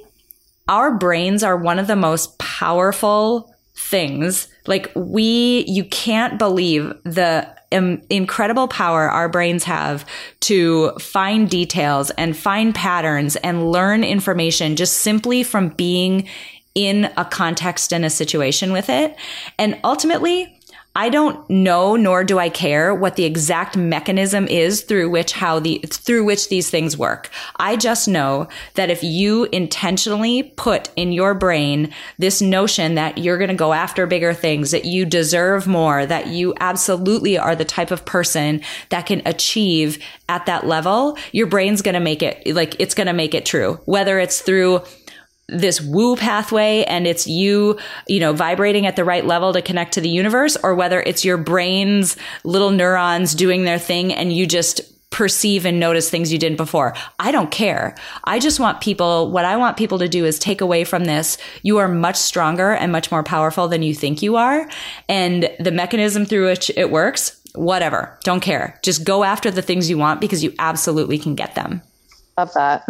our 0.67 0.93
brains 0.93 1.43
are 1.43 1.57
one 1.57 1.79
of 1.79 1.87
the 1.87 1.95
most 1.95 2.37
powerful 2.39 3.53
things. 3.75 4.47
Like 4.67 4.91
we, 4.95 5.65
you 5.67 5.83
can't 5.85 6.39
believe 6.39 6.93
the 7.03 7.53
um, 7.71 8.01
incredible 8.09 8.67
power 8.67 9.09
our 9.09 9.27
brains 9.27 9.63
have 9.63 10.05
to 10.41 10.91
find 10.99 11.49
details 11.49 12.11
and 12.11 12.37
find 12.37 12.73
patterns 12.73 13.35
and 13.37 13.71
learn 13.71 14.03
information 14.03 14.75
just 14.75 14.97
simply 14.97 15.43
from 15.43 15.69
being 15.69 16.27
in 16.75 17.11
a 17.17 17.25
context 17.25 17.93
and 17.93 18.05
a 18.05 18.09
situation 18.09 18.71
with 18.71 18.89
it. 18.89 19.15
And 19.59 19.79
ultimately, 19.83 20.59
I 20.95 21.09
don't 21.09 21.49
know, 21.49 21.95
nor 21.95 22.23
do 22.23 22.37
I 22.37 22.49
care 22.49 22.93
what 22.93 23.15
the 23.15 23.25
exact 23.25 23.75
mechanism 23.75 24.47
is 24.47 24.83
through 24.83 25.09
which 25.09 25.31
how 25.31 25.59
the, 25.59 25.79
through 25.87 26.23
which 26.23 26.49
these 26.49 26.69
things 26.69 26.95
work. 26.95 27.31
I 27.55 27.77
just 27.77 28.07
know 28.07 28.47
that 28.75 28.91
if 28.91 29.03
you 29.03 29.45
intentionally 29.51 30.43
put 30.55 30.91
in 30.95 31.11
your 31.11 31.33
brain 31.33 31.91
this 32.19 32.41
notion 32.41 32.93
that 32.95 33.17
you're 33.17 33.39
going 33.39 33.49
to 33.49 33.55
go 33.55 33.73
after 33.73 34.05
bigger 34.05 34.35
things, 34.35 34.69
that 34.69 34.85
you 34.85 35.05
deserve 35.05 35.65
more, 35.65 36.05
that 36.05 36.27
you 36.27 36.53
absolutely 36.59 37.39
are 37.39 37.55
the 37.55 37.65
type 37.65 37.89
of 37.89 38.05
person 38.05 38.61
that 38.89 39.07
can 39.07 39.23
achieve 39.25 39.97
at 40.29 40.45
that 40.45 40.67
level, 40.67 41.17
your 41.31 41.47
brain's 41.47 41.81
going 41.81 41.95
to 41.95 41.99
make 41.99 42.21
it, 42.21 42.53
like, 42.53 42.75
it's 42.79 42.93
going 42.93 43.07
to 43.07 43.13
make 43.13 43.33
it 43.33 43.45
true. 43.45 43.79
Whether 43.85 44.19
it's 44.19 44.41
through 44.41 44.81
this 45.49 45.81
woo 45.81 46.15
pathway 46.15 46.83
and 46.85 47.05
it's 47.05 47.27
you, 47.27 47.77
you 48.07 48.19
know, 48.19 48.33
vibrating 48.33 48.85
at 48.85 48.95
the 48.95 49.03
right 49.03 49.25
level 49.25 49.53
to 49.53 49.61
connect 49.61 49.93
to 49.93 50.01
the 50.01 50.09
universe 50.09 50.57
or 50.63 50.73
whether 50.73 51.01
it's 51.01 51.25
your 51.25 51.37
brain's 51.37 52.15
little 52.43 52.71
neurons 52.71 53.35
doing 53.35 53.63
their 53.65 53.79
thing 53.79 54.13
and 54.13 54.31
you 54.33 54.47
just 54.47 54.81
perceive 55.13 55.65
and 55.65 55.79
notice 55.79 56.09
things 56.09 56.33
you 56.33 56.39
didn't 56.39 56.57
before. 56.57 56.95
I 57.19 57.31
don't 57.31 57.51
care. 57.51 57.95
I 58.23 58.39
just 58.39 58.59
want 58.59 58.81
people, 58.81 59.29
what 59.31 59.45
I 59.45 59.57
want 59.57 59.77
people 59.77 59.99
to 59.99 60.09
do 60.09 60.25
is 60.25 60.39
take 60.39 60.59
away 60.59 60.83
from 60.83 61.05
this. 61.05 61.37
You 61.61 61.77
are 61.77 61.87
much 61.87 62.15
stronger 62.15 62.71
and 62.71 62.91
much 62.91 63.11
more 63.11 63.23
powerful 63.23 63.67
than 63.67 63.83
you 63.83 63.93
think 63.93 64.23
you 64.23 64.37
are. 64.37 64.67
And 65.07 65.49
the 65.59 65.71
mechanism 65.71 66.25
through 66.25 66.47
which 66.47 66.71
it 66.75 66.89
works, 66.89 67.39
whatever. 67.53 68.17
Don't 68.23 68.39
care. 68.39 68.79
Just 68.81 69.03
go 69.03 69.23
after 69.23 69.51
the 69.51 69.61
things 69.61 69.87
you 69.87 69.99
want 69.99 70.19
because 70.19 70.43
you 70.43 70.53
absolutely 70.57 71.19
can 71.19 71.35
get 71.35 71.53
them. 71.53 71.83
Love 72.35 72.51
that. 72.55 72.83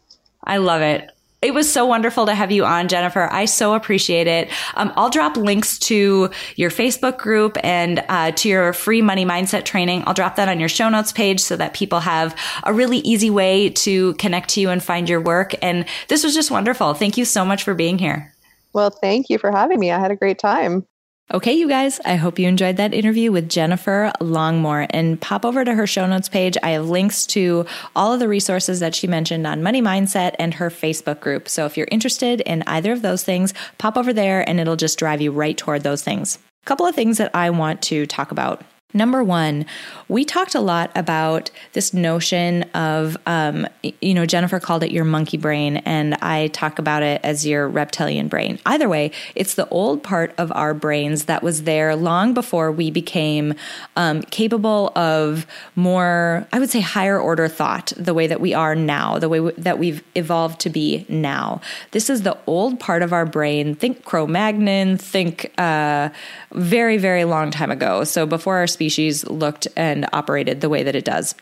I 0.44 0.58
love 0.58 0.80
it. 0.80 1.10
It 1.44 1.52
was 1.52 1.70
so 1.70 1.84
wonderful 1.84 2.24
to 2.24 2.34
have 2.34 2.50
you 2.50 2.64
on, 2.64 2.88
Jennifer. 2.88 3.28
I 3.30 3.44
so 3.44 3.74
appreciate 3.74 4.26
it. 4.26 4.48
Um, 4.76 4.94
I'll 4.96 5.10
drop 5.10 5.36
links 5.36 5.78
to 5.80 6.30
your 6.56 6.70
Facebook 6.70 7.18
group 7.18 7.58
and 7.62 8.02
uh, 8.08 8.30
to 8.32 8.48
your 8.48 8.72
free 8.72 9.02
money 9.02 9.26
mindset 9.26 9.66
training. 9.66 10.04
I'll 10.06 10.14
drop 10.14 10.36
that 10.36 10.48
on 10.48 10.58
your 10.58 10.70
show 10.70 10.88
notes 10.88 11.12
page 11.12 11.40
so 11.40 11.54
that 11.56 11.74
people 11.74 12.00
have 12.00 12.34
a 12.62 12.72
really 12.72 12.98
easy 12.98 13.28
way 13.28 13.68
to 13.68 14.14
connect 14.14 14.48
to 14.50 14.60
you 14.62 14.70
and 14.70 14.82
find 14.82 15.06
your 15.06 15.20
work. 15.20 15.54
And 15.60 15.84
this 16.08 16.24
was 16.24 16.34
just 16.34 16.50
wonderful. 16.50 16.94
Thank 16.94 17.18
you 17.18 17.26
so 17.26 17.44
much 17.44 17.62
for 17.62 17.74
being 17.74 17.98
here. 17.98 18.32
Well, 18.72 18.88
thank 18.88 19.28
you 19.28 19.36
for 19.38 19.52
having 19.52 19.78
me. 19.78 19.90
I 19.90 19.98
had 19.98 20.10
a 20.10 20.16
great 20.16 20.38
time. 20.38 20.86
Okay, 21.32 21.54
you 21.54 21.68
guys, 21.68 22.00
I 22.04 22.16
hope 22.16 22.38
you 22.38 22.46
enjoyed 22.46 22.76
that 22.76 22.92
interview 22.92 23.32
with 23.32 23.48
Jennifer 23.48 24.12
Longmore 24.20 24.86
and 24.90 25.18
pop 25.18 25.46
over 25.46 25.64
to 25.64 25.72
her 25.72 25.86
show 25.86 26.06
notes 26.06 26.28
page. 26.28 26.58
I 26.62 26.72
have 26.72 26.90
links 26.90 27.24
to 27.28 27.64
all 27.96 28.12
of 28.12 28.20
the 28.20 28.28
resources 28.28 28.80
that 28.80 28.94
she 28.94 29.06
mentioned 29.06 29.46
on 29.46 29.62
money 29.62 29.80
mindset 29.80 30.34
and 30.38 30.52
her 30.52 30.68
Facebook 30.68 31.20
group. 31.20 31.48
So 31.48 31.64
if 31.64 31.78
you're 31.78 31.88
interested 31.90 32.42
in 32.42 32.62
either 32.66 32.92
of 32.92 33.00
those 33.00 33.24
things, 33.24 33.54
pop 33.78 33.96
over 33.96 34.12
there 34.12 34.46
and 34.46 34.60
it'll 34.60 34.76
just 34.76 34.98
drive 34.98 35.22
you 35.22 35.32
right 35.32 35.56
toward 35.56 35.82
those 35.82 36.02
things. 36.02 36.38
A 36.62 36.66
couple 36.66 36.84
of 36.84 36.94
things 36.94 37.16
that 37.16 37.34
I 37.34 37.48
want 37.48 37.80
to 37.84 38.04
talk 38.04 38.30
about. 38.30 38.62
Number 38.96 39.24
one, 39.24 39.66
we 40.06 40.24
talked 40.24 40.54
a 40.54 40.60
lot 40.60 40.92
about 40.94 41.50
this 41.72 41.92
notion 41.92 42.62
of, 42.74 43.16
um, 43.26 43.66
you 44.00 44.14
know, 44.14 44.24
Jennifer 44.24 44.60
called 44.60 44.84
it 44.84 44.92
your 44.92 45.02
monkey 45.04 45.36
brain, 45.36 45.78
and 45.78 46.14
I 46.22 46.46
talk 46.48 46.78
about 46.78 47.02
it 47.02 47.20
as 47.24 47.44
your 47.44 47.68
reptilian 47.68 48.28
brain. 48.28 48.60
Either 48.64 48.88
way, 48.88 49.10
it's 49.34 49.54
the 49.54 49.68
old 49.70 50.04
part 50.04 50.32
of 50.38 50.52
our 50.52 50.74
brains 50.74 51.24
that 51.24 51.42
was 51.42 51.64
there 51.64 51.96
long 51.96 52.34
before 52.34 52.70
we 52.70 52.92
became 52.92 53.54
um, 53.96 54.22
capable 54.22 54.92
of 54.94 55.44
more, 55.74 56.46
I 56.52 56.60
would 56.60 56.70
say, 56.70 56.80
higher 56.80 57.18
order 57.18 57.48
thought, 57.48 57.92
the 57.96 58.14
way 58.14 58.28
that 58.28 58.40
we 58.40 58.54
are 58.54 58.76
now, 58.76 59.18
the 59.18 59.28
way 59.28 59.38
w- 59.38 59.56
that 59.58 59.80
we've 59.80 60.04
evolved 60.14 60.60
to 60.60 60.70
be 60.70 61.04
now. 61.08 61.60
This 61.90 62.08
is 62.08 62.22
the 62.22 62.38
old 62.46 62.78
part 62.78 63.02
of 63.02 63.12
our 63.12 63.26
brain. 63.26 63.74
Think 63.74 64.04
Cro 64.04 64.28
Magnon, 64.28 64.98
think 64.98 65.52
uh, 65.58 66.10
very, 66.52 66.96
very 66.96 67.24
long 67.24 67.50
time 67.50 67.72
ago. 67.72 68.04
So 68.04 68.24
before 68.24 68.58
our 68.58 68.68
species 68.68 68.83
species 68.84 69.26
looked 69.26 69.66
and 69.76 70.06
operated 70.12 70.60
the 70.60 70.68
way 70.68 70.82
that 70.82 70.94
it 70.94 71.04
does. 71.06 71.34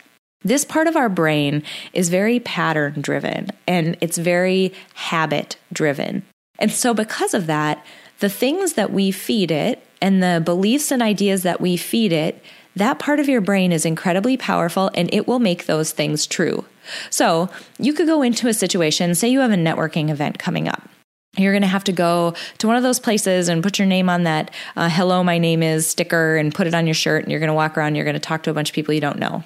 This 0.44 0.64
part 0.64 0.86
of 0.86 0.96
our 0.96 1.08
brain 1.08 1.62
is 1.92 2.08
very 2.08 2.38
pattern 2.40 3.00
driven 3.00 3.50
and 3.66 3.96
it's 4.00 4.18
very 4.18 4.72
habit 4.94 5.56
driven. 5.72 6.22
And 6.58 6.70
so, 6.70 6.94
because 6.94 7.34
of 7.34 7.46
that, 7.46 7.84
the 8.20 8.28
things 8.28 8.74
that 8.74 8.92
we 8.92 9.10
feed 9.10 9.50
it 9.50 9.84
and 10.00 10.22
the 10.22 10.40
beliefs 10.44 10.92
and 10.92 11.02
ideas 11.02 11.42
that 11.42 11.60
we 11.60 11.76
feed 11.76 12.12
it, 12.12 12.40
that 12.76 13.00
part 13.00 13.18
of 13.18 13.28
your 13.28 13.40
brain 13.40 13.72
is 13.72 13.84
incredibly 13.84 14.36
powerful 14.36 14.90
and 14.94 15.12
it 15.12 15.26
will 15.26 15.40
make 15.40 15.66
those 15.66 15.90
things 15.90 16.26
true. 16.26 16.64
So, 17.10 17.48
you 17.78 17.92
could 17.92 18.06
go 18.06 18.22
into 18.22 18.46
a 18.46 18.54
situation, 18.54 19.14
say 19.14 19.28
you 19.28 19.40
have 19.40 19.52
a 19.52 19.56
networking 19.56 20.10
event 20.10 20.38
coming 20.38 20.68
up 20.68 20.88
you're 21.38 21.52
going 21.52 21.62
to 21.62 21.68
have 21.68 21.84
to 21.84 21.92
go 21.92 22.34
to 22.58 22.66
one 22.66 22.76
of 22.76 22.82
those 22.82 23.00
places 23.00 23.48
and 23.48 23.62
put 23.62 23.78
your 23.78 23.86
name 23.88 24.10
on 24.10 24.24
that 24.24 24.50
uh, 24.76 24.88
hello 24.90 25.24
my 25.24 25.38
name 25.38 25.62
is 25.62 25.86
sticker 25.86 26.36
and 26.36 26.54
put 26.54 26.66
it 26.66 26.74
on 26.74 26.86
your 26.86 26.94
shirt 26.94 27.22
and 27.22 27.30
you're 27.30 27.40
going 27.40 27.48
to 27.48 27.54
walk 27.54 27.76
around 27.76 27.94
you're 27.94 28.04
going 28.04 28.14
to 28.14 28.20
talk 28.20 28.42
to 28.42 28.50
a 28.50 28.54
bunch 28.54 28.68
of 28.68 28.74
people 28.74 28.92
you 28.92 29.00
don't 29.00 29.18
know. 29.18 29.42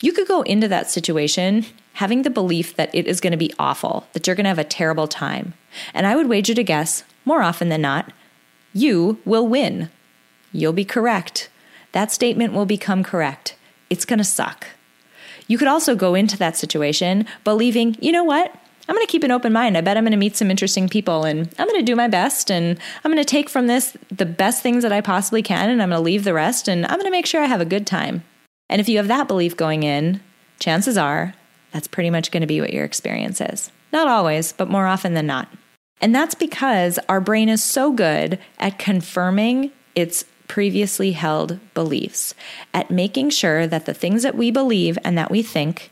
You 0.00 0.12
could 0.12 0.28
go 0.28 0.42
into 0.42 0.68
that 0.68 0.90
situation 0.90 1.66
having 1.94 2.22
the 2.22 2.30
belief 2.30 2.76
that 2.76 2.94
it 2.94 3.06
is 3.06 3.20
going 3.20 3.32
to 3.32 3.36
be 3.36 3.52
awful 3.58 4.06
that 4.12 4.26
you're 4.26 4.36
going 4.36 4.44
to 4.44 4.50
have 4.50 4.58
a 4.58 4.64
terrible 4.64 5.08
time. 5.08 5.54
And 5.94 6.06
i 6.06 6.16
would 6.16 6.28
wager 6.28 6.54
to 6.54 6.64
guess 6.64 7.04
more 7.24 7.42
often 7.42 7.68
than 7.68 7.82
not 7.82 8.12
you 8.72 9.18
will 9.24 9.46
win. 9.46 9.90
You'll 10.52 10.72
be 10.72 10.84
correct. 10.84 11.50
That 11.92 12.12
statement 12.12 12.52
will 12.52 12.66
become 12.66 13.02
correct. 13.02 13.56
It's 13.90 14.04
going 14.04 14.18
to 14.18 14.24
suck. 14.24 14.66
You 15.46 15.56
could 15.56 15.68
also 15.68 15.94
go 15.94 16.14
into 16.14 16.36
that 16.38 16.56
situation 16.56 17.26
believing 17.44 17.96
you 18.00 18.12
know 18.12 18.24
what 18.24 18.54
I'm 18.88 18.94
going 18.94 19.06
to 19.06 19.10
keep 19.10 19.24
an 19.24 19.30
open 19.30 19.52
mind. 19.52 19.76
I 19.76 19.82
bet 19.82 19.96
I'm 19.96 20.04
going 20.04 20.12
to 20.12 20.16
meet 20.16 20.36
some 20.36 20.50
interesting 20.50 20.88
people 20.88 21.24
and 21.24 21.54
I'm 21.58 21.68
going 21.68 21.80
to 21.80 21.84
do 21.84 21.94
my 21.94 22.08
best 22.08 22.50
and 22.50 22.78
I'm 23.04 23.12
going 23.12 23.22
to 23.22 23.30
take 23.30 23.50
from 23.50 23.66
this 23.66 23.96
the 24.10 24.24
best 24.24 24.62
things 24.62 24.82
that 24.82 24.92
I 24.92 25.02
possibly 25.02 25.42
can 25.42 25.68
and 25.68 25.82
I'm 25.82 25.90
going 25.90 25.98
to 25.98 26.04
leave 26.04 26.24
the 26.24 26.32
rest 26.32 26.68
and 26.68 26.86
I'm 26.86 26.94
going 26.94 27.04
to 27.04 27.10
make 27.10 27.26
sure 27.26 27.42
I 27.42 27.46
have 27.46 27.60
a 27.60 27.66
good 27.66 27.86
time. 27.86 28.24
And 28.70 28.80
if 28.80 28.88
you 28.88 28.96
have 28.96 29.08
that 29.08 29.28
belief 29.28 29.56
going 29.56 29.82
in, 29.82 30.20
chances 30.58 30.96
are 30.96 31.34
that's 31.72 31.88
pretty 31.88 32.10
much 32.10 32.30
going 32.30 32.40
to 32.40 32.46
be 32.46 32.60
what 32.60 32.72
your 32.72 32.84
experience 32.84 33.40
is. 33.40 33.70
Not 33.92 34.08
always, 34.08 34.52
but 34.52 34.70
more 34.70 34.86
often 34.86 35.14
than 35.14 35.26
not. 35.26 35.48
And 36.00 36.14
that's 36.14 36.34
because 36.34 36.98
our 37.08 37.20
brain 37.20 37.48
is 37.48 37.62
so 37.62 37.92
good 37.92 38.38
at 38.58 38.78
confirming 38.78 39.70
its 39.94 40.24
previously 40.46 41.12
held 41.12 41.58
beliefs, 41.74 42.34
at 42.72 42.90
making 42.90 43.30
sure 43.30 43.66
that 43.66 43.84
the 43.84 43.94
things 43.94 44.22
that 44.22 44.34
we 44.34 44.50
believe 44.50 44.98
and 45.04 45.18
that 45.18 45.30
we 45.30 45.42
think 45.42 45.90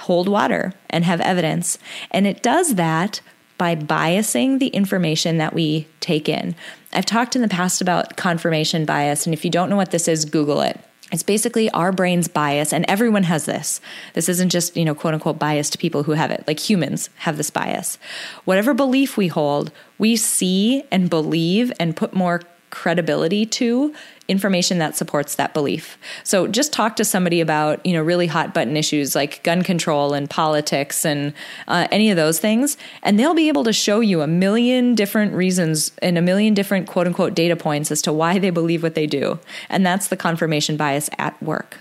hold 0.00 0.28
water 0.28 0.74
and 0.90 1.04
have 1.04 1.20
evidence. 1.20 1.78
And 2.10 2.26
it 2.26 2.42
does 2.42 2.76
that 2.76 3.20
by 3.58 3.74
biasing 3.74 4.60
the 4.60 4.68
information 4.68 5.38
that 5.38 5.52
we 5.52 5.86
take 6.00 6.28
in. 6.28 6.54
I've 6.92 7.06
talked 7.06 7.34
in 7.34 7.42
the 7.42 7.48
past 7.48 7.80
about 7.80 8.16
confirmation 8.16 8.84
bias, 8.84 9.26
and 9.26 9.34
if 9.34 9.44
you 9.44 9.50
don't 9.50 9.68
know 9.68 9.76
what 9.76 9.90
this 9.90 10.08
is, 10.08 10.24
Google 10.24 10.60
it. 10.60 10.80
It's 11.10 11.22
basically 11.22 11.70
our 11.70 11.90
brain's 11.90 12.28
bias, 12.28 12.72
and 12.72 12.84
everyone 12.86 13.24
has 13.24 13.46
this. 13.46 13.80
This 14.14 14.28
isn't 14.28 14.50
just, 14.50 14.76
you 14.76 14.84
know, 14.84 14.94
quote 14.94 15.14
unquote 15.14 15.38
biased 15.38 15.78
people 15.78 16.02
who 16.02 16.12
have 16.12 16.30
it. 16.30 16.44
Like 16.46 16.60
humans 16.60 17.08
have 17.16 17.36
this 17.36 17.50
bias. 17.50 17.98
Whatever 18.44 18.74
belief 18.74 19.16
we 19.16 19.28
hold, 19.28 19.72
we 19.98 20.16
see 20.16 20.84
and 20.90 21.10
believe 21.10 21.72
and 21.80 21.96
put 21.96 22.12
more 22.12 22.42
credibility 22.70 23.46
to 23.46 23.94
information 24.28 24.78
that 24.78 24.94
supports 24.94 25.36
that 25.36 25.54
belief. 25.54 25.96
So 26.22 26.46
just 26.46 26.72
talk 26.72 26.96
to 26.96 27.04
somebody 27.04 27.40
about, 27.40 27.84
you 27.84 27.94
know, 27.94 28.02
really 28.02 28.26
hot 28.26 28.52
button 28.52 28.76
issues 28.76 29.14
like 29.14 29.42
gun 29.42 29.62
control 29.62 30.12
and 30.12 30.28
politics 30.28 31.06
and 31.06 31.32
uh, 31.66 31.88
any 31.90 32.10
of 32.10 32.16
those 32.16 32.38
things, 32.38 32.76
and 33.02 33.18
they'll 33.18 33.34
be 33.34 33.48
able 33.48 33.64
to 33.64 33.72
show 33.72 34.00
you 34.00 34.20
a 34.20 34.26
million 34.26 34.94
different 34.94 35.32
reasons 35.32 35.92
and 36.02 36.18
a 36.18 36.22
million 36.22 36.52
different 36.52 36.86
quote 36.86 37.06
unquote 37.06 37.34
data 37.34 37.56
points 37.56 37.90
as 37.90 38.02
to 38.02 38.12
why 38.12 38.38
they 38.38 38.50
believe 38.50 38.82
what 38.82 38.94
they 38.94 39.06
do. 39.06 39.38
And 39.70 39.84
that's 39.84 40.08
the 40.08 40.16
confirmation 40.16 40.76
bias 40.76 41.08
at 41.18 41.42
work. 41.42 41.78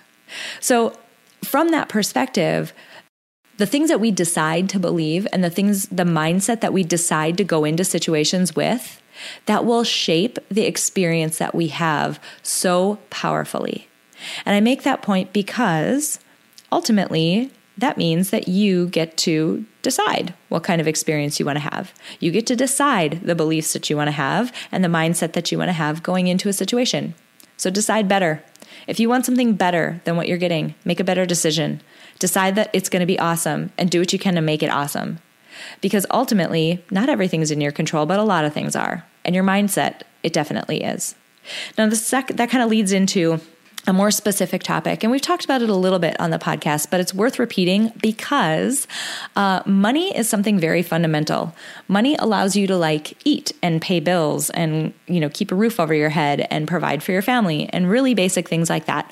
So 0.61 0.97
from 1.43 1.69
that 1.71 1.89
perspective, 1.89 2.73
the 3.57 3.65
things 3.65 3.89
that 3.89 3.99
we 3.99 4.11
decide 4.11 4.69
to 4.69 4.79
believe 4.79 5.27
and 5.33 5.43
the 5.43 5.49
things, 5.49 5.88
the 5.88 6.03
mindset 6.03 6.61
that 6.61 6.73
we 6.73 6.83
decide 6.83 7.38
to 7.38 7.43
go 7.43 7.65
into 7.65 7.83
situations 7.83 8.55
with 8.55 9.01
that 9.45 9.65
will 9.65 9.84
shape 9.84 10.39
the 10.49 10.65
experience 10.65 11.38
that 11.38 11.55
we 11.55 11.68
have 11.68 12.20
so 12.43 12.99
powerfully. 13.09 13.88
And 14.45 14.55
I 14.55 14.59
make 14.59 14.84
that 14.84 15.01
point 15.01 15.34
because 15.34 16.20
ultimately, 16.72 17.51
that 17.78 17.97
means 17.97 18.32
that 18.32 18.47
you 18.47 18.88
get 18.88 19.15
to 19.18 19.65
decide 19.84 20.34
what 20.49 20.63
kind 20.63 20.82
of 20.82 20.88
experience 20.88 21.39
you 21.39 21.45
want 21.45 21.57
to 21.57 21.70
have. 21.72 21.93
You 22.20 22.32
get 22.32 22.47
to 22.47 22.55
decide 22.55 23.22
the 23.24 23.36
beliefs 23.36 23.74
that 23.74 23.89
you 23.89 23.95
want 23.95 24.07
to 24.07 24.13
have 24.13 24.51
and 24.72 24.84
the 24.84 24.89
mindset 24.89 25.34
that 25.34 25.51
you 25.51 25.57
want 25.57 25.70
to 25.70 25.74
have 25.74 26.01
going 26.01 26.28
into 26.28 26.49
a 26.49 26.53
situation. 26.53 27.13
So 27.55 27.70
decide 27.70 28.07
better. 28.07 28.43
If 28.88 28.99
you 28.99 29.09
want 29.09 29.26
something 29.26 29.53
better 29.53 30.01
than 30.05 30.15
what 30.15 30.28
you're 30.28 30.38
getting, 30.38 30.76
make 30.86 30.99
a 30.99 31.03
better 31.03 31.26
decision. 31.26 31.82
Decide 32.20 32.55
that 32.55 32.70
it's 32.74 32.89
going 32.89 33.01
to 33.01 33.05
be 33.05 33.20
awesome 33.20 33.72
and 33.78 33.89
do 33.89 33.99
what 33.99 34.13
you 34.13 34.20
can 34.20 34.36
to 34.36 34.41
make 34.41 34.63
it 34.63 34.72
awesome. 34.72 35.20
Because 35.82 36.05
ultimately, 36.12 36.84
not 36.91 37.10
everything's 37.10 37.51
in 37.51 37.62
your 37.62 37.72
control, 37.72 38.05
but 38.05 38.20
a 38.20 38.24
lot 38.24 38.45
of 38.45 38.53
things 38.53 38.76
are. 38.76 39.05
And 39.26 39.36
your 39.36 39.43
mindset, 39.43 40.01
it 40.24 40.34
definitely 40.34 40.84
is. 40.84 41.16
Now, 41.78 41.88
the 41.88 41.95
sec- 41.95 42.36
that 42.36 42.49
kind 42.49 42.64
of 42.64 42.70
leads 42.70 42.91
into 42.91 43.39
a 43.88 43.93
more 43.93 44.12
specific 44.12 44.64
topic. 44.64 45.01
And 45.01 45.12
we've 45.12 45.22
talked 45.22 45.45
about 45.45 45.62
it 45.62 45.70
a 45.70 45.76
little 45.76 45.97
bit 45.97 46.20
on 46.20 46.30
the 46.30 46.38
podcast, 46.38 46.89
but 46.91 46.99
it's 46.99 47.14
worth 47.14 47.39
repeating 47.39 47.93
because 48.01 48.86
uh, 49.38 49.62
money 49.66 50.16
is 50.16 50.28
something 50.28 50.60
very 50.60 50.84
fundamental. 50.84 51.55
Money 51.88 52.18
allows 52.18 52.58
you 52.58 52.68
to 52.68 52.76
like 52.76 53.18
eat 53.26 53.53
and 53.64 53.82
pay 53.82 54.01
bills 54.01 54.49
and, 54.49 54.93
you 55.08 55.22
know, 55.22 55.30
keep 55.30 55.53
a 55.53 55.55
roof 55.55 55.80
over 55.80 55.93
your 55.93 56.10
head 56.10 56.45
and 56.51 56.68
provide 56.68 57.01
for 57.01 57.14
your 57.14 57.22
family 57.22 57.70
and 57.70 57.89
really 57.89 58.14
basic 58.14 58.49
things 58.49 58.70
like 58.70 58.86
that. 58.88 59.10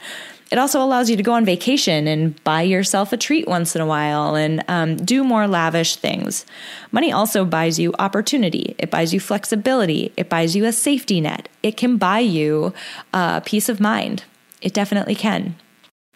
It 0.55 0.59
also 0.59 0.81
allows 0.81 1.09
you 1.09 1.17
to 1.17 1.21
go 1.21 1.33
on 1.33 1.43
vacation 1.43 2.07
and 2.07 2.41
buy 2.45 2.61
yourself 2.61 3.11
a 3.11 3.17
treat 3.17 3.45
once 3.45 3.75
in 3.75 3.81
a 3.81 3.85
while 3.85 4.35
and 4.35 4.63
um, 4.69 4.95
do 4.95 5.21
more 5.21 5.49
lavish 5.49 5.97
things. 5.97 6.45
Money 6.93 7.11
also 7.11 7.43
buys 7.43 7.77
you 7.77 7.93
opportunity, 7.99 8.73
it 8.77 8.89
buys 8.89 9.13
you 9.13 9.19
flexibility, 9.19 10.13
it 10.15 10.29
buys 10.29 10.55
you 10.55 10.63
a 10.63 10.71
safety 10.71 11.19
net, 11.19 11.49
it 11.61 11.75
can 11.75 11.97
buy 11.97 12.19
you 12.19 12.73
uh, 13.13 13.41
peace 13.41 13.67
of 13.67 13.81
mind. 13.81 14.23
It 14.61 14.73
definitely 14.73 15.13
can. 15.13 15.57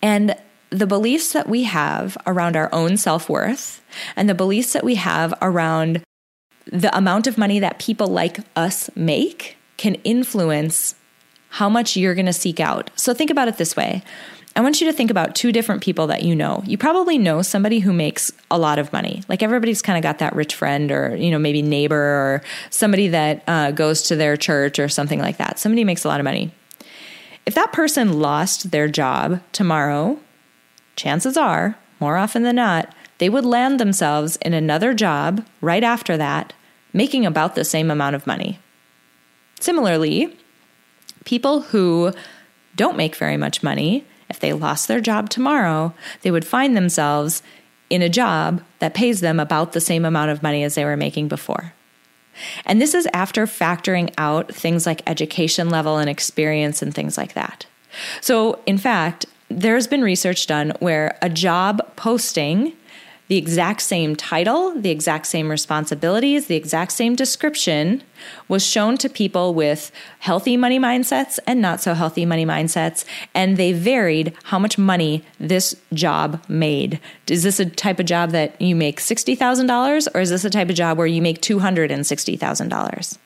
And 0.02 0.38
the 0.70 0.88
beliefs 0.88 1.34
that 1.34 1.50
we 1.50 1.64
have 1.64 2.18
around 2.26 2.56
our 2.56 2.74
own 2.74 2.96
self 2.96 3.28
worth 3.28 3.82
and 4.16 4.30
the 4.30 4.34
beliefs 4.34 4.72
that 4.72 4.86
we 4.86 4.96
have 4.96 5.34
around 5.42 6.02
the 6.66 6.98
amount 6.98 7.28
of 7.28 7.38
money 7.38 7.60
that 7.60 7.78
people 7.78 8.08
like 8.08 8.40
us 8.56 8.90
make 8.96 9.58
can 9.76 9.96
influence 10.06 10.96
how 11.50 11.70
much 11.70 11.98
you're 11.98 12.16
going 12.16 12.26
to 12.26 12.34
seek 12.34 12.60
out. 12.60 12.92
So 12.96 13.14
think 13.14 13.32
about 13.32 13.48
it 13.48 13.58
this 13.58 13.76
way. 13.76 14.04
I 14.56 14.62
want 14.62 14.82
you 14.82 14.88
to 14.88 14.94
think 14.94 15.12
about 15.12 15.36
two 15.36 15.52
different 15.52 15.82
people 15.82 16.08
that 16.08 16.24
you 16.24 16.36
know. 16.36 16.64
You 16.66 16.78
probably 16.78 17.18
know 17.18 17.42
somebody 17.42 17.80
who 17.80 17.94
makes 17.94 18.32
a 18.50 18.58
lot 18.58 18.80
of 18.80 18.92
money. 18.92 19.24
Like 19.30 19.44
everybody's 19.44 19.82
kind 19.82 19.98
of 19.98 20.04
got 20.04 20.20
that 20.20 20.36
rich 20.36 20.56
friend 20.56 20.92
or, 20.92 21.16
you 21.16 21.32
know, 21.32 21.40
maybe 21.40 21.62
neighbor 21.62 21.96
or 21.96 22.44
somebody 22.70 23.08
that 23.10 23.44
uh, 23.48 23.72
goes 23.72 24.02
to 24.04 24.16
their 24.16 24.36
church 24.36 24.80
or 24.80 24.90
something 24.90 25.20
like 25.20 25.38
that. 25.38 25.60
Somebody 25.60 25.84
makes 25.84 26.04
a 26.04 26.08
lot 26.08 26.20
of 26.20 26.24
money. 26.24 26.52
If 27.46 27.56
that 27.56 27.72
person 27.72 28.20
lost 28.20 28.72
their 28.72 28.88
job 28.88 29.42
tomorrow, 29.54 30.20
chances 30.96 31.38
are, 31.38 31.78
more 32.00 32.18
often 32.18 32.44
than 32.44 32.56
not, 32.58 32.94
they 33.20 33.30
would 33.30 33.46
land 33.46 33.80
themselves 33.80 34.38
in 34.38 34.54
another 34.54 34.94
job 34.94 35.46
right 35.62 35.84
after 35.84 36.18
that, 36.18 36.54
making 36.94 37.26
about 37.26 37.56
the 37.56 37.66
same 37.66 37.92
amount 37.92 38.16
of 38.16 38.28
money. 38.28 38.60
Similarly, 39.60 40.38
people 41.26 41.62
who 41.62 42.14
don't 42.76 42.98
make 42.98 43.16
very 43.16 43.38
much 43.38 43.64
money, 43.64 44.06
if 44.30 44.40
they 44.40 44.54
lost 44.54 44.88
their 44.88 45.02
job 45.02 45.30
tomorrow, 45.30 45.94
they 46.22 46.32
would 46.32 46.46
find 46.46 46.78
themselves 46.78 47.42
in 47.90 48.02
a 48.02 48.10
job 48.10 48.62
that 48.80 48.94
pays 48.94 49.22
them 49.22 49.40
about 49.40 49.74
the 49.74 49.82
same 49.82 50.06
amount 50.06 50.32
of 50.32 50.44
money 50.44 50.64
as 50.64 50.76
they 50.76 50.86
were 50.86 50.98
making 50.98 51.28
before. 51.28 51.74
And 52.66 52.82
this 52.82 52.94
is 52.94 53.08
after 53.14 53.46
factoring 53.46 54.14
out 54.18 54.54
things 54.54 54.86
like 54.86 55.02
education 55.08 55.70
level 55.70 55.98
and 55.98 56.10
experience 56.10 56.82
and 56.82 56.94
things 56.94 57.18
like 57.18 57.34
that. 57.34 57.66
So, 58.22 58.60
in 58.66 58.78
fact, 58.78 59.26
there's 59.50 59.88
been 59.88 60.04
research 60.04 60.48
done 60.48 60.74
where 60.80 61.18
a 61.22 61.30
job 61.30 61.82
posting 61.96 62.74
the 63.30 63.38
exact 63.38 63.82
same 63.82 64.16
title, 64.16 64.74
the 64.74 64.90
exact 64.90 65.28
same 65.28 65.50
responsibilities, 65.50 66.48
the 66.48 66.56
exact 66.56 66.92
same 66.92 67.16
description 67.16 68.02
was 68.48 68.66
shown 68.66 68.98
to 68.98 69.08
people 69.08 69.54
with 69.54 69.92
healthy 70.18 70.58
money 70.58 70.80
mindsets 70.80 71.38
and 71.46 71.62
not 71.62 71.80
so 71.80 71.94
healthy 71.94 72.26
money 72.26 72.44
mindsets. 72.44 73.06
And 73.36 73.56
they 73.56 73.72
varied 73.72 74.34
how 74.46 74.58
much 74.58 74.80
money 74.80 75.24
this 75.40 75.76
job 75.94 76.44
made. 76.50 77.00
Is 77.28 77.44
this 77.44 77.60
a 77.60 77.68
type 77.68 78.00
of 78.00 78.08
job 78.08 78.32
that 78.32 78.60
you 78.60 78.76
make 78.76 79.00
$60,000 79.00 80.08
or 80.16 80.22
is 80.22 80.32
this 80.32 80.44
a 80.44 80.50
type 80.50 80.70
of 80.70 80.76
job 80.76 80.98
where 80.98 81.06
you 81.06 81.22
make 81.22 81.40
$260,000? 81.40 83.18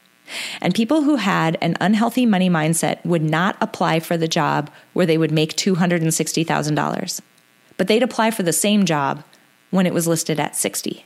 And 0.59 0.75
people 0.75 1.03
who 1.03 1.15
had 1.15 1.57
an 1.61 1.77
unhealthy 1.79 2.25
money 2.25 2.49
mindset 2.49 3.03
would 3.05 3.23
not 3.23 3.55
apply 3.61 4.01
for 4.01 4.17
the 4.17 4.27
job 4.27 4.69
where 4.91 5.05
they 5.05 5.17
would 5.17 5.31
make 5.31 5.55
$260,000. 5.55 7.21
But 7.77 7.87
they'd 7.87 8.03
apply 8.03 8.31
for 8.31 8.43
the 8.43 8.53
same 8.53 8.85
job 8.85 9.23
when 9.73 9.87
it 9.87 9.93
was 9.93 10.07
listed 10.07 10.39
at 10.39 10.55
60. 10.55 11.03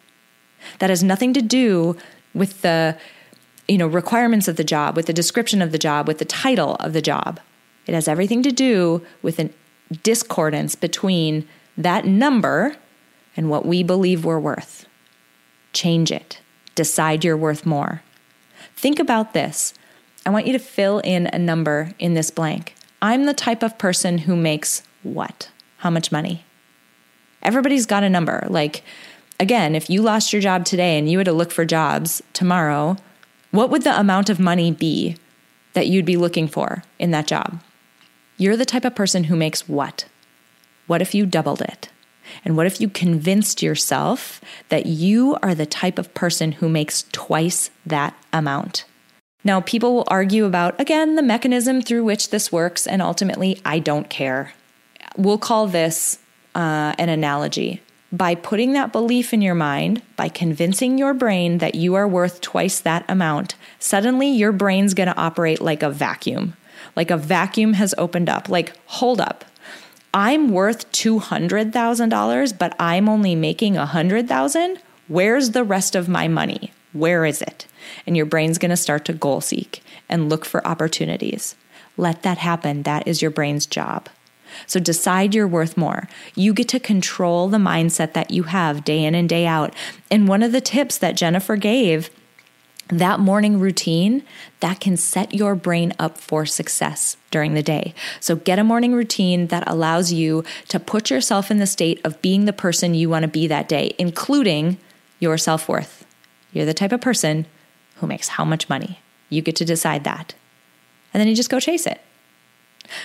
That 0.80 0.89
has 0.89 1.01
nothing 1.01 1.34
to 1.34 1.41
do 1.41 1.95
with 2.34 2.63
the 2.63 2.97
you 3.65 3.78
know 3.78 3.88
requirements 3.88 4.49
of 4.49 4.57
the 4.57 4.63
job, 4.63 4.97
with 4.97 5.05
the 5.05 5.13
description 5.13 5.61
of 5.61 5.72
the 5.72 5.78
job, 5.78 6.05
with 6.05 6.18
the 6.18 6.26
title 6.26 6.76
of 6.76 6.91
the 6.91 7.01
job. 7.01 7.39
It 7.86 7.93
has 7.93 8.09
everything 8.09 8.43
to 8.43 8.51
do 8.51 9.05
with 9.22 9.39
a 9.39 9.49
discordance 10.03 10.76
between 10.76 11.47
that 11.78 12.03
number 12.05 12.76
and 13.38 13.49
what 13.49 13.65
we 13.65 13.84
believe 13.84 14.26
we're 14.26 14.38
worth. 14.38 14.86
Change 15.72 16.11
it. 16.11 16.41
Decide 16.76 17.24
you're 17.24 17.38
worth 17.38 17.65
more. 17.65 18.01
Think 18.76 18.99
about 18.99 19.32
this. 19.34 19.74
I 20.26 20.30
want 20.30 20.45
you 20.45 20.51
to 20.51 20.59
fill 20.59 20.99
in 20.99 21.28
a 21.28 21.39
number 21.39 21.93
in 21.99 22.15
this 22.15 22.32
blank. 22.32 22.76
I'm 23.01 23.26
the 23.26 23.34
type 23.34 23.63
of 23.63 23.78
person 23.78 24.18
who 24.20 24.36
makes 24.36 24.84
what? 25.03 25.49
How 25.78 25.89
much 25.89 26.11
money? 26.11 26.43
Everybody's 27.48 27.86
got 27.86 28.04
a 28.04 28.10
number. 28.10 28.45
Like, 28.50 28.84
again, 29.39 29.74
if 29.74 29.89
you 29.89 30.02
lost 30.02 30.34
your 30.34 30.41
job 30.41 30.66
today 30.66 31.00
and 31.00 31.10
you 31.10 31.18
had 31.18 31.26
to 31.26 31.32
look 31.32 31.52
for 31.52 31.64
jobs 31.64 32.22
tomorrow, 32.34 32.98
what 33.52 33.70
would 33.70 33.84
the 33.84 33.98
amount 33.98 34.30
of 34.30 34.38
money 34.38 34.70
be 34.70 35.16
that 35.72 35.88
you'd 35.88 36.06
be 36.06 36.18
looking 36.18 36.50
for 36.50 36.84
in 37.00 37.12
that 37.12 37.26
job? 37.26 37.64
You're 38.36 38.58
the 38.58 38.66
type 38.66 38.84
of 38.84 38.95
person 38.95 39.24
who 39.24 39.38
makes 39.38 39.70
what? 39.70 40.06
What 40.88 41.02
if 41.02 41.16
you 41.16 41.26
doubled 41.26 41.62
it? 41.62 41.88
And 42.43 42.58
what 42.58 42.68
if 42.68 42.82
you 42.82 42.89
convinced 42.89 43.64
yourself 43.64 44.41
that 44.68 44.86
you 44.86 45.38
are 45.41 45.56
the 45.56 45.66
type 45.66 45.98
of 45.98 46.14
person 46.14 46.52
who 46.52 46.68
makes 46.68 47.06
twice 47.14 47.70
that 47.86 48.14
amount? 48.34 48.84
Now, 49.45 49.62
people 49.62 49.95
will 49.95 50.08
argue 50.10 50.43
about, 50.43 50.78
again, 50.82 51.16
the 51.16 51.24
mechanism 51.24 51.82
through 51.82 52.04
which 52.04 52.30
this 52.30 52.52
works, 52.52 52.86
and 52.86 53.02
ultimately, 53.02 53.62
I 53.64 53.80
don't 53.80 54.10
care. 54.10 54.52
We'll 55.16 55.38
call 55.38 55.68
this 55.68 56.20
uh, 56.56 56.93
an 56.98 57.10
analogy. 57.10 57.82
By 58.12 58.36
putting 58.36 58.74
that 58.74 58.93
belief 58.93 59.34
in 59.34 59.41
your 59.41 59.56
mind, 59.56 60.02
by 60.16 60.30
convincing 60.30 60.98
your 60.98 61.14
brain 61.14 61.58
that 61.58 61.76
you 61.76 61.95
are 61.95 62.08
worth 62.08 62.39
twice 62.39 62.80
that 62.80 63.04
amount, 63.10 63.56
suddenly 63.80 64.30
your 64.30 64.54
brain's 64.54 64.93
going 64.93 65.10
to 65.10 65.18
operate 65.18 65.60
like 65.60 65.84
a 65.84 65.89
vacuum. 65.89 66.56
Like 66.95 67.12
a 67.12 67.18
vacuum 67.18 67.74
has 67.74 67.93
opened 67.98 68.30
up. 68.30 68.48
Like, 68.48 68.74
hold 68.86 69.20
up. 69.20 69.43
I'm 70.14 70.50
worth 70.50 70.89
$200,000, 70.93 72.58
but 72.58 72.76
I'm 72.80 73.10
only 73.10 73.36
making 73.36 73.76
100,000. 73.76 74.80
Where's 75.08 75.52
the 75.52 75.64
rest 75.64 75.95
of 75.95 76.10
my 76.10 76.28
money? 76.28 76.72
Where 76.93 77.26
is 77.26 77.41
it? 77.41 77.68
And 78.06 78.16
your 78.16 78.26
brain's 78.26 78.58
going 78.58 78.72
to 78.72 78.78
start 78.78 79.06
to 79.06 79.14
goal 79.14 79.41
seek 79.41 79.84
and 80.10 80.30
look 80.30 80.45
for 80.45 80.66
opportunities. 80.66 81.56
Let 81.98 82.24
that 82.24 82.38
happen. 82.38 82.84
That 82.84 83.08
is 83.08 83.22
your 83.22 83.32
brain's 83.32 83.66
job. 83.66 84.10
So 84.66 84.80
decide 84.80 85.36
you're 85.36 85.48
worth 85.48 85.78
more. 85.78 86.08
You 86.36 86.54
get 86.54 86.68
to 86.70 86.80
control 86.80 87.48
the 87.48 87.58
mindset 87.58 88.14
that 88.14 88.32
you 88.32 88.43
have 88.43 88.86
day 88.86 89.04
in 89.04 89.16
and 89.16 89.28
day 89.28 89.45
out. 89.45 89.74
And 90.10 90.28
one 90.28 90.43
of 90.43 90.52
the 90.52 90.62
tips 90.62 90.98
that 90.98 91.16
Jennifer 91.16 91.56
gave 91.56 92.10
that 92.89 93.20
morning 93.20 93.60
routine 93.60 94.24
that 94.60 94.80
can 94.80 94.95
set 94.95 95.34
your 95.34 95.56
brain 95.56 95.93
up 96.00 96.18
for 96.18 96.45
success 96.45 97.18
during 97.32 97.54
the 97.54 97.64
day. 97.64 97.93
So 98.20 98.36
get 98.36 98.60
a 98.60 98.64
morning 98.64 98.93
routine 98.93 99.48
that 99.48 99.68
allows 99.68 100.14
you 100.14 100.43
to 100.70 100.80
put 100.80 101.10
yourself 101.10 101.52
in 101.52 101.58
the 101.58 101.68
state 101.68 102.00
of 102.06 102.22
being 102.22 102.45
the 102.45 102.54
person 102.54 102.93
you 102.93 103.10
want 103.10 103.24
to 103.24 103.28
be 103.28 103.48
that 103.48 103.68
day, 103.68 103.93
including 103.98 104.78
your 105.20 105.38
self 105.38 105.68
worth. 105.68 106.06
You're 106.54 106.66
the 106.66 106.74
type 106.74 106.91
of 106.91 107.02
person 107.02 107.45
who 107.95 108.08
makes 108.08 108.30
how 108.30 108.45
much 108.45 108.70
money. 108.70 109.00
You 109.30 109.41
get 109.41 109.56
to 109.58 109.66
decide 109.66 110.04
that. 110.06 110.34
And 111.14 111.20
then 111.20 111.28
you 111.28 111.36
just 111.36 111.50
go 111.50 111.60
chase 111.60 111.86
it. 111.86 112.02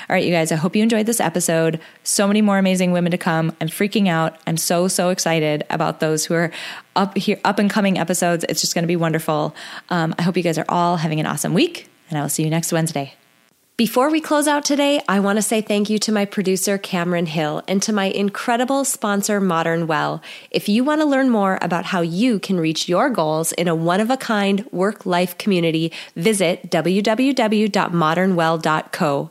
All 0.09 0.15
right, 0.15 0.25
you 0.25 0.31
guys, 0.31 0.53
I 0.53 0.57
hope 0.57 0.77
you 0.77 0.83
enjoyed 0.83 1.07
this 1.07 1.21
episode. 1.21 1.81
So 2.05 2.27
many 2.27 2.43
more 2.43 2.59
amazing 2.59 2.93
women 2.93 3.13
to 3.13 3.19
come. 3.19 3.55
I'm 3.61 3.69
freaking 3.69 4.09
out. 4.09 4.37
I'm 4.47 4.57
so, 4.57 4.89
so 4.89 5.11
excited 5.11 5.65
about 5.71 6.01
those 6.01 6.25
who 6.25 6.35
are 6.35 6.53
up 6.97 7.17
here, 7.17 7.41
up 7.45 7.59
and 7.59 7.71
coming 7.71 7.99
episodes. 7.99 8.45
It's 8.49 8.61
just 8.61 8.75
going 8.75 8.85
to 8.85 8.89
be 8.89 8.97
wonderful. 8.97 9.55
Um, 9.89 10.15
I 10.19 10.23
hope 10.23 10.37
you 10.37 10.43
guys 10.43 10.59
are 10.59 10.67
all 10.69 10.97
having 10.97 11.21
an 11.21 11.27
awesome 11.27 11.55
week, 11.55 11.89
and 12.09 12.19
I 12.19 12.23
will 12.23 12.29
see 12.29 12.43
you 12.43 12.51
next 12.51 12.73
Wednesday. 12.73 13.15
Before 13.79 14.11
we 14.11 14.21
close 14.21 14.47
out 14.47 14.67
today, 14.67 15.01
I 15.09 15.19
want 15.19 15.39
to 15.39 15.43
say 15.43 15.63
thank 15.63 15.89
you 15.89 15.99
to 16.01 16.13
my 16.13 16.27
producer, 16.27 16.77
Cameron 16.77 17.25
Hill, 17.25 17.63
and 17.67 17.81
to 17.83 17.91
my 17.93 18.05
incredible 18.05 18.85
sponsor, 18.85 19.41
Modern 19.41 19.87
Well. 19.87 20.21
If 20.51 20.69
you 20.69 20.85
want 20.85 21.01
to 21.01 21.07
learn 21.07 21.31
more 21.31 21.59
about 21.63 21.87
how 21.87 22.03
you 22.03 22.39
can 22.39 22.61
reach 22.61 22.87
your 22.87 23.09
goals 23.09 23.53
in 23.53 23.69
a 23.69 23.75
one 23.75 24.01
of 24.01 24.11
a 24.11 24.19
kind 24.19 24.71
work 24.73 25.07
life 25.07 25.39
community, 25.39 25.91
visit 26.15 26.71
www.modernwell.co. 26.71 29.31